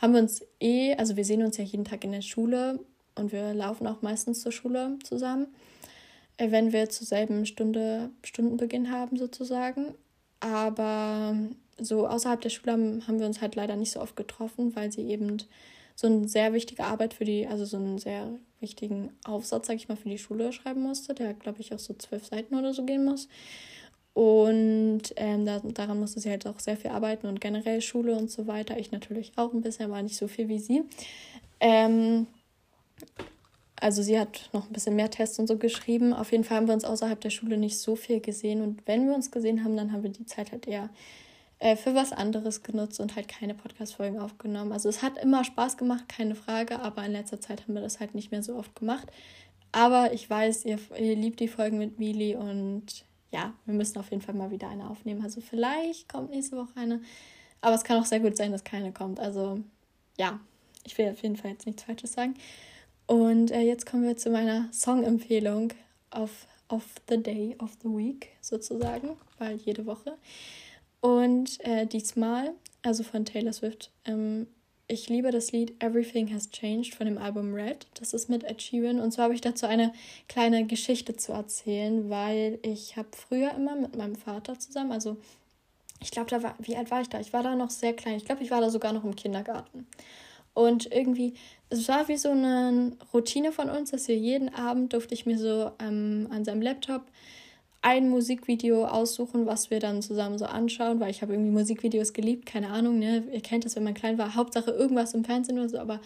haben 0.00 0.12
wir 0.12 0.20
uns 0.20 0.44
eh, 0.58 0.96
also 0.96 1.16
wir 1.16 1.24
sehen 1.24 1.44
uns 1.44 1.56
ja 1.56 1.62
jeden 1.62 1.84
Tag 1.84 2.02
in 2.02 2.10
der 2.10 2.20
Schule 2.20 2.80
und 3.14 3.30
wir 3.30 3.54
laufen 3.54 3.86
auch 3.86 4.02
meistens 4.02 4.40
zur 4.40 4.50
Schule 4.50 4.98
zusammen, 5.04 5.46
äh, 6.36 6.50
wenn 6.50 6.72
wir 6.72 6.90
zur 6.90 7.06
selben 7.06 7.46
Stunde, 7.46 8.10
Stundenbeginn 8.24 8.90
haben 8.90 9.16
sozusagen. 9.16 9.94
Aber 10.42 11.36
so 11.78 12.06
außerhalb 12.06 12.40
der 12.40 12.50
Schule 12.50 12.72
haben 12.72 13.20
wir 13.20 13.26
uns 13.26 13.40
halt 13.40 13.54
leider 13.54 13.76
nicht 13.76 13.92
so 13.92 14.00
oft 14.00 14.16
getroffen, 14.16 14.74
weil 14.74 14.90
sie 14.90 15.02
eben 15.02 15.38
so 15.94 16.08
eine 16.08 16.28
sehr 16.28 16.52
wichtige 16.52 16.84
Arbeit 16.84 17.14
für 17.14 17.24
die, 17.24 17.46
also 17.46 17.64
so 17.64 17.76
einen 17.76 17.98
sehr 17.98 18.28
wichtigen 18.60 19.10
Aufsatz, 19.24 19.68
sag 19.68 19.76
ich 19.76 19.88
mal, 19.88 19.96
für 19.96 20.08
die 20.08 20.18
Schule 20.18 20.52
schreiben 20.52 20.82
musste, 20.82 21.14
der, 21.14 21.34
glaube 21.34 21.60
ich, 21.60 21.72
auch 21.72 21.78
so 21.78 21.94
zwölf 21.94 22.26
Seiten 22.26 22.56
oder 22.56 22.74
so 22.74 22.84
gehen 22.84 23.04
muss. 23.04 23.28
Und 24.14 25.02
ähm, 25.16 25.46
da, 25.46 25.60
daran 25.60 26.00
musste 26.00 26.20
sie 26.20 26.28
halt 26.28 26.46
auch 26.46 26.58
sehr 26.58 26.76
viel 26.76 26.90
arbeiten 26.90 27.28
und 27.28 27.40
generell 27.40 27.80
Schule 27.80 28.16
und 28.16 28.30
so 28.30 28.46
weiter. 28.46 28.78
Ich 28.78 28.90
natürlich 28.90 29.32
auch 29.36 29.52
ein 29.52 29.62
bisschen, 29.62 29.86
aber 29.86 30.02
nicht 30.02 30.16
so 30.16 30.28
viel 30.28 30.48
wie 30.48 30.58
sie. 30.58 30.82
Ähm, 31.60 32.26
also 33.82 34.00
sie 34.00 34.18
hat 34.18 34.48
noch 34.52 34.66
ein 34.66 34.72
bisschen 34.72 34.94
mehr 34.94 35.10
Tests 35.10 35.40
und 35.40 35.48
so 35.48 35.58
geschrieben. 35.58 36.12
Auf 36.12 36.30
jeden 36.30 36.44
Fall 36.44 36.58
haben 36.58 36.68
wir 36.68 36.74
uns 36.74 36.84
außerhalb 36.84 37.20
der 37.20 37.30
Schule 37.30 37.56
nicht 37.56 37.78
so 37.78 37.96
viel 37.96 38.20
gesehen. 38.20 38.62
Und 38.62 38.86
wenn 38.86 39.08
wir 39.08 39.14
uns 39.14 39.32
gesehen 39.32 39.64
haben, 39.64 39.76
dann 39.76 39.92
haben 39.92 40.04
wir 40.04 40.10
die 40.10 40.24
Zeit 40.24 40.52
halt 40.52 40.68
eher 40.68 40.88
äh, 41.58 41.74
für 41.74 41.92
was 41.92 42.12
anderes 42.12 42.62
genutzt 42.62 43.00
und 43.00 43.16
halt 43.16 43.26
keine 43.26 43.54
Podcast-Folgen 43.54 44.20
aufgenommen. 44.20 44.70
Also 44.72 44.88
es 44.88 45.02
hat 45.02 45.18
immer 45.18 45.42
Spaß 45.42 45.76
gemacht, 45.78 46.08
keine 46.08 46.36
Frage, 46.36 46.78
aber 46.78 47.04
in 47.04 47.10
letzter 47.10 47.40
Zeit 47.40 47.62
haben 47.62 47.74
wir 47.74 47.82
das 47.82 47.98
halt 47.98 48.14
nicht 48.14 48.30
mehr 48.30 48.44
so 48.44 48.54
oft 48.54 48.76
gemacht. 48.76 49.10
Aber 49.72 50.12
ich 50.12 50.30
weiß, 50.30 50.64
ihr, 50.64 50.78
ihr 50.96 51.16
liebt 51.16 51.40
die 51.40 51.48
Folgen 51.48 51.78
mit 51.78 51.98
Mili 51.98 52.36
und 52.36 53.04
ja, 53.32 53.52
wir 53.64 53.74
müssen 53.74 53.98
auf 53.98 54.12
jeden 54.12 54.22
Fall 54.22 54.36
mal 54.36 54.52
wieder 54.52 54.68
eine 54.68 54.88
aufnehmen. 54.88 55.24
Also 55.24 55.40
vielleicht 55.40 56.08
kommt 56.08 56.30
nächste 56.30 56.56
Woche 56.56 56.76
eine. 56.76 57.00
Aber 57.60 57.74
es 57.74 57.82
kann 57.82 58.00
auch 58.00 58.06
sehr 58.06 58.20
gut 58.20 58.36
sein, 58.36 58.52
dass 58.52 58.62
keine 58.62 58.92
kommt. 58.92 59.18
Also 59.18 59.58
ja, 60.18 60.38
ich 60.84 60.96
will 60.98 61.10
auf 61.10 61.22
jeden 61.22 61.36
Fall 61.36 61.50
jetzt 61.50 61.66
nichts 61.66 61.82
Falsches 61.82 62.12
sagen. 62.12 62.34
Und 63.06 63.50
äh, 63.50 63.60
jetzt 63.60 63.86
kommen 63.86 64.04
wir 64.04 64.16
zu 64.16 64.30
meiner 64.30 64.68
Song-Empfehlung 64.72 65.72
of, 66.10 66.46
of 66.68 66.84
the 67.08 67.22
day, 67.22 67.56
of 67.58 67.70
the 67.82 67.88
week 67.88 68.28
sozusagen, 68.40 69.16
weil 69.38 69.56
jede 69.56 69.86
Woche. 69.86 70.16
Und 71.00 71.60
äh, 71.64 71.86
diesmal, 71.86 72.52
also 72.82 73.02
von 73.02 73.24
Taylor 73.24 73.52
Swift, 73.52 73.90
ähm, 74.04 74.46
ich 74.88 75.08
liebe 75.08 75.30
das 75.30 75.52
Lied 75.52 75.82
Everything 75.82 76.32
Has 76.34 76.50
Changed 76.50 76.94
von 76.94 77.06
dem 77.06 77.16
Album 77.16 77.54
Red. 77.54 77.86
Das 77.94 78.12
ist 78.12 78.28
mit 78.28 78.44
Sheeran. 78.60 79.00
Und 79.00 79.12
zwar 79.12 79.24
habe 79.24 79.34
ich 79.34 79.40
dazu 79.40 79.66
eine 79.66 79.92
kleine 80.28 80.66
Geschichte 80.66 81.16
zu 81.16 81.32
erzählen, 81.32 82.10
weil 82.10 82.58
ich 82.62 82.96
habe 82.96 83.08
früher 83.12 83.54
immer 83.54 83.74
mit 83.74 83.96
meinem 83.96 84.16
Vater 84.16 84.58
zusammen, 84.58 84.92
also 84.92 85.16
ich 86.00 86.10
glaube, 86.10 86.30
da 86.30 86.42
war, 86.42 86.56
wie 86.58 86.76
alt 86.76 86.90
war 86.90 87.00
ich 87.00 87.08
da? 87.08 87.20
Ich 87.20 87.32
war 87.32 87.42
da 87.42 87.54
noch 87.54 87.70
sehr 87.70 87.94
klein. 87.94 88.16
Ich 88.16 88.24
glaube, 88.24 88.42
ich 88.42 88.50
war 88.50 88.60
da 88.60 88.70
sogar 88.70 88.92
noch 88.92 89.04
im 89.04 89.16
Kindergarten. 89.16 89.86
Und 90.52 90.92
irgendwie, 90.92 91.34
es 91.72 91.88
war 91.88 92.06
wie 92.08 92.16
so 92.16 92.30
eine 92.30 92.92
Routine 93.14 93.50
von 93.50 93.70
uns, 93.70 93.90
dass 93.90 94.06
wir 94.06 94.16
jeden 94.16 94.54
Abend 94.54 94.92
durfte 94.92 95.14
ich 95.14 95.26
mir 95.26 95.38
so 95.38 95.72
ähm, 95.80 96.28
an 96.30 96.44
seinem 96.44 96.62
Laptop 96.62 97.02
ein 97.80 98.10
Musikvideo 98.10 98.84
aussuchen, 98.84 99.46
was 99.46 99.70
wir 99.70 99.80
dann 99.80 100.02
zusammen 100.02 100.38
so 100.38 100.44
anschauen, 100.44 101.00
weil 101.00 101.10
ich 101.10 101.22
habe 101.22 101.32
irgendwie 101.32 101.50
Musikvideos 101.50 102.12
geliebt, 102.12 102.46
keine 102.46 102.68
Ahnung, 102.68 102.98
ne? 102.98 103.24
Ihr 103.32 103.40
kennt 103.40 103.64
das, 103.64 103.74
wenn 103.74 103.82
man 103.82 103.94
klein 103.94 104.18
war, 104.18 104.36
Hauptsache 104.36 104.70
irgendwas 104.70 105.14
im 105.14 105.24
Fernsehen 105.24 105.58
oder 105.58 105.68
so, 105.68 105.78
aber 105.78 106.00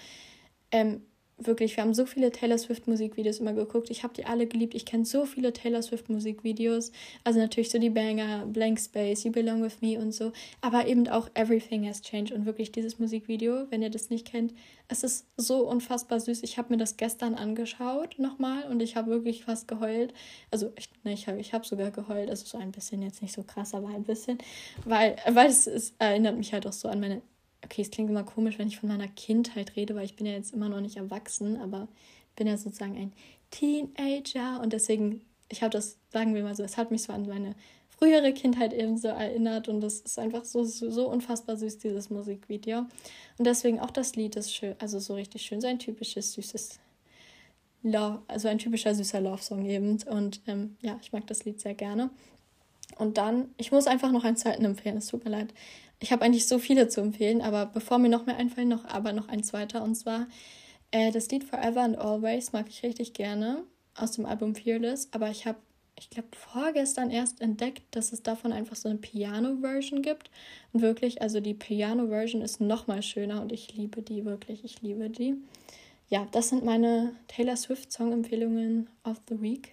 ähm, 0.70 1.02
wirklich, 1.38 1.76
wir 1.76 1.84
haben 1.84 1.92
so 1.92 2.06
viele 2.06 2.30
Taylor 2.30 2.56
Swift 2.56 2.88
Musikvideos 2.88 3.40
immer 3.40 3.52
geguckt. 3.52 3.90
Ich 3.90 4.02
habe 4.02 4.14
die 4.14 4.24
alle 4.24 4.46
geliebt. 4.46 4.74
Ich 4.74 4.86
kenne 4.86 5.04
so 5.04 5.26
viele 5.26 5.52
Taylor 5.52 5.82
Swift 5.82 6.08
Musikvideos. 6.08 6.92
Also 7.24 7.38
natürlich 7.38 7.70
so 7.70 7.78
die 7.78 7.90
Banger, 7.90 8.46
Blank 8.46 8.80
Space, 8.80 9.24
You 9.24 9.32
Belong 9.32 9.62
With 9.62 9.82
Me 9.82 9.98
und 9.98 10.12
so. 10.12 10.32
Aber 10.62 10.86
eben 10.86 11.08
auch 11.08 11.28
Everything 11.34 11.86
Has 11.86 12.00
Changed. 12.00 12.32
Und 12.32 12.46
wirklich 12.46 12.72
dieses 12.72 12.98
Musikvideo, 12.98 13.70
wenn 13.70 13.82
ihr 13.82 13.90
das 13.90 14.08
nicht 14.08 14.26
kennt, 14.26 14.54
es 14.88 15.02
ist 15.02 15.26
so 15.36 15.68
unfassbar 15.68 16.20
süß. 16.20 16.42
Ich 16.42 16.56
habe 16.58 16.72
mir 16.72 16.78
das 16.78 16.96
gestern 16.96 17.34
angeschaut 17.34 18.18
nochmal 18.18 18.64
und 18.64 18.80
ich 18.80 18.96
habe 18.96 19.10
wirklich 19.10 19.44
fast 19.44 19.68
geheult. 19.68 20.14
Also 20.50 20.72
ich, 20.78 20.88
ne, 21.04 21.12
ich 21.12 21.26
habe 21.28 21.38
ich 21.38 21.52
hab 21.52 21.66
sogar 21.66 21.90
geheult. 21.90 22.30
Also 22.30 22.46
so 22.46 22.56
ein 22.56 22.72
bisschen, 22.72 23.02
jetzt 23.02 23.20
nicht 23.20 23.34
so 23.34 23.42
krass, 23.42 23.74
aber 23.74 23.88
ein 23.88 24.04
bisschen. 24.04 24.38
Weil, 24.84 25.16
weil 25.28 25.48
es, 25.48 25.66
es 25.66 25.94
erinnert 25.98 26.38
mich 26.38 26.52
halt 26.52 26.66
auch 26.66 26.72
so 26.72 26.88
an 26.88 27.00
meine 27.00 27.20
okay, 27.66 27.82
es 27.82 27.90
klingt 27.90 28.08
immer 28.08 28.24
komisch, 28.24 28.58
wenn 28.58 28.68
ich 28.68 28.78
von 28.78 28.88
meiner 28.88 29.08
Kindheit 29.08 29.76
rede, 29.76 29.94
weil 29.94 30.04
ich 30.04 30.16
bin 30.16 30.26
ja 30.26 30.32
jetzt 30.32 30.54
immer 30.54 30.68
noch 30.68 30.80
nicht 30.80 30.96
erwachsen, 30.96 31.60
aber 31.60 31.88
bin 32.36 32.46
ja 32.46 32.56
sozusagen 32.56 32.96
ein 32.96 33.12
Teenager 33.50 34.60
und 34.62 34.72
deswegen, 34.72 35.20
ich 35.48 35.62
habe 35.62 35.70
das, 35.70 35.98
sagen 36.12 36.34
wir 36.34 36.42
mal 36.42 36.54
so, 36.54 36.62
es 36.62 36.76
hat 36.76 36.90
mich 36.90 37.02
so 37.02 37.12
an 37.12 37.26
meine 37.26 37.54
frühere 37.88 38.32
Kindheit 38.32 38.72
eben 38.72 38.96
so 38.98 39.08
erinnert 39.08 39.68
und 39.68 39.80
das 39.80 40.00
ist 40.00 40.18
einfach 40.18 40.44
so, 40.44 40.64
so, 40.64 40.90
so 40.90 41.08
unfassbar 41.08 41.56
süß, 41.56 41.78
dieses 41.78 42.10
Musikvideo. 42.10 42.80
Und 43.38 43.46
deswegen 43.46 43.80
auch 43.80 43.90
das 43.90 44.16
Lied 44.16 44.36
ist 44.36 44.54
schön, 44.54 44.74
also 44.78 44.98
so 44.98 45.14
richtig 45.14 45.42
schön, 45.42 45.60
so 45.60 45.66
ein 45.66 45.78
typisches, 45.78 46.34
süßes 46.34 46.78
Love, 47.82 48.22
also 48.28 48.48
ein 48.48 48.58
typischer 48.58 48.94
süßer 48.94 49.20
Love-Song 49.20 49.64
eben. 49.64 49.98
Und 50.02 50.40
ähm, 50.46 50.76
ja, 50.82 50.98
ich 51.00 51.12
mag 51.12 51.26
das 51.26 51.44
Lied 51.44 51.60
sehr 51.60 51.74
gerne. 51.74 52.10
Und 52.96 53.18
dann, 53.18 53.54
ich 53.58 53.72
muss 53.72 53.86
einfach 53.86 54.10
noch 54.10 54.24
einen 54.24 54.36
zweiten 54.36 54.64
empfehlen, 54.64 54.96
es 54.96 55.06
tut 55.06 55.24
mir 55.24 55.30
leid. 55.30 55.52
Ich 56.00 56.12
habe 56.12 56.24
eigentlich 56.24 56.46
so 56.46 56.58
viele 56.58 56.88
zu 56.88 57.00
empfehlen, 57.00 57.40
aber 57.40 57.66
bevor 57.66 57.98
mir 57.98 58.08
noch 58.08 58.26
mehr 58.26 58.36
einfallen, 58.36 58.68
noch 58.68 58.84
aber 58.84 59.12
noch 59.12 59.28
ein 59.28 59.42
zweiter. 59.42 59.82
Und 59.82 59.94
zwar 59.94 60.26
äh, 60.90 61.10
das 61.10 61.30
Lied 61.30 61.44
Forever 61.44 61.82
and 61.82 61.98
Always 61.98 62.52
mag 62.52 62.66
ich 62.68 62.82
richtig 62.82 63.12
gerne 63.12 63.64
aus 63.94 64.12
dem 64.12 64.26
Album 64.26 64.54
Fearless. 64.54 65.08
Aber 65.12 65.30
ich 65.30 65.46
habe, 65.46 65.58
ich 65.98 66.10
glaube, 66.10 66.28
vorgestern 66.32 67.10
erst 67.10 67.40
entdeckt, 67.40 67.82
dass 67.92 68.12
es 68.12 68.22
davon 68.22 68.52
einfach 68.52 68.76
so 68.76 68.88
eine 68.88 68.98
Piano-Version 68.98 70.02
gibt. 70.02 70.30
Und 70.72 70.82
wirklich, 70.82 71.22
also 71.22 71.40
die 71.40 71.54
Piano-Version 71.54 72.42
ist 72.42 72.60
noch 72.60 72.86
mal 72.86 73.02
schöner 73.02 73.40
und 73.40 73.52
ich 73.52 73.74
liebe 73.74 74.02
die 74.02 74.24
wirklich. 74.24 74.64
Ich 74.64 74.82
liebe 74.82 75.08
die. 75.08 75.34
Ja, 76.08 76.26
das 76.30 76.50
sind 76.50 76.64
meine 76.64 77.14
Taylor 77.28 77.56
Swift 77.56 77.92
Song-Empfehlungen 77.92 78.88
of 79.04 79.20
the 79.28 79.40
Week. 79.40 79.72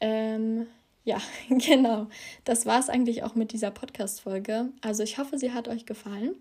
Ähm, 0.00 0.66
ja, 1.04 1.18
genau. 1.48 2.08
Das 2.44 2.66
war 2.66 2.80
es 2.80 2.88
eigentlich 2.88 3.22
auch 3.22 3.34
mit 3.34 3.52
dieser 3.52 3.70
Podcast-Folge. 3.70 4.70
Also 4.80 5.02
ich 5.02 5.18
hoffe, 5.18 5.38
sie 5.38 5.52
hat 5.52 5.68
euch 5.68 5.86
gefallen. 5.86 6.34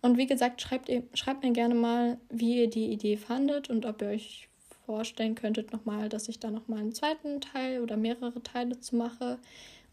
Und 0.00 0.16
wie 0.16 0.26
gesagt, 0.26 0.60
schreibt, 0.60 0.90
schreibt 1.14 1.42
mir 1.42 1.52
gerne 1.52 1.74
mal, 1.74 2.18
wie 2.28 2.60
ihr 2.60 2.70
die 2.70 2.92
Idee 2.92 3.16
fandet 3.16 3.68
und 3.70 3.86
ob 3.86 4.02
ihr 4.02 4.08
euch 4.08 4.48
vorstellen 4.86 5.34
könntet 5.34 5.72
nochmal, 5.72 6.08
dass 6.08 6.28
ich 6.28 6.38
da 6.38 6.50
nochmal 6.50 6.78
einen 6.78 6.94
zweiten 6.94 7.40
Teil 7.40 7.82
oder 7.82 7.96
mehrere 7.96 8.42
Teile 8.42 8.80
zu 8.80 8.96
mache. 8.96 9.38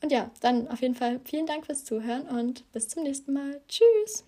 Und 0.02 0.12
ja, 0.12 0.30
dann 0.42 0.68
auf 0.68 0.82
jeden 0.82 0.96
Fall 0.96 1.20
vielen 1.26 1.48
Dank 1.48 1.66
fürs 1.66 1.84
Zuhören 1.84 2.28
und 2.28 2.72
bis 2.72 2.88
zum 2.88 3.04
nächsten 3.04 3.34
Mal. 3.34 3.60
Tschüss! 3.68 4.24